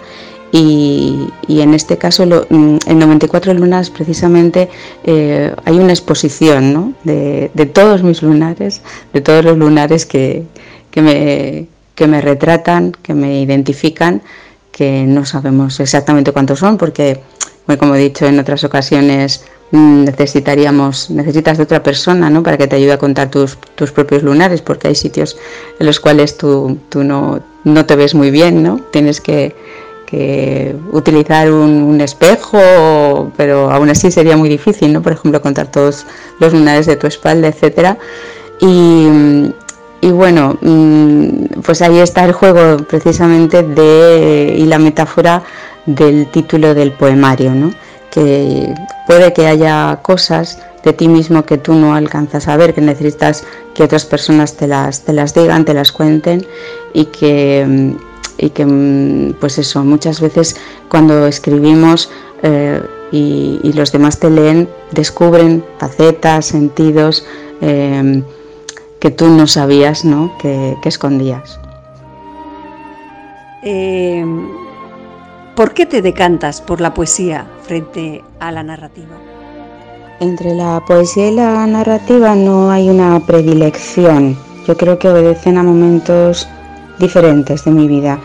y, 0.55 1.29
en 1.47 1.73
este 1.73 1.97
caso 1.97 2.25
mm, 2.27 2.77
en 2.85 2.99
94 2.99 3.55
lunas 3.55 3.89
precisamente 3.89 4.69
eh, 5.03 5.51
hay 5.65 5.79
una 5.79 5.91
exposición 5.91 6.95
de, 7.03 7.49
todos 7.73 8.03
mis 8.03 8.21
lunares, 8.21 8.83
de 9.13 9.21
todos 9.21 9.43
los 9.43 9.57
lunares 9.57 10.05
que, 10.05 10.43
me, 10.95 11.67
que 11.95 12.07
me 12.07 12.21
retratan, 12.21 12.91
que 13.01 13.15
me 13.15 13.41
identifican, 13.41 14.21
que 14.71 15.05
no 15.07 15.25
sabemos 15.25 15.79
exactamente 15.79 16.31
cuántos 16.31 16.59
son 16.59 16.77
porque, 16.77 17.19
como 17.79 17.95
he 17.95 17.99
dicho 17.99 18.27
en 18.27 18.37
otras 18.37 18.63
ocasiones, 18.63 19.45
mm, 19.71 20.03
necesitaríamos, 20.03 21.09
necesitas 21.09 21.57
de 21.57 21.63
otra 21.63 21.81
persona 21.81 22.29
¿no? 22.29 22.43
para 22.43 22.59
que 22.59 22.67
te 22.67 22.75
ayude 22.75 22.93
a 22.93 22.99
contar 22.99 23.31
tus, 23.31 23.57
tus 23.73 23.91
propios 23.91 24.21
lunares, 24.21 24.61
porque 24.61 24.89
hay 24.89 24.95
sitios 24.95 25.35
en 25.79 25.87
los 25.87 25.99
cuales 25.99 26.37
tú, 26.37 26.77
tú 26.89 27.03
no, 27.03 27.41
no, 27.63 27.87
te 27.87 27.95
ves 27.95 28.13
muy 28.13 28.29
bien, 28.29 28.61
¿no? 28.61 28.81
Tienes 28.91 29.19
que, 29.19 29.55
utilizar 30.91 31.51
un, 31.51 31.99
espejo, 32.01 33.31
pero 33.37 33.71
aún 33.71 33.89
así 33.89 34.11
sería 34.11 34.37
muy 34.37 34.49
difícil, 34.49 34.93
¿no? 34.93 35.01
Por 35.01 35.13
ejemplo, 35.13 35.41
contar 35.41 35.67
todos 35.67 36.05
los 36.39 36.53
lunares 36.53 36.85
de 36.85 36.95
tu 36.95 37.07
espalda, 37.07 37.47
etcétera. 37.47 37.97
Y, 38.59 40.09
bueno, 40.11 40.57
mm, 40.61 41.61
pues 41.63 41.81
ahí 41.81 41.99
está 41.99 42.25
el 42.25 42.33
juego 42.33 42.77
precisamente 42.83 43.65
y 44.57 44.65
la 44.65 44.79
metáfora 44.79 45.43
del 45.85 46.29
título 46.31 46.73
del 46.73 46.91
poemario, 46.91 47.53
¿no? 47.53 47.73
Que 48.11 48.73
puede 49.07 49.33
que 49.33 49.47
haya 49.47 49.99
cosas 50.01 50.59
de 50.83 50.93
ti 50.93 51.07
mismo 51.07 51.45
que 51.45 51.57
tú 51.57 51.73
no 51.73 51.95
alcanzas 51.95 52.47
a 52.47 52.57
ver, 52.57 52.73
que 52.73 52.81
necesitas 52.81 53.45
que 53.73 53.83
otras 53.83 54.05
personas 54.05 54.55
te 54.55 54.67
las, 54.67 55.01
te 55.01 55.13
las 55.13 55.33
digan, 55.33 55.65
te 55.65 55.73
las 55.73 55.91
cuenten 55.91 56.45
y 56.93 57.05
que 57.05 57.65
mm, 57.67 58.12
y 58.43 58.49
que 58.49 58.65
mm, 58.65 59.35
pues 59.39 59.57
eso 59.57 59.83
muchas 59.85 60.19
veces 60.19 60.57
cuando 60.89 61.25
escribimos 61.27 62.11
eh, 62.41 62.81
y, 63.11 63.71
los 63.73 63.91
demás 63.91 64.19
te 64.19 64.29
leen 64.29 64.67
descubren 64.91 65.63
facetas 65.77 66.47
sentidos 66.47 67.25
em, 67.61 68.23
que 68.99 69.11
tú 69.11 69.27
no 69.29 69.47
sabías 69.47 70.03
¿no? 70.03 70.35
Que, 70.39 70.75
escondías 70.83 71.57
em, 73.63 74.45
¿por 75.55 75.73
qué 75.73 75.85
te 75.85 76.01
decantas 76.01 76.59
por 76.59 76.81
la 76.81 76.93
poesía 76.93 77.47
frente 77.63 78.23
a 78.39 78.51
la 78.51 78.63
narrativa? 78.63 79.15
Entre 80.19 80.53
la 80.53 80.81
poesía 80.85 81.29
y 81.29 81.35
la 81.35 81.65
narrativa 81.65 82.35
no 82.35 82.71
hay 82.71 82.89
una 82.89 83.19
predilección. 83.25 84.37
Yo 84.67 84.77
creo 84.77 84.97
que 84.97 85.09
obedecen 85.09 85.57
a 85.57 85.63
momentos 85.63 86.47
diferentes 86.99 87.65
de 87.65 87.71
mi 87.71 87.87
vida. 87.87 88.19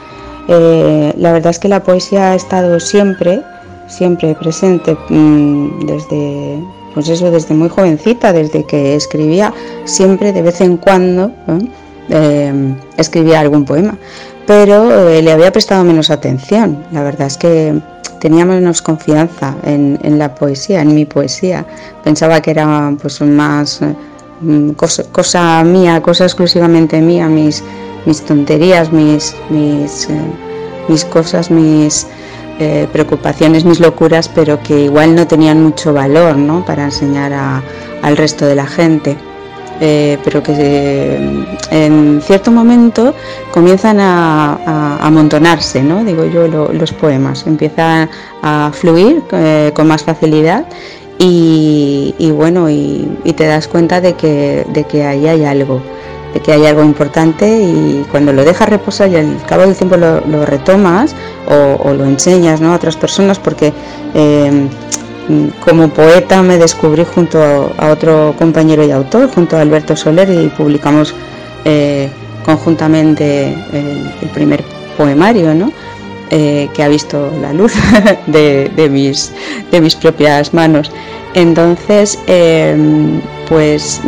Eh, 0.48 1.12
la 1.18 1.32
verdad 1.32 1.50
es 1.50 1.58
que 1.58 1.68
la 1.68 1.82
poesía 1.82 2.32
ha 2.32 2.34
estado 2.34 2.80
siempre, 2.80 3.42
siempre 3.86 4.34
presente 4.34 4.96
mm, 5.10 5.86
desde, 5.86 6.58
pues 6.94 7.08
eso, 7.08 7.30
desde 7.30 7.54
muy 7.54 7.68
jovencita, 7.68 8.32
desde 8.32 8.64
que 8.64 8.94
escribía, 8.94 9.52
siempre 9.84 10.32
de 10.32 10.42
vez 10.42 10.60
en 10.62 10.78
cuando 10.78 11.30
eh, 12.08 12.74
escribía 12.96 13.40
algún 13.40 13.66
poema, 13.66 13.98
pero 14.46 15.10
eh, 15.10 15.20
le 15.20 15.32
había 15.32 15.52
prestado 15.52 15.84
menos 15.84 16.10
atención. 16.10 16.82
La 16.92 17.02
verdad 17.02 17.26
es 17.26 17.36
que 17.36 17.78
tenía 18.18 18.46
menos 18.46 18.80
confianza 18.80 19.54
en, 19.64 20.18
la 20.18 20.34
poesía, 20.34 20.80
en 20.80 20.94
mi 20.94 21.04
poesía. 21.04 21.66
Pensaba 22.02 22.40
que 22.40 22.52
era 22.52 22.94
pues 23.00 23.20
más 23.20 23.80
mm, 24.40 24.70
cosa, 24.70 25.64
mía, 25.64 26.02
cosa 26.02 26.24
exclusivamente 26.24 27.00
mía, 27.00 27.28
mis, 27.28 27.62
mis 28.06 28.22
tonterías, 28.22 28.92
mis, 28.92 29.34
mis, 29.50 30.08
eh, 30.08 30.20
mis 30.88 31.04
cosas, 31.04 31.50
mis 31.50 32.06
eh, 32.58 32.88
preocupaciones, 32.92 33.64
mis 33.64 33.80
locuras, 33.80 34.28
pero 34.28 34.62
que 34.62 34.84
igual 34.84 35.14
no 35.14 35.26
tenían 35.26 35.62
mucho 35.62 35.92
valor 35.92 36.36
¿no? 36.36 36.64
para 36.64 36.84
enseñar 36.84 37.32
al 38.02 38.16
resto 38.16 38.46
de 38.46 38.54
la 38.54 38.66
gente. 38.66 39.16
Eh, 39.80 40.18
pero 40.24 40.42
que 40.42 41.46
en 41.70 42.20
cierto 42.20 42.50
momento 42.50 43.14
comienzan 43.52 44.00
a, 44.00 44.98
amontonarse, 45.00 45.84
¿no? 45.84 46.02
digo 46.02 46.24
yo, 46.24 46.48
los 46.48 46.92
poemas, 46.92 47.46
empiezan 47.46 48.10
a 48.42 48.72
fluir 48.72 49.22
con 49.74 49.86
más 49.86 50.02
facilidad 50.02 50.66
y, 51.18 52.30
bueno, 52.30 52.70
y, 52.70 53.08
te 53.36 53.46
das 53.46 53.68
cuenta 53.68 54.00
de 54.00 54.14
que, 54.14 54.64
de 54.68 54.84
que 54.84 55.04
ahí 55.04 55.26
hay 55.26 55.44
algo 55.44 55.80
de 56.34 56.40
que 56.40 56.52
hay 56.52 56.66
algo 56.66 56.84
importante 56.84 57.48
y 57.48 58.04
cuando 58.10 58.34
lo 58.34 58.44
dejas 58.44 58.68
reposar 58.68 59.08
y 59.08 59.16
al 59.16 59.42
cabo 59.46 59.62
del 59.62 59.74
tiempo 59.74 59.96
lo, 59.96 60.44
retomas 60.44 61.14
o, 61.48 61.94
lo 61.94 62.04
enseñas 62.04 62.60
a 62.60 62.74
otras 62.74 62.96
personas 62.96 63.38
porque 63.38 63.72
eh, 64.14 64.68
como 65.64 65.88
poeta 65.88 66.42
me 66.42 66.58
descubrí 66.58 67.04
junto 67.04 67.38
a 67.76 67.90
otro 67.90 68.34
compañero 68.38 68.84
y 68.84 68.90
autor, 68.90 69.30
junto 69.30 69.56
a 69.56 69.60
Alberto 69.60 69.96
Soler 69.96 70.28
y 70.30 70.48
publicamos 70.48 71.14
eh, 71.64 72.10
conjuntamente 72.44 73.54
el, 73.72 74.28
primer 74.32 74.64
poemario 74.96 75.54
eh, 76.30 76.68
que 76.74 76.82
ha 76.82 76.88
visto 76.88 77.32
la 77.40 77.52
luz 77.52 77.72
de, 78.26 78.88
mis, 78.90 79.32
de 79.70 79.80
mis 79.80 79.94
propias 79.94 80.54
manos. 80.54 80.90
Entonces, 81.34 82.18
pues 83.48 84.00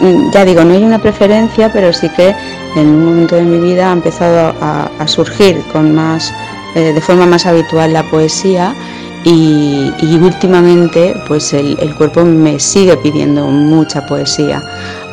Mm, 0.00 0.30
ya 0.32 0.44
digo, 0.44 0.64
no 0.64 0.74
hay 0.74 0.82
una 0.82 0.98
preferencia, 0.98 1.72
pero 1.72 1.92
sí 1.92 2.08
que 2.10 2.34
en 2.76 2.88
un 2.88 3.04
momento 3.06 3.36
de 3.36 3.42
mi 3.42 3.58
vida 3.58 3.90
ha 3.90 3.92
empezado 3.92 4.54
a, 4.60 5.06
surgir 5.06 5.62
con 5.72 5.94
más, 5.94 6.32
eh, 6.74 6.92
de 6.92 7.00
forma 7.00 7.26
más 7.26 7.46
habitual 7.46 7.92
la 7.92 8.02
poesía 8.10 8.74
y, 9.24 9.92
últimamente 10.20 11.14
pues 11.26 11.52
el, 11.54 11.94
cuerpo 11.96 12.24
me 12.24 12.58
sigue 12.58 12.96
pidiendo 12.96 13.46
mucha 13.46 14.04
poesía. 14.06 14.62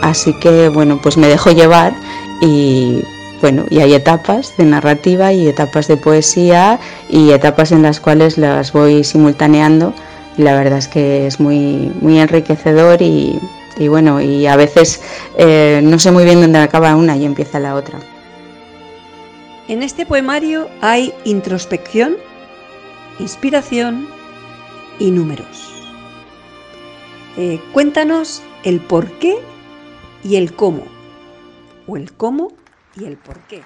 Así 0.01 0.33
que 0.39 0.69
bueno, 0.69 0.99
pues 1.01 1.17
me 1.17 1.27
dejo 1.27 1.51
llevar 1.51 1.93
y 2.41 3.03
bueno, 3.41 3.65
y 3.69 3.79
hay 3.79 3.93
etapas 3.95 4.55
de 4.57 4.65
narrativa 4.65 5.33
y 5.33 5.47
etapas 5.47 5.87
de 5.87 5.97
poesía 5.97 6.79
y 7.09 7.31
etapas 7.31 7.71
en 7.71 7.81
las 7.81 7.99
cuales 7.99 8.37
las 8.37 8.71
voy 8.71 9.03
simultaneando 9.03 9.93
y 10.37 10.43
la 10.43 10.55
verdad 10.55 10.77
es 10.77 10.87
que 10.87 11.27
es 11.27 11.39
muy, 11.39 11.91
muy 12.01 12.19
enriquecedor 12.19 13.01
y, 13.01 13.39
bueno, 13.89 14.21
y 14.21 14.45
a 14.45 14.55
veces 14.55 15.01
eh, 15.37 15.81
no 15.83 15.97
sé 15.97 16.11
muy 16.11 16.23
bien 16.23 16.39
dónde 16.39 16.59
acaba 16.59 16.95
una 16.95 17.17
y 17.17 17.25
empieza 17.25 17.59
la 17.59 17.75
otra. 17.75 17.99
En 19.67 19.81
este 19.81 20.05
poemario 20.05 20.69
hay 20.81 21.13
introspección, 21.23 22.17
inspiración 23.19 24.07
y 24.99 25.09
números. 25.09 25.73
Eh, 27.37 27.59
cuéntanos 27.73 28.43
el 28.63 28.81
por 28.81 29.09
qué 29.13 29.37
y 30.23 30.35
el 30.35 30.53
cómo, 30.53 30.83
o 31.87 31.97
el 31.97 32.11
cómo 32.11 32.51
y 32.95 33.05
el 33.05 33.17
por 33.17 33.39
qué. 33.41 33.61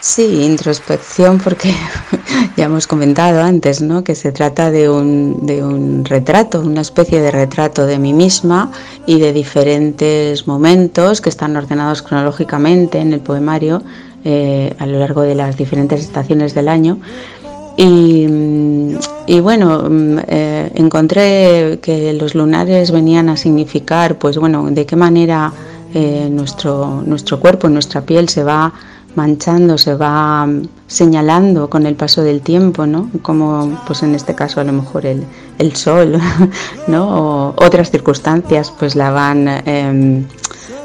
Sí, 0.00 0.42
introspección 0.42 1.38
porque 1.38 1.74
ya 2.58 2.66
hemos 2.66 2.86
comentado 2.86 3.40
antes, 3.40 3.80
¿no? 3.80 4.04
Que 4.04 4.14
se 4.14 4.32
trata 4.32 4.70
de 4.70 4.90
un, 4.90 5.46
de 5.46 5.64
un 5.64 6.04
retrato, 6.04 6.60
una 6.60 6.82
especie 6.82 7.22
de 7.22 7.30
retrato 7.30 7.86
de 7.86 7.98
mí 7.98 8.12
misma 8.12 8.70
y 9.06 9.18
de 9.18 9.32
diferentes 9.32 10.46
momentos 10.46 11.22
que 11.22 11.30
están 11.30 11.56
ordenados 11.56 12.02
cronológicamente 12.02 12.98
en 12.98 13.14
el 13.14 13.20
poemario 13.20 13.82
eh, 14.26 14.74
a 14.78 14.86
lo 14.86 14.98
largo 14.98 15.22
de 15.22 15.34
las 15.34 15.56
diferentes 15.56 16.00
estaciones 16.00 16.54
del 16.54 16.68
año. 16.68 16.98
Y, 17.76 19.40
bueno, 19.40 19.88
mm, 19.88 20.18
eh, 20.28 20.70
encontré 20.74 21.78
que 21.82 22.12
los 22.12 22.34
lunares 22.34 22.90
venían 22.90 23.28
a 23.28 23.36
significar, 23.36 24.18
pues 24.18 24.38
bueno, 24.38 24.70
de 24.70 24.86
qué 24.86 24.96
manera 24.96 25.52
eh, 25.94 26.28
nuestro, 26.30 27.02
nuestro 27.06 27.38
cuerpo, 27.38 27.68
nuestra 27.68 28.02
piel 28.02 28.28
se 28.28 28.42
va 28.42 28.72
manchando, 29.14 29.78
se 29.78 29.94
va 29.94 30.48
señalando 30.88 31.70
con 31.70 31.86
el 31.86 31.94
paso 31.94 32.22
del 32.22 32.40
tiempo, 32.40 32.84
¿no? 32.84 33.10
Como 33.22 33.80
pues 33.86 34.02
en 34.02 34.14
este 34.14 34.34
caso 34.34 34.60
a 34.60 34.64
lo 34.64 34.72
mejor 34.72 35.06
el, 35.06 35.24
el 35.58 35.76
sol, 35.76 36.18
¿no? 36.88 37.04
O 37.06 37.54
otras 37.64 37.90
circunstancias 37.90 38.72
pues 38.76 38.96
la 38.96 39.10
van 39.10 39.46
em, 39.66 40.24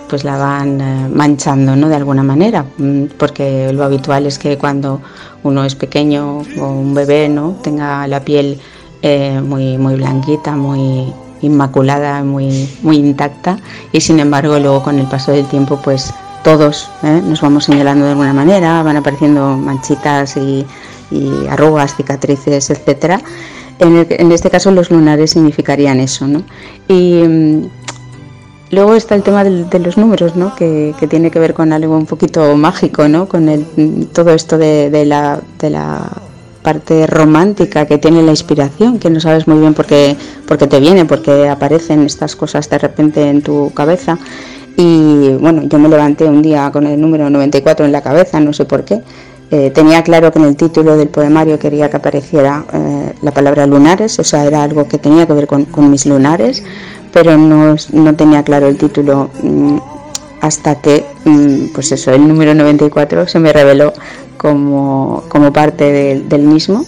pues 0.08 0.24
la 0.24 0.38
van 0.38 0.80
eh, 0.80 1.10
manchando, 1.12 1.76
¿no? 1.76 1.90
De 1.90 1.96
alguna 1.96 2.24
manera, 2.24 2.66
mm, 2.78 3.06
porque 3.18 3.74
lo 3.74 3.84
habitual 3.84 4.26
es 4.26 4.38
que 4.38 4.58
cuando 4.58 5.02
uno 5.44 5.64
es 5.64 5.76
pequeño 5.76 6.44
o 6.60 6.68
un 6.68 6.94
bebé, 6.94 7.30
¿no? 7.30 7.58
Tenga 7.64 8.08
la 8.08 8.24
piel 8.24 8.60
eh, 9.02 9.42
muy 9.42 9.78
muy 9.78 9.96
blanquita, 9.96 10.56
muy 10.56 11.12
inmaculada, 11.42 12.24
muy 12.24 12.70
muy 12.82 12.98
intacta 12.98 13.58
y 13.92 14.02
sin 14.02 14.20
embargo 14.20 14.60
luego 14.60 14.84
con 14.84 15.00
el 15.00 15.08
paso 15.08 15.32
del 15.32 15.46
tiempo 15.46 15.80
pues 15.84 16.14
todos 16.44 16.90
¿eh? 17.04 17.22
nos 17.24 17.42
vamos 17.42 17.66
señalando 17.66 18.06
de 18.06 18.12
alguna 18.12 18.34
manera, 18.34 18.82
van 18.84 18.98
apareciendo 18.98 19.58
manchitas 19.58 20.38
y, 20.38 20.66
arrugas, 21.50 21.96
cicatrices, 21.96 22.70
etcétera. 22.70 23.20
En, 23.80 24.32
este 24.32 24.50
caso 24.50 24.72
los 24.72 24.92
lunares 24.92 25.32
significarían 25.32 26.00
eso, 26.00 26.28
¿no? 26.28 26.44
Y 26.88 27.24
mm, 27.24 27.70
luego 28.72 28.94
está 28.94 29.16
el 29.16 29.24
tema 29.24 29.44
de, 29.44 29.80
los 29.80 29.98
números, 29.98 30.36
¿no? 30.36 30.54
Que, 30.56 30.94
tiene 31.10 31.32
que 31.32 31.40
ver 31.40 31.54
con 31.54 31.74
algo 31.74 31.98
un 31.98 32.06
poquito 32.06 32.56
mágico, 32.56 33.08
¿no? 33.08 33.28
Con 33.28 34.08
todo 34.14 34.32
esto 34.32 34.58
de, 34.58 35.06
la, 35.06 35.40
de 35.60 35.70
la 35.72 36.12
parte 36.62 37.08
romántica 37.08 37.86
que 37.86 37.98
tiene 37.98 38.22
la 38.22 38.32
inspiración, 38.32 39.00
que 39.00 39.10
no 39.10 39.20
sabes 39.20 39.48
muy 39.48 39.60
bien 39.60 39.74
por 39.74 39.86
qué, 39.86 40.16
por 40.48 40.58
qué 40.58 40.68
te 40.68 40.80
viene, 40.80 41.06
porque 41.06 41.48
aparecen 41.48 42.04
estas 42.04 42.36
cosas 42.36 42.70
de 42.70 42.78
repente 42.78 43.28
en 43.30 43.42
tu 43.42 43.72
cabeza 43.74 44.18
y 44.82 45.36
bueno, 45.42 45.64
yo 45.64 45.78
me 45.78 45.90
levanté 45.90 46.24
un 46.24 46.42
día 46.42 46.72
con 46.72 46.88
el 46.88 47.02
número 47.02 47.30
94 47.30 47.86
en 47.86 47.92
la 47.92 48.02
cabeza, 48.02 48.40
no 48.40 48.54
sé 48.54 48.64
por 48.64 48.86
qué. 48.86 49.02
Eh, 49.52 49.72
tenía 49.72 50.04
claro 50.04 50.32
que 50.32 50.40
en 50.40 50.46
el 50.46 50.56
título 50.56 50.96
del 50.96 51.10
poemario 51.10 51.60
quería 51.60 51.90
que 51.90 51.98
apareciera 51.98 52.64
eh, 52.72 53.14
la 53.22 53.32
palabra 53.32 53.66
lunares, 53.68 54.18
o 54.20 54.24
sea, 54.24 54.46
era 54.46 54.64
algo 54.64 54.88
que 54.88 54.98
tenía 54.98 55.26
que 55.26 55.34
ver 55.34 55.48
con, 55.48 55.92
mis 55.92 56.06
lunares, 56.06 56.64
pero 57.12 57.36
no, 57.38 57.76
tenía 58.16 58.44
claro 58.44 58.68
el 58.68 58.78
título 58.78 59.32
mm, 59.44 59.78
hasta 60.40 60.76
que, 60.76 61.04
mm, 61.26 61.74
pues 61.74 61.92
eso, 61.92 62.12
el 62.12 62.26
número 62.26 62.54
94 62.54 63.28
se 63.28 63.40
me 63.40 63.52
reveló 63.52 63.92
como, 64.40 65.52
parte 65.54 66.24
del 66.28 66.42
mismo. 66.42 66.86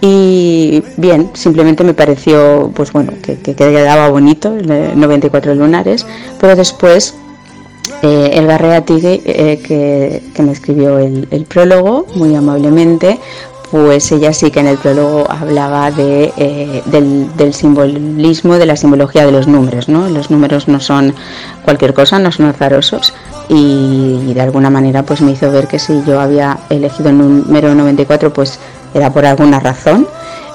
Y 0.00 0.82
bien, 0.96 1.30
simplemente 1.32 1.84
me 1.84 1.94
pareció, 1.94 2.72
pues 2.74 2.92
bueno, 2.92 3.12
que, 3.22 3.38
quedaba 3.38 4.08
bonito, 4.08 4.50
94 4.50 5.54
lunares, 5.54 6.04
pero 6.40 6.56
después 6.56 7.14
eh, 8.02 8.30
el 8.34 8.48
Garrea 8.48 8.84
Tigue, 8.84 9.22
eh, 9.24 9.60
que, 9.62 10.42
me 10.42 10.50
escribió 10.50 10.98
el, 10.98 11.46
prólogo 11.48 12.06
muy 12.16 12.34
amablemente, 12.34 13.20
pues 13.72 14.12
ella 14.12 14.34
sí 14.34 14.50
que 14.50 14.60
en 14.60 14.66
el 14.66 14.76
prólogo 14.76 15.26
hablaba 15.30 15.90
de, 15.90 16.30
eh, 16.36 16.82
del, 16.84 17.54
simbolismo, 17.54 18.58
de 18.58 18.66
la 18.66 18.76
simbología 18.76 19.24
de 19.24 19.32
los 19.32 19.48
números, 19.48 19.88
¿no? 19.88 20.10
Los 20.10 20.30
números 20.30 20.68
no 20.68 20.78
son 20.78 21.14
cualquier 21.64 21.94
cosa, 21.94 22.18
no 22.18 22.30
son 22.30 22.46
azarosos 22.46 23.14
y, 23.48 24.20
y 24.28 24.34
de 24.34 24.40
alguna 24.42 24.68
manera 24.68 25.04
pues 25.04 25.22
me 25.22 25.30
hizo 25.30 25.50
ver 25.50 25.68
que 25.68 25.78
si 25.78 26.04
yo 26.04 26.20
había 26.20 26.58
elegido 26.68 27.08
el 27.08 27.16
número 27.16 27.74
94 27.74 28.30
pues 28.34 28.58
era 28.92 29.10
por 29.10 29.24
alguna 29.24 29.58
razón 29.58 30.06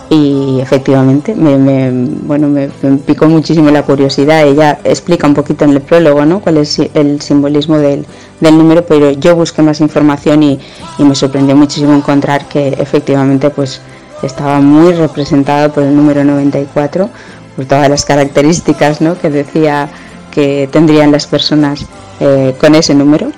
y 0.09 0.59
efectivamente 0.61 1.35
me, 1.35 1.91
bueno, 2.23 2.47
me, 2.47 2.69
picó 3.05 3.27
muchísimo 3.27 3.69
la 3.71 3.83
curiosidad. 3.83 4.47
Ella 4.47 4.79
explica 4.83 5.27
un 5.27 5.33
poquito 5.33 5.65
en 5.65 5.71
el 5.71 5.81
prólogo 5.81 6.25
¿no? 6.25 6.39
cuál 6.39 6.57
es 6.57 6.79
el 6.93 7.21
simbolismo 7.21 7.77
del, 7.77 8.05
número, 8.39 8.85
pero 8.85 9.11
yo 9.11 9.35
busqué 9.35 9.61
más 9.61 9.81
información 9.81 10.43
y, 10.43 10.59
me 10.99 11.15
sorprendió 11.15 11.55
muchísimo 11.55 11.93
encontrar 11.93 12.47
que 12.47 12.69
efectivamente 12.69 13.49
pues 13.49 13.81
estaba 14.23 14.61
muy 14.61 14.93
representada 14.93 15.69
por 15.69 15.83
el 15.83 15.95
número 15.95 16.23
94, 16.23 17.09
por 17.55 17.65
todas 17.65 17.89
las 17.89 18.05
características 18.05 19.01
¿no? 19.01 19.17
que 19.17 19.29
decía 19.29 19.89
que 20.31 20.69
tendrían 20.71 21.11
las 21.11 21.27
personas 21.27 21.85
eh, 22.19 22.55
con 22.59 22.75
ese 22.75 22.95
número 22.95 23.31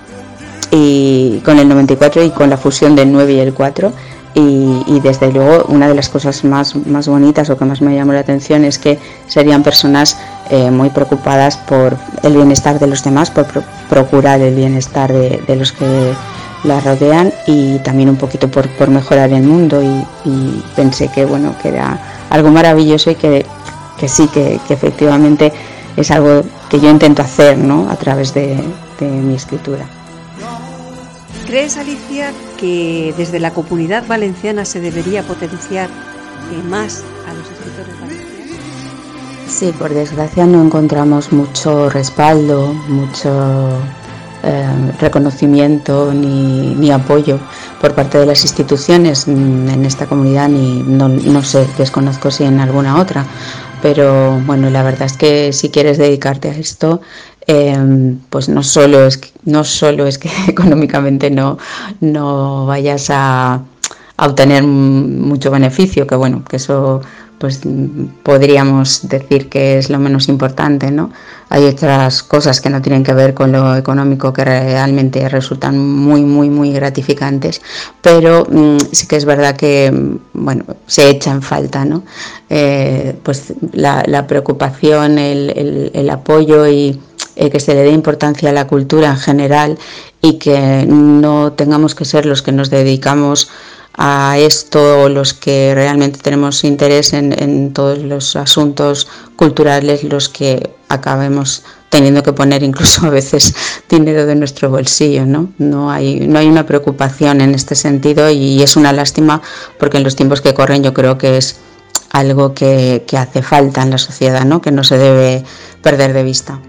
y 0.72 1.42
con 1.44 1.58
el 1.58 1.68
94 1.68 2.24
y 2.24 2.30
con 2.30 2.50
la 2.50 2.58
fusión 2.58 2.96
del 2.96 3.12
9 3.12 3.34
y 3.34 3.40
el 3.40 3.54
4 3.54 3.92
y, 4.36 5.00
desde 5.02 5.32
luego 5.32 5.66
una 5.70 5.88
de 5.88 5.96
las 5.96 6.10
cosas 6.10 6.44
más, 6.44 6.76
más 6.76 7.08
bonitas 7.08 7.50
o 7.50 7.58
que 7.58 7.66
más 7.66 7.82
me 7.82 7.96
llamó 7.96 8.14
la 8.14 8.20
atención 8.20 8.64
es 8.64 8.78
que 8.78 9.00
serían 9.28 9.64
personas 9.64 10.18
eh, 10.50 10.70
muy 10.72 10.90
preocupadas 10.90 11.58
por 11.58 11.98
el 12.24 12.36
bienestar 12.36 12.80
de 12.80 12.88
los 12.88 13.04
demás, 13.04 13.32
por 13.32 13.48
procurar 13.90 14.42
el 14.42 14.56
bienestar 14.56 15.12
de, 15.12 15.56
los 15.56 15.72
que 15.72 16.14
la 16.64 16.80
rodean 16.80 17.34
y 17.48 17.80
también 17.80 18.10
un 18.10 18.18
poquito 18.18 18.50
por, 18.50 18.90
mejorar 18.90 19.32
el 19.32 19.44
mundo 19.44 19.82
y, 19.82 20.64
pensé 20.76 21.08
que 21.10 21.26
bueno 21.26 21.56
que 21.62 21.70
era 21.70 22.00
algo 22.30 22.52
maravilloso 22.52 23.12
y 23.12 23.16
que, 23.16 23.46
sí 24.08 24.28
que, 24.28 24.60
efectivamente 24.70 25.52
es 25.98 26.12
algo 26.12 26.44
que 26.70 26.80
yo 26.80 26.90
intento 26.90 27.22
hacer 27.22 27.58
¿no? 27.58 27.90
a 27.90 27.96
través 27.96 28.34
de, 28.34 28.64
mi 29.02 29.34
escritura. 29.36 29.99
¿Crees, 31.50 31.78
Alicia, 31.78 32.32
que 32.60 33.12
desde 33.18 33.40
la 33.40 33.50
comunidad 33.50 34.06
valenciana 34.06 34.66
se 34.66 34.80
debería 34.80 35.24
potenciar 35.24 35.90
eh, 35.90 36.62
más 36.70 37.04
a 37.28 37.34
los 37.34 37.50
escritores 37.50 38.00
valencianos? 38.00 38.58
Sí, 39.48 39.74
por 39.80 39.92
desgracia 39.92 40.46
no 40.46 40.64
encontramos 40.64 41.32
mucho 41.32 41.90
respaldo, 41.90 42.72
mucho 42.88 43.82
eh, 44.44 44.92
reconocimiento 45.00 46.14
ni, 46.14 46.92
apoyo 46.92 47.40
por 47.82 47.96
parte 47.96 48.20
de 48.20 48.28
las 48.28 48.44
instituciones 48.44 49.28
en 49.28 49.84
esta 49.86 50.06
comunidad 50.06 50.50
ni 50.50 50.84
no, 50.84 51.42
sé, 51.42 51.66
desconozco 51.80 52.30
si 52.30 52.44
en 52.44 52.60
alguna 52.60 53.02
otra, 53.02 53.26
pero 53.82 54.40
bueno, 54.46 54.70
la 54.70 54.84
verdad 54.84 55.08
es 55.08 55.18
que 55.18 55.52
si 55.52 55.70
quieres 55.70 55.98
dedicarte 55.98 56.50
a 56.50 56.54
esto, 56.54 57.02
eh, 57.48 58.16
pues 58.30 58.50
no 58.50 58.64
solo 58.64 59.06
es 59.06 59.18
que, 59.18 59.30
no 59.46 59.64
solo 59.64 60.08
es 60.08 60.18
que 60.18 60.30
económicamente 60.48 61.30
no, 61.32 61.58
no 62.00 62.66
vayas 62.66 63.10
a, 63.10 63.62
a 64.18 64.28
obtener 64.28 64.64
mucho 64.64 65.52
beneficio, 65.52 66.06
que 66.06 66.16
bueno, 66.16 66.44
que 66.44 66.58
eso 66.58 67.02
pues 67.40 67.62
podríamos 68.22 69.08
decir 69.08 69.50
que 69.50 69.78
es 69.78 69.90
lo 69.90 69.98
menos 69.98 70.28
importante, 70.28 70.92
¿no? 70.92 71.10
Hay 71.48 71.64
otras 71.66 72.22
cosas 72.22 72.62
que 72.62 72.70
no 72.70 72.82
tienen 72.82 73.04
que 73.04 73.14
ver 73.14 73.34
con 73.34 73.52
lo 73.52 73.76
económico 73.76 74.34
que 74.34 74.44
realmente 74.44 75.28
resultan 75.30 75.80
muy, 75.80 76.22
muy, 76.22 76.50
muy 76.50 76.72
gratificantes, 76.74 77.62
pero 78.02 78.46
mm, 78.46 78.78
sí 78.92 79.08
que 79.08 79.16
es 79.16 79.26
verdad 79.26 79.56
que, 79.56 79.90
mm, 79.92 80.18
bueno, 80.34 80.66
se 80.86 81.10
echa 81.10 81.32
en 81.32 81.42
falta, 81.42 81.86
¿no? 81.86 82.04
Eh, 82.50 83.16
pues 83.24 83.54
la, 83.72 84.28
preocupación, 84.28 85.18
el, 85.18 86.10
apoyo 86.12 86.68
y 86.68 87.00
eh, 87.36 87.50
que 87.50 87.60
se 87.60 87.74
le 87.74 87.84
dé 87.84 87.92
importancia 87.92 88.50
a 88.50 88.54
la 88.54 88.68
cultura 88.68 89.10
en 89.10 89.18
general 89.18 89.78
y 90.22 90.34
que 90.34 90.86
no 90.88 91.54
tengamos 91.54 91.96
que 91.96 92.04
ser 92.04 92.26
los 92.26 92.42
que 92.42 92.52
nos 92.52 92.70
dedicamos 92.70 93.50
a 94.02 94.38
esto 94.38 95.10
los 95.10 95.34
que 95.34 95.74
realmente 95.76 96.22
tenemos 96.22 96.64
interés 96.64 97.12
en, 97.12 97.74
todos 97.74 97.98
los 97.98 98.38
asuntos 98.38 99.10
culturales, 99.36 100.06
los 100.06 100.30
que 100.30 100.74
acabemos 100.88 101.66
teniendo 101.90 102.24
que 102.24 102.32
poner 102.32 102.64
incluso 102.64 103.06
a 103.08 103.10
veces 103.10 103.54
dinero 103.90 104.26
de 104.26 104.36
nuestro 104.36 104.70
bolsillo, 104.70 105.26
¿no? 105.26 105.50
No 105.58 105.92
hay, 105.92 106.22
no 106.22 106.40
hay 106.40 106.48
una 106.48 106.66
preocupación 106.66 107.42
en 107.42 107.54
este 107.54 107.76
sentido 107.76 108.30
y 108.30 108.64
es 108.64 108.78
una 108.78 108.94
lástima 108.94 109.42
porque 109.78 109.98
en 109.98 110.06
los 110.06 110.16
tiempos 110.16 110.40
que 110.40 110.54
corren 110.54 110.82
yo 110.82 110.94
creo 110.94 111.18
que 111.18 111.36
es 111.36 111.58
algo 112.12 112.54
que, 112.54 113.04
hace 113.18 113.42
falta 113.42 113.84
en 113.84 113.90
la 113.90 113.98
sociedad, 113.98 114.46
¿no? 114.46 114.62
Que 114.62 114.72
no 114.72 114.86
se 114.86 114.98
debe 114.98 115.44
perder 115.82 116.14
de 116.14 116.24
vista. 116.24 116.62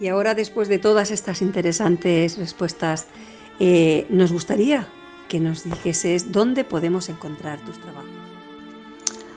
Y 0.00 0.08
ahora, 0.08 0.34
después 0.34 0.66
de 0.66 0.78
todas 0.78 1.12
estas 1.12 1.40
interesantes 1.40 2.36
respuestas, 2.36 3.06
eh, 3.60 4.06
nos 4.10 4.32
gustaría 4.32 4.88
que 5.32 5.40
nos 5.40 5.64
dijeses 5.64 6.30
dónde 6.30 6.62
podemos 6.62 7.08
encontrar 7.08 7.58
tus 7.60 7.78
trabajos. 7.80 8.10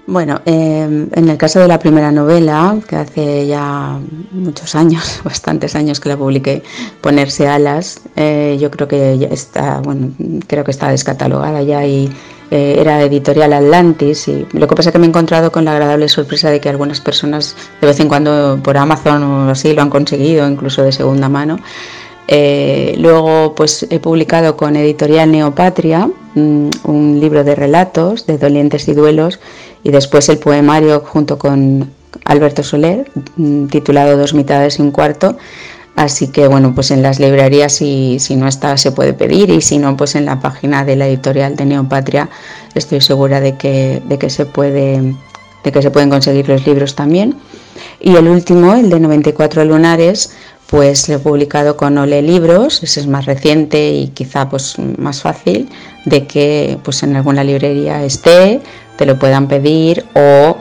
Bueno, 0.05 0.41
em, 0.43 1.07
en 1.13 1.29
el 1.29 1.37
caso 1.37 1.61
de 1.61 1.69
la 1.69 1.79
primera 1.79 2.11
novela, 2.11 2.77
que 2.85 2.97
hace 2.97 3.47
ya 3.47 3.97
muchos 4.31 4.75
años, 4.75 5.21
bastantes 5.23 5.73
años 5.73 6.01
que 6.01 6.09
la 6.09 6.17
publiqué, 6.17 6.63
Ponerse 6.99 7.47
alas, 7.47 8.01
eh, 8.17 8.57
yo 8.59 8.69
creo 8.71 8.89
que 8.89 9.17
ya 9.17 9.27
está, 9.27 9.79
bueno, 9.79 10.11
creo 10.47 10.65
que 10.65 10.71
está 10.71 10.89
descatalogada 10.89 11.63
ya 11.63 11.85
y 11.85 12.11
eh, 12.51 12.75
era 12.77 13.01
editorial 13.01 13.53
Atlantis 13.53 14.27
y 14.27 14.45
lo 14.51 14.67
que 14.67 14.75
pasa 14.75 14.89
es 14.89 14.93
que 14.93 14.99
me 14.99 15.05
he 15.05 15.09
encontrado 15.09 15.49
con 15.49 15.63
la 15.63 15.71
agradable 15.71 16.09
sorpresa 16.09 16.49
de 16.49 16.59
que 16.59 16.67
algunas 16.67 16.99
personas 16.99 17.55
de 17.79 17.87
vez 17.87 17.99
en 18.01 18.09
cuando 18.09 18.59
por 18.61 18.75
Amazon 18.75 19.23
o 19.23 19.49
así 19.49 19.73
lo 19.73 19.81
han 19.81 19.89
conseguido, 19.89 20.45
incluso 20.45 20.83
de 20.83 20.91
segunda 20.91 21.29
mano. 21.29 21.57
Eh, 22.27 22.95
luego 22.97 23.53
pues 23.55 23.85
he 23.91 23.99
publicado 23.99 24.57
con 24.57 24.75
Editorial 24.75 25.31
Neopatria 25.31 26.09
mm, 26.33 26.69
un 26.83 27.19
libro 27.19 27.43
de 27.43 27.53
relatos 27.53 28.25
de 28.25 28.39
dolientes 28.39 28.87
y 28.87 28.93
duelos 28.93 29.39
y 29.83 29.91
después 29.91 30.27
el 30.29 30.39
poemario 30.39 31.01
junto 31.01 31.37
con 31.37 31.91
Alberto 32.25 32.63
Soler 32.63 33.11
mm, 33.35 33.67
titulado 33.67 34.17
Dos 34.17 34.33
mitades 34.33 34.79
y 34.79 34.81
un 34.81 34.91
cuarto. 34.91 35.37
Así 35.95 36.27
que 36.27 36.47
bueno, 36.47 36.73
pues 36.75 36.91
en 36.91 37.01
las 37.01 37.19
librerías 37.19 37.73
si, 37.73 38.17
si 38.19 38.35
no 38.35 38.47
está 38.47 38.75
se 38.77 38.91
puede 38.91 39.13
pedir 39.13 39.49
y 39.49 39.61
si 39.61 39.77
no 39.77 39.95
pues 39.95 40.15
en 40.15 40.25
la 40.25 40.41
página 40.41 40.83
de 40.83 40.95
la 40.95 41.07
editorial 41.07 41.55
de 41.55 41.65
Neopatria 41.65 42.29
estoy 42.73 43.01
segura 43.01 43.39
de 43.39 43.55
que, 43.55 44.01
de 44.05 44.17
que 44.17 44.29
se 44.29 44.45
puede 44.45 45.15
de 45.63 45.71
que 45.71 45.81
se 45.81 45.91
pueden 45.91 46.09
conseguir 46.09 46.47
los 46.47 46.65
libros 46.65 46.95
también. 46.95 47.35
Y 47.99 48.15
el 48.15 48.27
último, 48.27 48.75
el 48.75 48.89
de 48.89 48.99
94 48.99 49.65
lunares, 49.65 50.31
pues 50.67 51.07
lo 51.09 51.15
he 51.15 51.19
publicado 51.19 51.77
con 51.77 51.97
Ole 51.97 52.21
Libros, 52.21 52.81
ese 52.81 52.99
es 52.99 53.07
más 53.07 53.25
reciente 53.25 53.91
y 53.91 54.07
quizá 54.07 54.49
pues 54.49 54.77
más 54.79 55.21
fácil 55.21 55.69
de 56.05 56.25
que 56.25 56.79
pues 56.83 57.03
en 57.03 57.15
alguna 57.15 57.43
librería 57.43 58.03
esté, 58.03 58.61
te 58.95 59.05
lo 59.05 59.19
puedan 59.19 59.47
pedir 59.47 60.05
o, 60.15 60.57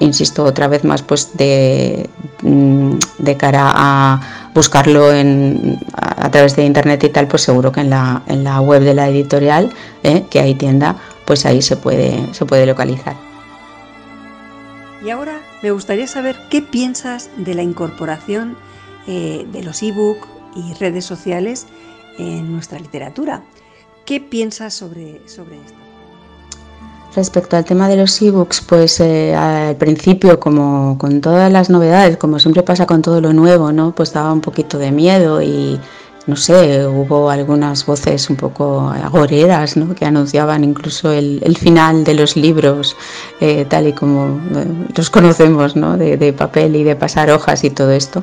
insisto 0.00 0.44
otra 0.44 0.66
vez 0.66 0.82
más 0.82 1.02
pues 1.02 1.36
de, 1.36 2.10
mm, 2.42 2.94
de 3.18 3.36
cara 3.36 3.72
a 3.74 4.50
buscarlo 4.54 5.12
en, 5.12 5.78
a, 5.94 6.30
través 6.30 6.56
de 6.56 6.64
internet 6.64 7.04
y 7.04 7.08
tal, 7.08 7.28
pues 7.28 7.42
seguro 7.42 7.70
que 7.70 7.80
en 7.80 7.90
la, 7.90 8.22
en 8.26 8.44
la 8.44 8.60
web 8.60 8.82
de 8.82 8.94
la 8.94 9.08
editorial, 9.08 9.70
¿eh? 10.02 10.24
que 10.30 10.40
hay 10.40 10.54
tienda, 10.54 10.96
pues 11.24 11.46
ahí 11.46 11.62
se 11.62 11.76
puede, 11.76 12.26
se 12.32 12.44
puede 12.44 12.66
localizar. 12.66 13.14
Y 15.04 15.10
ahora 15.10 15.40
me 15.62 15.70
gustaría 15.70 16.06
saber 16.06 16.36
qué 16.50 16.60
piensas 16.60 17.30
de 17.36 17.54
la 17.54 17.62
incorporación 17.62 18.56
eh, 19.06 19.46
de 19.50 19.62
los 19.62 19.82
ebook 19.82 20.26
y 20.54 20.74
redes 20.74 21.04
sociales 21.04 21.66
en 22.18 22.52
nuestra 22.52 22.78
literatura. 22.78 23.42
¿Qué 24.04 24.20
piensas 24.20 24.74
sobre, 24.74 25.26
sobre 25.28 25.56
esto? 25.56 25.82
Respecto 27.14 27.58
al 27.58 27.64
tema 27.64 27.88
de 27.88 27.96
los 27.96 28.22
ebooks, 28.22 28.62
pues 28.62 28.98
eh, 29.00 29.34
al 29.34 29.76
principio, 29.76 30.40
como 30.40 30.96
con 30.96 31.20
todas 31.20 31.52
las 31.52 31.68
novedades, 31.68 32.16
como 32.16 32.38
siempre 32.38 32.62
pasa 32.62 32.86
con 32.86 33.02
todo 33.02 33.20
lo 33.20 33.34
nuevo, 33.34 33.70
¿no? 33.70 33.94
Pues 33.94 34.14
daba 34.14 34.32
un 34.32 34.40
poquito 34.40 34.78
de 34.78 34.92
miedo 34.92 35.42
y 35.42 35.78
no 36.26 36.36
sé, 36.36 36.86
hubo 36.86 37.30
algunas 37.30 37.84
voces 37.86 38.30
un 38.30 38.36
poco 38.36 38.88
agoreras, 38.90 39.76
¿no? 39.76 39.94
Que 39.94 40.04
anunciaban 40.04 40.64
incluso 40.64 41.12
el, 41.12 41.56
final 41.56 42.04
de 42.04 42.14
los 42.14 42.36
libros, 42.36 42.96
eh, 43.40 43.66
tal 43.68 43.88
y 43.88 43.92
como 43.92 44.40
los 44.96 45.10
conocemos, 45.10 45.76
¿no? 45.76 45.96
De, 45.96 46.16
de 46.16 46.32
papel 46.32 46.76
y 46.76 46.84
de 46.84 46.96
pasar 46.96 47.30
hojas 47.30 47.64
y 47.64 47.70
todo 47.70 47.90
esto 47.92 48.22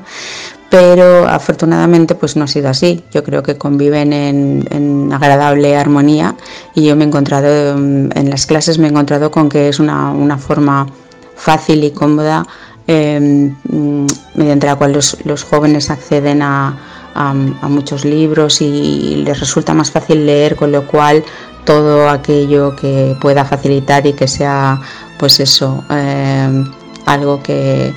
pero 0.69 1.27
afortunadamente 1.27 2.15
pues 2.15 2.35
no 2.35 2.43
ha 2.43 2.47
sido 2.47 2.69
así. 2.69 3.03
Yo 3.11 3.23
creo 3.23 3.43
que 3.43 3.57
conviven 3.57 4.13
en, 4.13 5.11
agradable 5.11 5.75
armonía 5.75 6.35
y 6.75 6.85
yo 6.85 6.95
me 6.95 7.03
he 7.03 7.07
encontrado 7.07 7.77
mm, 7.77 8.09
en 8.15 8.29
las 8.29 8.45
clases 8.45 8.77
me 8.77 8.87
he 8.87 8.89
encontrado 8.89 9.31
con 9.31 9.49
que 9.49 9.69
es 9.69 9.79
una, 9.79 10.37
forma 10.37 10.87
fácil 11.35 11.83
y 11.83 11.91
cómoda 11.91 12.45
em, 12.87 13.55
mm, 13.63 14.07
mediante 14.35 14.67
la 14.67 14.75
cual 14.75 14.93
los, 14.93 15.43
jóvenes 15.43 15.89
acceden 15.89 16.41
a, 16.41 16.77
muchos 17.15 18.05
libros 18.05 18.61
y 18.61 19.23
les 19.25 19.39
resulta 19.39 19.73
más 19.73 19.91
fácil 19.91 20.25
leer, 20.25 20.55
con 20.55 20.71
lo 20.71 20.85
cual 20.87 21.23
todo 21.65 22.09
aquello 22.09 22.75
que 22.75 23.15
pueda 23.19 23.45
facilitar 23.45 24.07
y 24.07 24.13
que 24.13 24.27
sea 24.27 24.79
pues 25.17 25.39
eso 25.39 25.83
em, 25.89 26.65
algo 27.05 27.43
que 27.43 27.93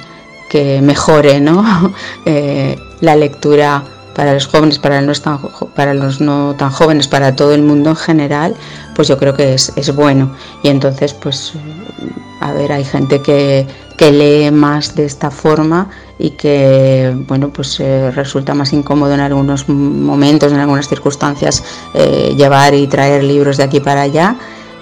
que 0.52 0.82
mejore 0.82 1.40
¿no? 1.40 1.64
Eh, 2.26 2.78
la 3.00 3.16
lectura 3.16 3.82
para 4.14 4.34
los 4.34 4.46
jóvenes, 4.46 4.78
para 4.78 5.00
los, 5.00 5.22
tan, 5.22 5.38
para 5.74 5.94
los 5.94 6.20
no 6.20 6.54
tan 6.56 6.70
jóvenes, 6.70 7.08
para 7.08 7.34
todo 7.34 7.54
el 7.54 7.62
mundo 7.62 7.90
en 7.90 7.96
general, 7.96 8.54
pues 8.94 9.08
yo 9.08 9.18
creo 9.18 9.34
que 9.34 9.54
es, 9.54 9.94
bueno. 9.94 10.34
Y 10.62 10.68
entonces, 10.68 11.14
pues, 11.14 11.52
a 12.40 12.52
ver, 12.52 12.72
hay 12.72 12.84
gente 12.84 13.20
que, 13.20 13.66
lee 13.98 14.50
más 14.50 14.96
de 14.96 15.04
esta 15.04 15.30
forma 15.30 15.88
y 16.18 16.30
que, 16.30 17.14
bueno, 17.28 17.52
pues 17.52 17.78
eh, 17.78 18.10
resulta 18.10 18.52
más 18.52 18.72
incómodo 18.72 19.14
en 19.14 19.20
algunos 19.20 19.68
momentos, 19.68 20.50
en 20.50 20.58
algunas 20.58 20.88
circunstancias, 20.88 21.62
eh, 21.94 22.34
llevar 22.36 22.74
y 22.74 22.88
traer 22.88 23.22
libros 23.22 23.58
de 23.58 23.62
aquí 23.62 23.78
para 23.78 24.02
allá. 24.02 24.34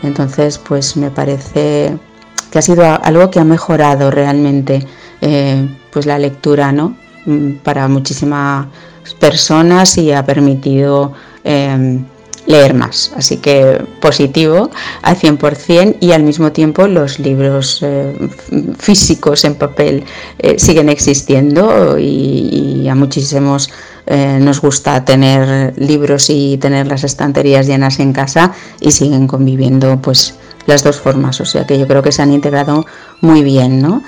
Entonces, 0.02 0.56
pues 0.56 0.96
me 0.96 1.10
parece 1.10 1.98
que 2.50 2.58
ha 2.58 2.62
sido 2.62 2.82
algo 2.82 3.30
que 3.30 3.40
ha 3.40 3.44
mejorado 3.44 4.10
realmente 4.10 4.86
eh, 5.20 5.68
pues 5.90 6.06
la 6.06 6.18
lectura 6.18 6.72
¿no? 6.72 6.96
Mm, 7.26 7.56
para 7.62 7.88
muchísimas 7.88 8.66
personas 9.18 9.98
y 9.98 10.12
ha 10.12 10.24
permitido 10.24 11.12
em, 11.44 12.04
leer 12.46 12.74
más. 12.74 13.12
Así 13.16 13.38
que 13.38 13.82
positivo 14.00 14.70
al 15.02 15.16
100% 15.16 15.96
y 16.00 16.12
al 16.12 16.22
mismo 16.22 16.52
tiempo 16.52 16.86
los 16.86 17.18
libros 17.18 17.80
eh, 17.82 18.14
físicos 18.78 19.44
en 19.44 19.54
papel 19.54 20.04
eh, 20.38 20.58
siguen 20.58 20.88
existiendo 20.88 21.98
y, 21.98 22.88
a 22.88 22.94
muchísimos 22.94 23.70
eh, 24.06 24.38
nos 24.40 24.60
gusta 24.60 25.04
tener 25.04 25.74
libros 25.78 26.28
y 26.30 26.56
tener 26.58 26.86
las 26.88 27.04
estanterías 27.04 27.66
llenas 27.66 28.00
en 28.00 28.12
casa 28.12 28.52
y 28.80 28.90
siguen 28.90 29.26
conviviendo 29.28 30.00
pues 30.02 30.34
las 30.66 30.82
dos 30.82 31.00
formas, 31.00 31.40
o 31.40 31.44
sea 31.44 31.66
que 31.66 31.78
yo 31.78 31.86
creo 31.86 32.02
que 32.02 32.12
se 32.12 32.22
han 32.22 32.32
integrado 32.32 32.86
muy 33.20 33.42
bien, 33.42 33.80
¿no? 33.80 34.02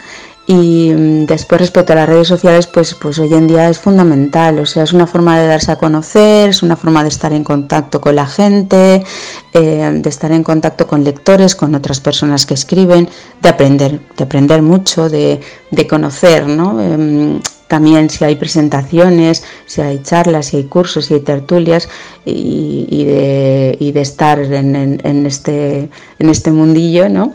Y 0.46 0.90
mm, 0.90 1.26
después 1.26 1.60
respecto 1.60 1.92
a 1.92 1.96
las 1.96 2.08
redes 2.08 2.26
sociales, 2.28 2.66
pues, 2.66 2.94
pues 2.94 3.18
hoy 3.18 3.32
en 3.32 3.46
día 3.46 3.68
es 3.68 3.78
fundamental, 3.78 4.58
o 4.58 4.66
sea, 4.66 4.82
es 4.82 4.92
una 4.92 5.06
forma 5.06 5.38
de 5.38 5.46
darse 5.46 5.70
a 5.70 5.76
conocer, 5.76 6.50
es 6.50 6.62
una 6.62 6.76
forma 6.76 7.02
de 7.02 7.10
estar 7.10 7.32
en 7.32 7.44
contacto 7.44 8.00
con 8.00 8.16
la 8.16 8.26
gente, 8.26 9.04
eh, 9.52 9.90
de 9.94 10.08
estar 10.08 10.32
en 10.32 10.42
contacto 10.42 10.86
con 10.88 11.04
lectores, 11.04 11.54
con 11.54 11.74
otras 11.74 12.00
personas 12.00 12.44
que 12.44 12.54
escriben, 12.54 13.08
de 13.40 13.48
aprender, 13.48 14.00
de 14.16 14.24
aprender 14.24 14.62
mucho, 14.62 15.08
de, 15.08 15.40
conocer, 15.88 16.46
¿no? 16.46 16.80
Em, 16.80 17.40
también 17.68 18.10
si 18.10 18.24
hay 18.24 18.36
presentaciones, 18.36 19.44
si 19.66 19.80
hay 19.80 20.02
charlas, 20.02 20.46
si 20.46 20.58
hay 20.58 20.64
cursos, 20.64 21.06
si 21.06 21.14
hay 21.14 21.20
tertulias 21.20 21.88
y, 22.24 23.04
de, 23.04 23.76
y 23.80 23.92
de, 23.92 24.00
estar 24.00 24.38
en, 24.40 25.26
este, 25.26 25.88
en 26.18 26.28
este 26.28 26.50
mundillo, 26.50 27.08
¿no? 27.08 27.32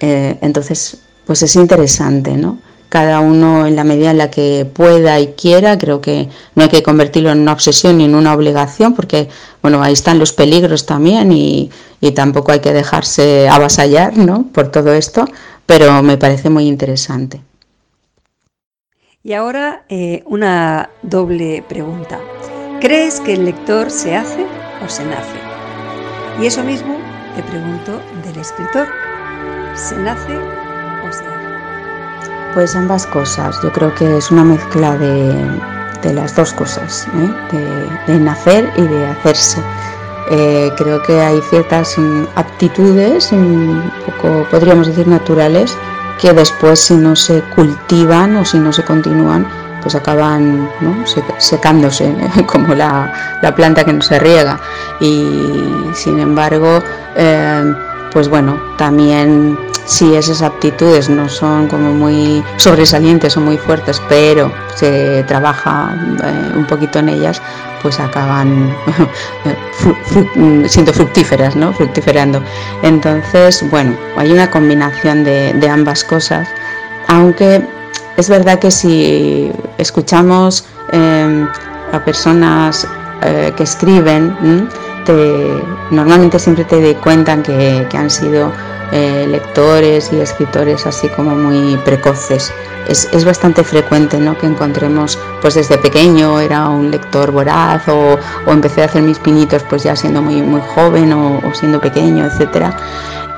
Eh, 0.00 0.38
entonces 0.40 0.98
pues 1.26 1.42
es 1.42 1.56
interesante, 1.56 2.36
¿no? 2.36 2.58
Cada 2.88 3.20
uno 3.20 3.66
en 3.66 3.74
la 3.74 3.84
medida 3.84 4.10
en 4.10 4.18
la 4.18 4.30
que 4.30 4.66
pueda 4.70 5.18
y 5.18 5.28
quiera, 5.28 5.78
creo 5.78 6.02
que 6.02 6.28
no 6.54 6.64
hay 6.64 6.68
que 6.68 6.82
convertirlo 6.82 7.30
en 7.30 7.40
una 7.40 7.52
obsesión 7.52 7.96
ni 7.98 8.04
en 8.04 8.14
una 8.14 8.34
obligación, 8.34 8.94
porque, 8.94 9.28
bueno, 9.62 9.82
ahí 9.82 9.94
están 9.94 10.18
los 10.18 10.32
peligros 10.32 10.84
también 10.84 11.32
y, 11.32 11.70
tampoco 12.14 12.52
hay 12.52 12.60
que 12.60 12.72
dejarse 12.72 13.48
avasallar, 13.48 14.18
¿no? 14.18 14.46
Por 14.52 14.70
todo 14.70 14.92
esto, 14.92 15.24
pero 15.64 16.02
me 16.02 16.18
parece 16.18 16.50
muy 16.50 16.66
interesante. 16.66 17.40
Y 19.22 19.32
ahora 19.34 19.84
eh, 19.88 20.22
una 20.26 20.90
doble 21.02 21.64
pregunta. 21.68 22.18
¿Crees 22.80 23.20
que 23.20 23.34
el 23.34 23.44
lector 23.44 23.90
se 23.90 24.16
hace 24.16 24.44
o 24.84 24.88
se 24.88 25.04
nace? 25.04 25.38
Y 26.40 26.46
eso 26.46 26.64
mismo 26.64 26.96
te 27.36 27.42
pregunto 27.44 28.00
del 28.24 28.40
escritor. 28.40 28.88
¿Se 29.76 29.96
nace 29.96 30.61
pues 32.54 32.76
ambas 32.76 33.06
cosas. 33.06 33.60
Yo 33.62 33.72
creo 33.72 33.94
que 33.94 34.16
es 34.16 34.30
una 34.30 34.44
mezcla 34.44 34.96
de, 34.96 36.12
las 36.12 36.34
dos 36.34 36.52
cosas, 36.52 37.06
¿eh? 37.14 38.08
de, 38.08 38.18
nacer 38.18 38.70
y 38.76 38.82
de 38.82 39.06
hacerse. 39.06 39.62
Eh, 40.30 40.70
creo 40.76 41.02
que 41.02 41.20
hay 41.20 41.40
ciertas 41.50 41.96
aptitudes, 42.36 43.30
podríamos 44.50 44.86
decir 44.86 45.06
naturales, 45.06 45.76
que 46.20 46.32
después 46.32 46.80
si 46.80 46.94
no 46.94 47.16
se 47.16 47.42
cultivan 47.54 48.36
o 48.36 48.44
si 48.44 48.58
no 48.58 48.72
se 48.72 48.84
continúan, 48.84 49.46
pues 49.82 49.94
acaban 49.94 50.68
secándose, 51.38 52.06
¿eh? 52.06 52.46
como 52.46 52.74
la, 52.74 53.12
planta 53.56 53.84
que 53.84 53.92
no 53.92 54.02
se 54.02 54.18
riega. 54.18 54.60
Y 55.00 55.90
sin 55.94 56.20
embargo, 56.20 56.82
pues 58.12 58.28
bueno, 58.28 58.60
también 58.76 59.58
si 59.84 60.14
esas 60.14 60.42
aptitudes 60.42 61.08
no 61.08 61.28
son 61.28 61.66
como 61.68 61.92
muy 61.92 62.42
sobresalientes 62.56 63.36
o 63.36 63.40
muy 63.40 63.58
fuertes, 63.58 64.00
pero 64.08 64.52
se 64.76 65.24
trabaja 65.24 65.96
eh, 66.22 66.52
un 66.56 66.66
poquito 66.66 66.98
en 67.00 67.08
ellas, 67.08 67.42
pues 67.82 67.98
acaban 67.98 68.74
siendo 70.68 70.92
fructíferas, 70.92 71.56
¿no? 71.56 71.72
Fructiferando. 71.72 72.42
Entonces, 72.82 73.68
bueno, 73.70 73.96
hay 74.16 74.30
una 74.30 74.50
combinación 74.50 75.24
de, 75.24 75.68
ambas 75.68 76.04
cosas, 76.04 76.48
aunque 77.08 77.66
es 78.16 78.28
verdad 78.28 78.58
que 78.58 78.70
si 78.70 79.50
escuchamos 79.78 80.64
em, 80.92 81.48
a 81.92 82.04
personas 82.04 82.86
eh, 83.22 83.52
que 83.56 83.64
escriben, 83.64 84.68
normalmente 85.90 86.38
siempre 86.38 86.64
te 86.64 86.94
cuentan 86.96 87.42
que 87.42 87.86
han 87.94 88.10
sido 88.10 88.52
eh, 88.94 89.26
lectores 89.26 90.12
y 90.12 90.20
escritores 90.20 90.86
así 90.86 91.08
como 91.08 91.34
muy 91.34 91.78
precoces. 91.78 92.52
Es, 92.88 93.24
bastante 93.24 93.64
frecuente 93.64 94.18
¿no? 94.18 94.36
que 94.36 94.44
encontremos, 94.44 95.18
pues 95.40 95.54
desde 95.54 95.78
pequeño 95.78 96.38
era 96.40 96.68
un 96.68 96.90
lector 96.90 97.30
voraz 97.30 97.88
o, 97.88 98.18
empecé 98.48 98.82
a 98.82 98.84
hacer 98.84 99.00
mis 99.02 99.18
pinitos 99.18 99.62
pues 99.62 99.84
ya 99.84 99.96
siendo 99.96 100.20
muy, 100.20 100.42
muy 100.42 100.60
joven 100.74 101.10
o, 101.14 101.40
siendo 101.54 101.80
pequeño, 101.80 102.26
etcétera. 102.26 102.76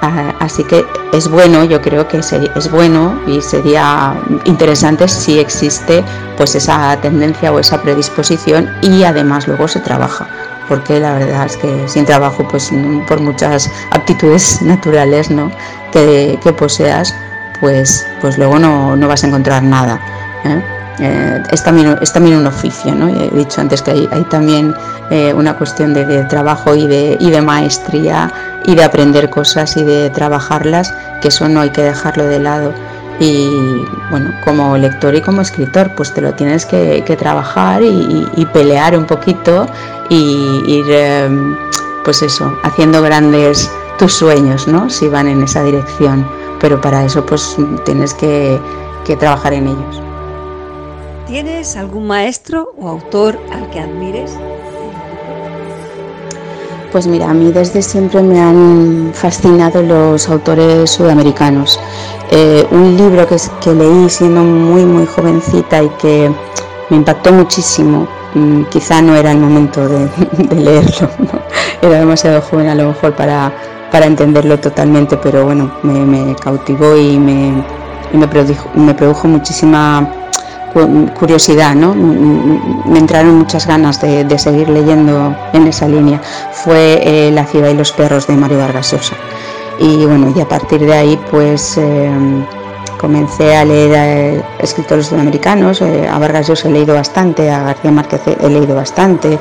Ah, 0.03 0.35
así 0.41 0.65
que 0.65 0.85
es 1.13 1.29
bueno, 1.29 1.63
yo 1.63 1.81
creo 1.81 2.09
que 2.09 2.19
es 2.19 2.71
bueno 2.73 3.21
y 3.29 3.41
sería 3.41 4.17
interesante 4.47 5.07
si 5.07 5.39
existe 5.39 6.03
pues 6.37 6.57
esa 6.57 6.97
tendencia 7.01 7.53
o 7.53 7.61
esa 7.61 7.81
predisposición 7.81 8.69
y 8.83 9.05
además 9.05 9.47
luego 9.47 9.69
se 9.69 9.79
trabaja 9.79 10.27
porque 10.69 11.01
la 11.01 11.15
verdad 11.15 11.47
es 11.47 11.57
que 11.57 11.89
sin 11.89 12.05
trabajo, 12.05 12.47
pues 12.49 12.71
por 13.07 13.21
muchas 13.21 13.71
aptitudes 13.91 14.63
naturales 14.63 15.31
¿no? 15.31 15.51
que, 15.93 16.39
poseas, 16.57 17.15
pues, 17.61 18.07
pues 18.21 18.39
luego 18.39 18.59
no, 18.59 18.97
vas 19.09 19.25
a 19.25 19.29
encontrar 19.29 19.63
nada. 19.63 20.01
¿eh? 20.45 20.63
Eh, 21.01 21.43
es, 21.51 21.63
también, 21.65 21.99
es 22.01 22.13
también 22.13 22.37
un 22.37 22.47
oficio, 22.47 22.95
¿no? 22.95 23.09
he 23.09 23.29
dicho 23.31 23.61
antes 23.61 23.83
que 23.83 23.91
hay, 23.91 24.09
hay 24.13 24.23
también 24.25 24.75
eh, 25.11 25.35
una 25.35 25.57
cuestión 25.57 25.93
de, 25.93 26.25
trabajo 26.25 26.75
y 26.75 26.87
de, 26.87 27.17
y 27.19 27.31
de 27.31 27.43
maestría 27.43 28.33
y 28.65 28.75
de 28.75 28.85
aprender 28.85 29.29
cosas 29.29 29.77
y 29.77 29.83
de 29.83 30.11
trabajarlas, 30.11 30.95
que 31.21 31.29
eso 31.29 31.49
no 31.49 31.61
hay 31.61 31.71
que 31.71 31.83
dejarlo 31.83 32.25
de 32.25 32.39
lado 32.39 32.73
y 33.21 33.85
bueno, 34.11 34.33
como 34.45 34.77
lector 34.77 35.15
y 35.15 35.21
como 35.21 35.43
escritor, 35.43 35.95
pues 35.95 36.13
te 36.13 36.21
lo 36.21 36.35
tienes 36.35 36.67
que, 36.67 37.03
trabajar 37.19 37.83
y, 37.83 38.47
pelear 38.53 38.97
un 38.97 39.07
poquito 39.07 39.67
y 40.11 40.63
ir, 40.67 40.91
em, 40.91 41.57
pues 42.05 42.23
eso, 42.23 42.53
haciendo 42.63 43.03
grandes 43.03 43.71
tus 43.99 44.15
sueños, 44.15 44.67
¿no? 44.67 44.91
Si 44.91 45.09
van 45.09 45.29
en 45.29 45.43
esa 45.43 45.63
dirección, 45.63 46.27
pero 46.61 46.81
para 46.81 47.05
eso 47.05 47.25
pues 47.25 47.57
tienes 47.85 48.15
que, 48.15 48.61
que 49.05 49.17
trabajar 49.17 49.53
en 49.53 49.69
ellos. 49.69 50.03
¿Tienes 51.27 51.77
algún 51.77 52.07
maestro 52.07 52.75
o 52.79 52.89
autor 52.89 53.39
al 53.53 53.71
que 53.71 53.81
admires? 53.81 54.33
Pues 56.93 57.07
mira, 57.09 57.31
a 57.31 57.35
mí 57.35 57.51
desde 57.51 57.83
siempre 57.83 58.23
me 58.23 58.41
han 58.41 59.11
fascinado 59.15 59.83
los 59.83 60.29
autores 60.29 60.91
sudamericanos. 60.91 61.81
Eh, 62.37 62.67
un 62.73 62.97
libro 62.97 63.29
que, 63.29 63.37
leí 63.73 64.11
siendo 64.11 64.43
muy 64.43 64.85
muy 64.85 65.07
jovencita 65.07 65.81
y 65.81 65.89
que 66.01 66.29
me 66.91 66.97
impactó 66.97 67.33
muchísimo, 67.33 68.09
mm, 68.35 68.65
quizá 68.65 69.01
no 69.01 69.15
era 69.15 69.31
el 69.31 69.39
momento 69.39 69.87
de, 69.87 70.11
leerlo, 70.57 71.09
era 71.81 72.01
demasiado 72.01 72.41
joven 72.43 72.71
a 72.71 72.75
lo 72.75 72.89
mejor 72.89 73.15
para, 73.15 73.53
para 73.93 74.07
entenderlo 74.07 74.59
totalmente, 74.59 75.17
pero 75.17 75.45
bueno, 75.45 75.71
me, 75.85 76.35
cautivó 76.35 76.97
y 76.97 77.21
me, 77.21 77.65
me, 78.13 78.27
produjo, 78.27 79.29
muchísima 79.29 80.05
curiosidad, 81.17 81.77
¿no? 81.77 81.95
me 81.95 82.99
entraron 82.99 83.39
muchas 83.39 83.65
ganas 83.65 84.01
de, 84.01 84.39
seguir 84.41 84.69
leyendo 84.71 85.37
en 85.53 85.69
esa 85.69 85.87
línea. 85.87 86.21
Fue 86.51 87.01
eh, 87.05 87.31
La 87.31 87.47
ciudad 87.47 87.69
y 87.69 87.75
los 87.75 87.93
perros 87.93 88.27
de 88.27 88.35
Mario 88.35 88.59
Vargas 88.59 88.91
Llosa. 88.91 89.15
Y 89.79 90.05
bueno, 90.05 90.33
y 90.35 90.41
a 90.41 90.49
partir 90.49 90.81
de 90.81 90.95
ahí 90.95 91.21
pues 91.31 91.77
eh, 91.79 92.11
comencé 92.99 93.57
a 93.57 93.65
leer 93.65 93.97
a 93.97 94.07
eh, 94.07 94.45
escritores 94.59 95.07
sudamericanos, 95.07 95.83
a 95.83 96.19
Vargas 96.19 96.49
Llosa 96.49 96.69
he 96.69 96.73
leído 96.73 96.95
bastante, 96.95 97.51
a 97.51 97.63
García 97.63 97.91
Márquez 97.91 98.23
he 98.27 98.49
leído 98.49 98.75
bastante, 98.75 99.39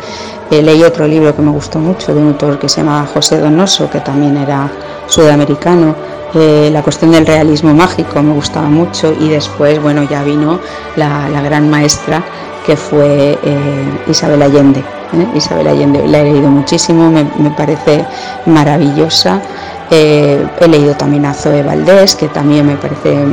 leí 0.49 0.83
otro 0.83 1.07
libro 1.07 1.35
que 1.35 1.41
me 1.41 1.51
gustó 1.51 1.79
mucho 1.79 2.13
de 2.13 2.21
un 2.21 2.29
autor 2.29 2.59
que 2.59 2.67
se 2.67 2.81
llama 2.81 3.07
José 3.13 3.39
Donoso, 3.39 3.89
que 3.89 3.99
también 3.99 4.37
era 4.37 4.69
sudamericano, 5.07 5.95
eh, 6.35 6.69
la 6.71 6.81
cuestión 6.81 7.11
del 7.11 7.27
realismo 7.27 7.75
mágico 7.75 8.23
me 8.23 8.33
gustaba 8.33 8.67
mucho 8.67 9.13
y 9.19 9.29
después, 9.29 9.79
bueno, 9.81 10.03
ya 10.03 10.23
vino 10.23 10.59
la, 10.95 11.29
gran 11.41 11.69
maestra 11.69 12.23
que 12.65 12.75
fue 12.75 13.37
eh, 13.43 13.99
Isabel 14.07 14.41
Allende. 14.41 14.79
¿eh? 14.79 15.27
Isabel 15.35 15.67
Allende 15.67 16.07
la 16.07 16.21
he 16.21 16.23
leído 16.23 16.49
muchísimo, 16.49 17.11
me, 17.11 17.51
parece 17.51 18.03
maravillosa. 18.47 19.41
He 19.93 20.67
leído 20.67 20.95
también 20.95 21.25
a 21.25 21.33
Zoe 21.33 21.63
Valdés, 21.63 22.15
que 22.15 22.27
también 22.27 22.65
me 22.65 22.75
parece 22.75 23.25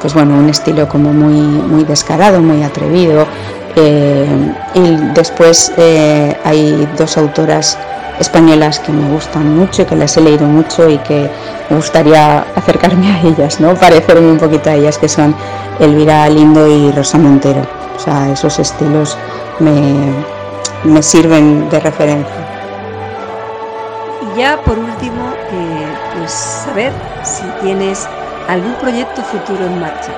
pues 0.00 0.14
bueno, 0.14 0.34
un 0.34 0.48
estilo 0.48 0.88
como 0.88 1.12
muy, 1.12 1.34
muy 1.34 1.84
descarado, 1.84 2.40
muy 2.40 2.62
atrevido. 2.62 3.26
y 4.74 4.96
después 5.14 5.72
hay 6.44 6.88
dos 6.96 7.16
autoras 7.16 7.78
españolas 8.18 8.78
que 8.80 8.92
me 8.92 9.08
gustan 9.10 9.56
mucho 9.56 9.82
y 9.82 9.84
que 9.86 9.96
las 9.96 10.16
he 10.16 10.20
leído 10.20 10.46
mucho 10.46 10.88
y 10.88 10.98
que 10.98 11.30
me 11.70 11.76
gustaría 11.76 12.44
acercarme 12.54 13.12
a 13.12 13.20
ellas, 13.22 13.60
¿no? 13.60 13.74
parecerme 13.74 14.30
un 14.30 14.38
poquito 14.38 14.70
a 14.70 14.74
ellas, 14.74 14.98
que 14.98 15.08
son 15.08 15.34
Elvira 15.78 16.28
Lindo 16.28 16.66
y 16.68 16.92
Rosa 16.92 17.18
Montero. 17.18 17.62
O 17.96 17.98
sea, 17.98 18.30
esos 18.30 18.58
estilos 18.58 19.16
me, 19.58 21.02
sirven 21.02 21.68
de 21.70 21.80
referencia. 21.80 22.34
Y 24.22 24.38
ya 24.38 24.58
por 24.62 24.78
último, 24.78 25.29
eh, 25.29 25.29
saber 26.32 26.92
si 27.22 27.44
tienes 27.62 28.06
algún 28.48 28.74
proyecto 28.74 29.22
futuro 29.22 29.64
en 29.66 29.80
marcha. 29.80 30.12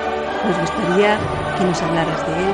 Nos 0.47 0.59
gustaría 0.59 1.17
que 1.57 1.63
nos 1.63 1.81
hablaras 1.81 2.19
de 2.27 2.33
él 2.33 2.53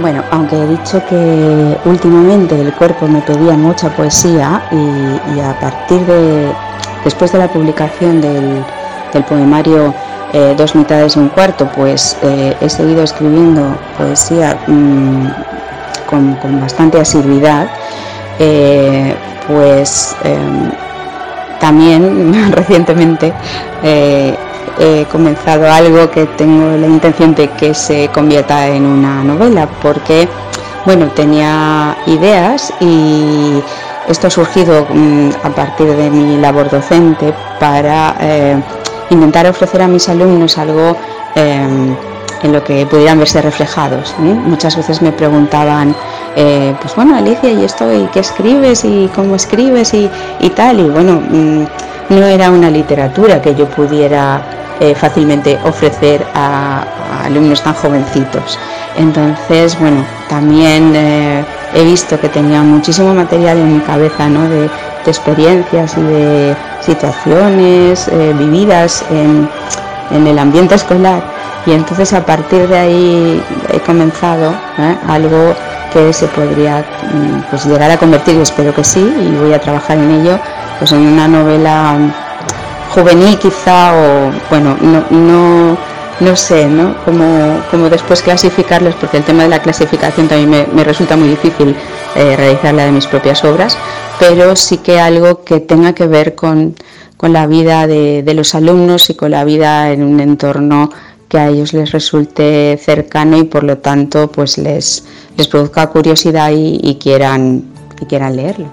Bueno, 0.00 0.22
aunque 0.30 0.56
he 0.56 0.66
dicho 0.68 1.02
que 1.08 1.76
últimamente 1.84 2.60
el 2.60 2.72
cuerpo 2.74 3.08
me 3.08 3.20
pedía 3.22 3.56
mucha 3.56 3.88
poesía 3.90 4.62
y, 4.70 5.40
a 5.40 5.58
partir 5.58 6.06
de, 6.06 6.52
después 7.04 7.32
de 7.32 7.38
la 7.38 7.48
publicación 7.48 8.20
del, 8.20 8.64
poemario 9.28 9.94
eh, 10.34 10.54
Dos 10.56 10.74
mitades 10.74 11.16
y 11.16 11.20
un 11.20 11.30
cuarto, 11.30 11.66
pues 11.74 12.18
eh, 12.22 12.54
he 12.60 12.68
seguido 12.68 13.02
escribiendo 13.02 13.78
poesía 13.96 14.58
mm, 14.66 15.26
con, 16.10 16.60
bastante 16.60 17.00
asiduidad, 17.00 17.68
eh, 18.38 19.14
pues 19.46 20.14
em, 20.24 20.70
también 21.60 22.52
recientemente 22.52 23.32
he 24.78 25.06
comenzado 25.10 25.70
algo 25.70 26.10
que 26.10 26.26
tengo 26.26 26.76
la 26.76 26.86
intención 26.86 27.34
de 27.34 27.48
que 27.48 27.72
se 27.74 28.08
convierta 28.08 28.66
en 28.68 28.84
una 28.84 29.24
novela, 29.24 29.68
porque 29.80 30.28
bueno, 30.84 31.08
tenía 31.08 31.96
ideas 32.06 32.72
y 32.80 33.60
esto 34.08 34.28
ha 34.28 34.30
surgido 34.30 34.86
mm, 34.88 35.30
a 35.42 35.50
partir 35.50 35.88
de 35.88 36.10
mi 36.10 36.36
labor 36.36 36.70
docente 36.70 37.34
para 37.58 38.16
eh, 38.20 38.56
intentar 39.10 39.46
ofrecer 39.46 39.82
a 39.82 39.88
mis 39.88 40.08
alumnos 40.08 40.58
algo 40.58 40.96
em, 41.34 41.96
en 42.42 42.52
lo 42.52 42.62
que 42.62 42.86
pudieran 42.86 43.18
verse 43.18 43.42
reflejados. 43.42 44.14
Muchas 44.18 44.76
veces 44.76 45.02
me 45.02 45.10
preguntaban, 45.10 45.94
eh, 46.38 46.74
pues 46.82 46.94
bueno, 46.94 47.16
Alicia, 47.16 47.50
¿y 47.50 47.64
esto? 47.64 47.90
¿Y 47.90 48.06
qué 48.08 48.20
escribes? 48.20 48.84
¿Y 48.84 49.10
cómo 49.14 49.36
escribes? 49.36 49.94
Y, 49.94 50.10
tal. 50.50 50.80
Y 50.80 50.88
bueno, 50.90 51.14
mm, 51.14 51.64
no 52.10 52.26
era 52.26 52.50
una 52.50 52.70
literatura 52.70 53.40
que 53.40 53.54
yo 53.54 53.66
pudiera 53.66 54.42
eh, 54.78 54.94
fácilmente 54.94 55.58
ofrecer 55.64 56.26
a, 56.34 56.84
alumnos 57.24 57.62
tan 57.62 57.72
jovencitos. 57.72 58.58
Entonces, 58.98 59.80
bueno, 59.80 60.04
también 60.28 60.92
eh, 60.94 61.42
he 61.74 61.84
visto 61.84 62.20
que 62.20 62.28
tenía 62.28 62.62
muchísimo 62.62 63.14
material 63.14 63.56
en 63.56 63.78
mi 63.78 63.80
cabeza, 63.80 64.28
¿no? 64.28 64.46
De, 64.48 64.68
experiencias 65.06 65.96
y 65.96 66.02
de 66.02 66.56
situaciones 66.80 68.10
vividas 68.36 69.04
en, 69.08 69.48
el 70.26 70.36
ambiente 70.36 70.74
escolar. 70.74 71.22
Y 71.64 71.70
entonces 71.70 72.12
a 72.12 72.26
partir 72.26 72.66
de 72.66 72.76
ahí 72.76 73.42
he 73.72 73.78
comenzado 73.78 74.52
algo 75.06 75.54
que 75.96 76.12
se 76.12 76.26
podría 76.28 76.80
mm, 76.80 77.50
pues, 77.50 77.64
llegar 77.64 77.90
a 77.90 77.96
convertir, 77.96 78.38
espero 78.38 78.74
que 78.74 78.84
sí, 78.84 79.00
y 79.00 79.34
voy 79.36 79.54
a 79.54 79.58
trabajar 79.58 79.96
en 79.96 80.10
ello, 80.10 80.38
pues 80.78 80.92
en 80.92 81.00
una 81.00 81.26
novela 81.26 81.96
juvenil 82.90 83.38
quizá 83.38 83.94
o 83.94 84.30
bueno, 84.50 84.76
no, 84.82 85.04
no, 85.10 85.78
no 86.20 86.36
sé, 86.36 86.66
¿no? 86.66 86.94
Cómo, 87.06 87.88
después 87.88 88.20
clasificarlos, 88.20 88.94
porque 88.96 89.16
el 89.16 89.22
tema 89.22 89.44
de 89.44 89.48
la 89.48 89.60
clasificación 89.60 90.28
también 90.28 90.68
me, 90.70 90.84
resulta 90.84 91.16
muy 91.16 91.28
difícil 91.28 91.74
eh, 92.14 92.36
realizarla 92.36 92.84
de 92.84 92.92
mis 92.92 93.06
propias 93.06 93.42
obras, 93.44 93.78
pero 94.18 94.54
sí 94.54 94.78
que 94.78 95.00
algo 95.00 95.44
que 95.44 95.60
tenga 95.60 95.94
que 95.94 96.06
ver 96.06 96.34
con, 96.34 96.74
la 97.22 97.46
vida 97.46 97.86
de, 97.86 98.32
los 98.34 98.54
alumnos 98.54 99.08
y 99.08 99.14
con 99.14 99.30
la 99.30 99.44
vida 99.44 99.90
en 99.92 100.02
un 100.02 100.20
entorno 100.20 100.90
que 101.28 101.38
a 101.38 101.48
ellos 101.48 101.72
les 101.72 101.92
resulte 101.92 102.78
cercano 102.82 103.38
y 103.38 103.44
por 103.44 103.64
lo 103.64 103.78
tanto 103.78 104.30
pues 104.30 104.58
les, 104.58 105.04
les 105.36 105.48
produzca 105.48 105.88
curiosidad 105.88 106.50
y, 106.54 106.96
quieran, 107.00 107.64
y 108.00 108.06
quieran 108.06 108.36
leerlo. 108.36 108.66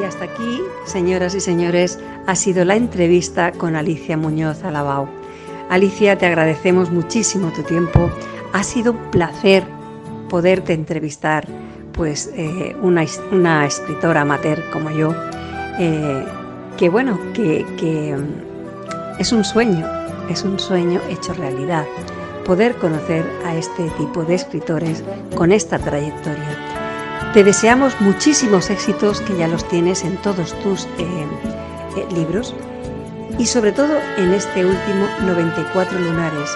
Y 0.00 0.04
hasta 0.04 0.24
aquí, 0.24 0.60
señoras 0.84 1.34
y 1.34 1.40
señores, 1.40 1.98
ha 2.26 2.34
sido 2.34 2.64
la 2.64 2.76
entrevista 2.76 3.52
con 3.52 3.76
Alicia 3.76 4.16
Muñoz 4.16 4.64
Alabau. 4.64 5.08
Alicia, 5.70 6.18
te 6.18 6.26
agradecemos 6.26 6.90
muchísimo 6.90 7.52
tu 7.52 7.62
tiempo. 7.62 8.10
Ha 8.52 8.62
sido 8.62 8.92
un 8.92 9.10
placer 9.10 9.64
poderte 10.28 10.72
entrevistar, 10.72 11.46
pues 11.92 12.30
eh, 12.34 12.76
una, 12.82 13.04
escritora 13.64 14.22
amateur 14.22 14.62
como 14.70 14.90
yo, 14.90 15.14
eh, 15.78 16.24
que 16.76 16.88
bueno, 16.88 17.18
que, 17.32 17.64
que 17.78 18.16
mm, 18.16 19.20
es 19.20 19.32
un 19.32 19.44
sueño, 19.44 19.86
es 20.28 20.42
un 20.42 20.58
sueño 20.58 21.00
hecho 21.08 21.32
realidad, 21.34 21.86
poder 22.44 22.74
conocer 22.76 23.24
a 23.44 23.54
este 23.54 23.88
tipo 23.98 24.24
de 24.24 24.34
escritores 24.34 25.02
con 25.34 25.52
esta 25.52 25.78
trayectoria. 25.78 26.56
Te 27.32 27.44
deseamos 27.44 27.98
muchísimos 28.00 28.68
éxitos 28.70 29.20
que 29.22 29.36
ya 29.36 29.48
los 29.48 29.66
tienes 29.68 30.04
en 30.04 30.16
todos 30.18 30.52
tus 30.60 30.84
eh, 30.98 31.26
eh, 31.96 32.06
libros 32.14 32.54
y 33.38 33.46
sobre 33.46 33.72
todo 33.72 33.96
en 34.18 34.34
este 34.34 34.66
último 34.66 35.06
94 35.22 35.98
lunares, 35.98 36.50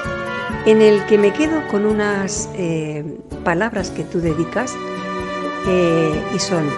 en 0.66 0.82
el 0.82 1.04
que 1.06 1.16
me 1.16 1.32
quedo 1.32 1.66
con 1.68 1.86
unas 1.86 2.50
eh, 2.54 3.04
palabras 3.44 3.90
que 3.90 4.04
tú 4.04 4.20
dedicas 4.20 4.74
y 6.32 6.38
son 6.38 6.70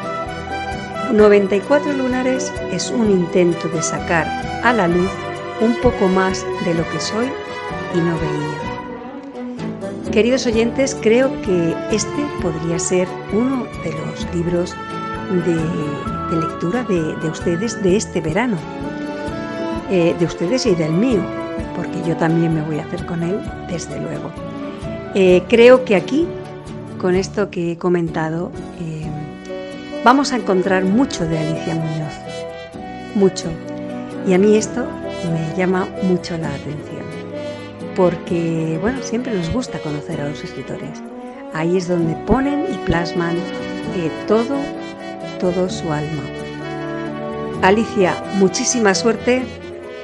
94 1.13 1.93
lunares 1.93 2.51
es 2.73 2.91
un 2.91 3.11
intento 3.11 3.69
de 3.69 3.83
sacar 3.83 4.27
a 4.65 4.73
la 4.73 4.89
luz 4.89 5.11
un 5.61 5.75
poco 5.81 6.09
más 6.09 6.45
de 6.65 6.75
lo 6.75 6.89
que 6.91 7.01
soy 7.01 7.27
y 7.95 7.99
no 7.99 8.17
veía. 8.19 8.69
Queridos 10.13 10.47
oyentes, 10.47 10.97
creo 11.01 11.31
que 11.43 11.75
este 11.93 12.27
podría 12.41 12.79
ser 12.79 13.09
uno 13.33 13.65
de 13.85 13.93
los 13.93 14.35
libros 14.35 14.75
de 15.45 16.37
lectura 16.37 16.85
de, 16.85 17.29
ustedes 17.29 17.83
de 17.83 17.97
este 17.97 18.21
verano, 18.21 18.57
eh, 19.91 20.15
de 20.19 20.25
ustedes 20.25 20.65
y 20.67 20.75
del 20.75 20.93
mío, 20.93 21.21
porque 21.77 22.03
yo 22.07 22.17
también 22.17 22.55
me 22.55 22.63
voy 22.63 22.79
a 22.79 22.85
hacer 22.85 23.05
con 23.07 23.23
él, 23.23 23.39
desde 23.69 24.01
luego. 24.01 24.31
Eh, 25.15 25.43
creo 25.49 25.85
que 25.85 25.97
aquí, 25.97 26.27
con 26.99 27.15
esto 27.15 27.51
que 27.51 27.73
he 27.73 27.79
comentado, 27.79 28.51
eh, 28.81 29.07
vamos 30.05 30.33
a 30.33 30.37
encontrar 30.37 30.85
mucho 30.85 31.27
de 31.27 31.39
Alicia 31.39 31.75
Muñoz, 31.75 32.15
mucho. 33.15 33.49
Y 34.27 34.35
a 34.35 34.39
mí 34.39 34.57
esto 34.57 34.87
me 35.27 35.57
llama 35.57 35.89
mucho 36.03 36.37
la 36.39 36.49
atención, 36.49 37.05
porque, 37.97 38.79
bueno, 38.81 39.03
siempre 39.03 39.35
nos 39.35 39.53
gusta 39.53 39.79
conocer 39.81 40.21
a 40.21 40.29
los 40.29 40.43
escritores. 40.43 41.03
Ahí 41.55 41.77
es 41.77 41.89
donde 41.89 42.15
ponen 42.27 42.67
y 42.73 42.77
plasman 42.87 43.37
todo 44.27 44.57
todo 45.41 45.69
su 45.69 45.91
alma. 45.93 46.23
Alicia, 47.63 48.15
muchísima 48.35 48.95
suerte 48.95 49.45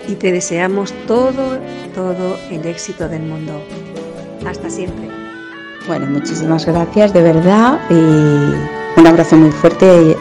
y 0.08 0.14
te 0.14 0.32
deseamos 0.32 0.92
todo, 1.06 1.58
todo 1.94 2.38
el 2.50 2.66
éxito 2.66 3.08
del 3.08 3.22
mundo. 3.22 3.62
Hasta 4.46 4.70
siempre. 4.70 5.08
Bueno, 5.86 6.06
muchísimas 6.06 6.66
gracias 6.66 7.12
de 7.12 7.22
verdad 7.22 7.78
y 7.90 8.83
un 8.96 9.06
abrazo 9.06 9.36
muy 9.36 9.50
fuerte. 9.50 10.12
Eh, 10.12 10.16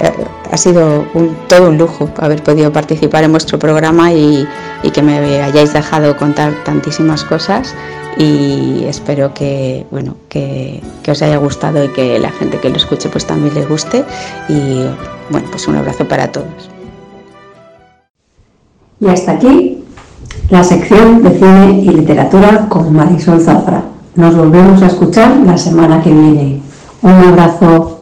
ha 0.51 0.57
sido 0.57 1.05
todo 1.47 1.69
un 1.69 1.77
lujo 1.77 2.09
haber 2.17 2.43
podido 2.43 2.71
participar 2.71 3.23
en 3.23 3.31
vuestro 3.31 3.57
programa 3.57 4.13
y, 4.13 4.47
y 4.83 4.91
que 4.91 5.01
me 5.01 5.41
hayáis 5.41 5.73
dejado 5.73 6.15
contar 6.17 6.53
tantísimas 6.63 7.23
cosas 7.23 7.73
y 8.17 8.83
espero 8.85 9.33
que 9.33 9.85
bueno 9.91 10.15
que, 10.29 10.81
os 11.07 11.21
haya 11.21 11.37
gustado 11.37 11.83
y 11.83 11.89
que 11.89 12.19
la 12.19 12.31
gente 12.31 12.59
que 12.59 12.69
lo 12.69 12.77
escuche 12.77 13.09
pues 13.09 13.25
también 13.25 13.53
le 13.53 13.65
guste 13.65 14.03
y 14.49 14.83
bueno 15.29 15.47
pues 15.49 15.67
un 15.67 15.75
abrazo 15.75 16.07
para 16.07 16.31
todos. 16.31 16.69
Y 18.99 19.07
hasta 19.07 19.33
aquí 19.33 19.83
la 20.49 20.63
sección 20.63 21.23
de 21.23 21.31
cine 21.31 21.81
y 21.81 21.89
literatura 21.89 22.67
con 22.69 22.93
Marisol 22.93 23.41
Zafra. 23.41 23.83
Nos 24.15 24.35
volvemos 24.35 24.81
a 24.83 24.87
escuchar 24.87 25.35
la 25.37 25.57
semana 25.57 26.01
que 26.01 26.11
viene. 26.11 26.61
Un 27.01 27.11
abrazo 27.11 27.92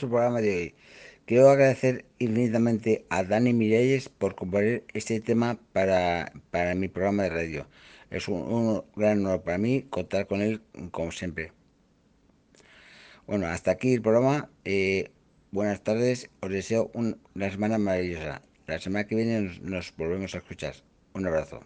Nuestro 0.00 0.08
programa 0.16 0.40
de 0.40 0.56
hoy. 0.56 0.74
Quiero 1.26 1.50
agradecer 1.50 2.06
infinitamente 2.18 3.04
a 3.10 3.22
Dani 3.22 3.52
Mireyes 3.52 4.08
por 4.08 4.34
componer 4.34 4.84
este 4.94 5.20
tema 5.20 5.58
para, 5.74 6.32
para 6.50 6.74
mi 6.74 6.88
programa 6.88 7.24
de 7.24 7.28
radio. 7.28 7.66
Es 8.10 8.26
un, 8.28 8.82
gran 8.96 9.18
honor 9.26 9.42
para 9.42 9.58
mí 9.58 9.82
contar 9.90 10.26
con 10.26 10.40
él 10.40 10.62
como 10.90 11.12
siempre. 11.12 11.52
Bueno, 13.26 13.46
hasta 13.46 13.72
aquí 13.72 13.92
el 13.92 14.00
programa. 14.02 14.48
Eh, 14.64 15.10
buenas 15.50 15.82
tardes. 15.82 16.30
Os 16.40 16.50
deseo 16.50 16.90
un- 16.94 17.18
una 17.34 17.50
semana 17.50 17.76
maravillosa. 17.78 18.42
La 18.66 18.78
semana 18.78 19.06
que 19.06 19.16
viene 19.16 19.60
nos 19.62 19.94
volvemos 19.96 20.34
a 20.34 20.38
escuchar. 20.38 20.74
Un 21.12 21.26
abrazo. 21.26 21.60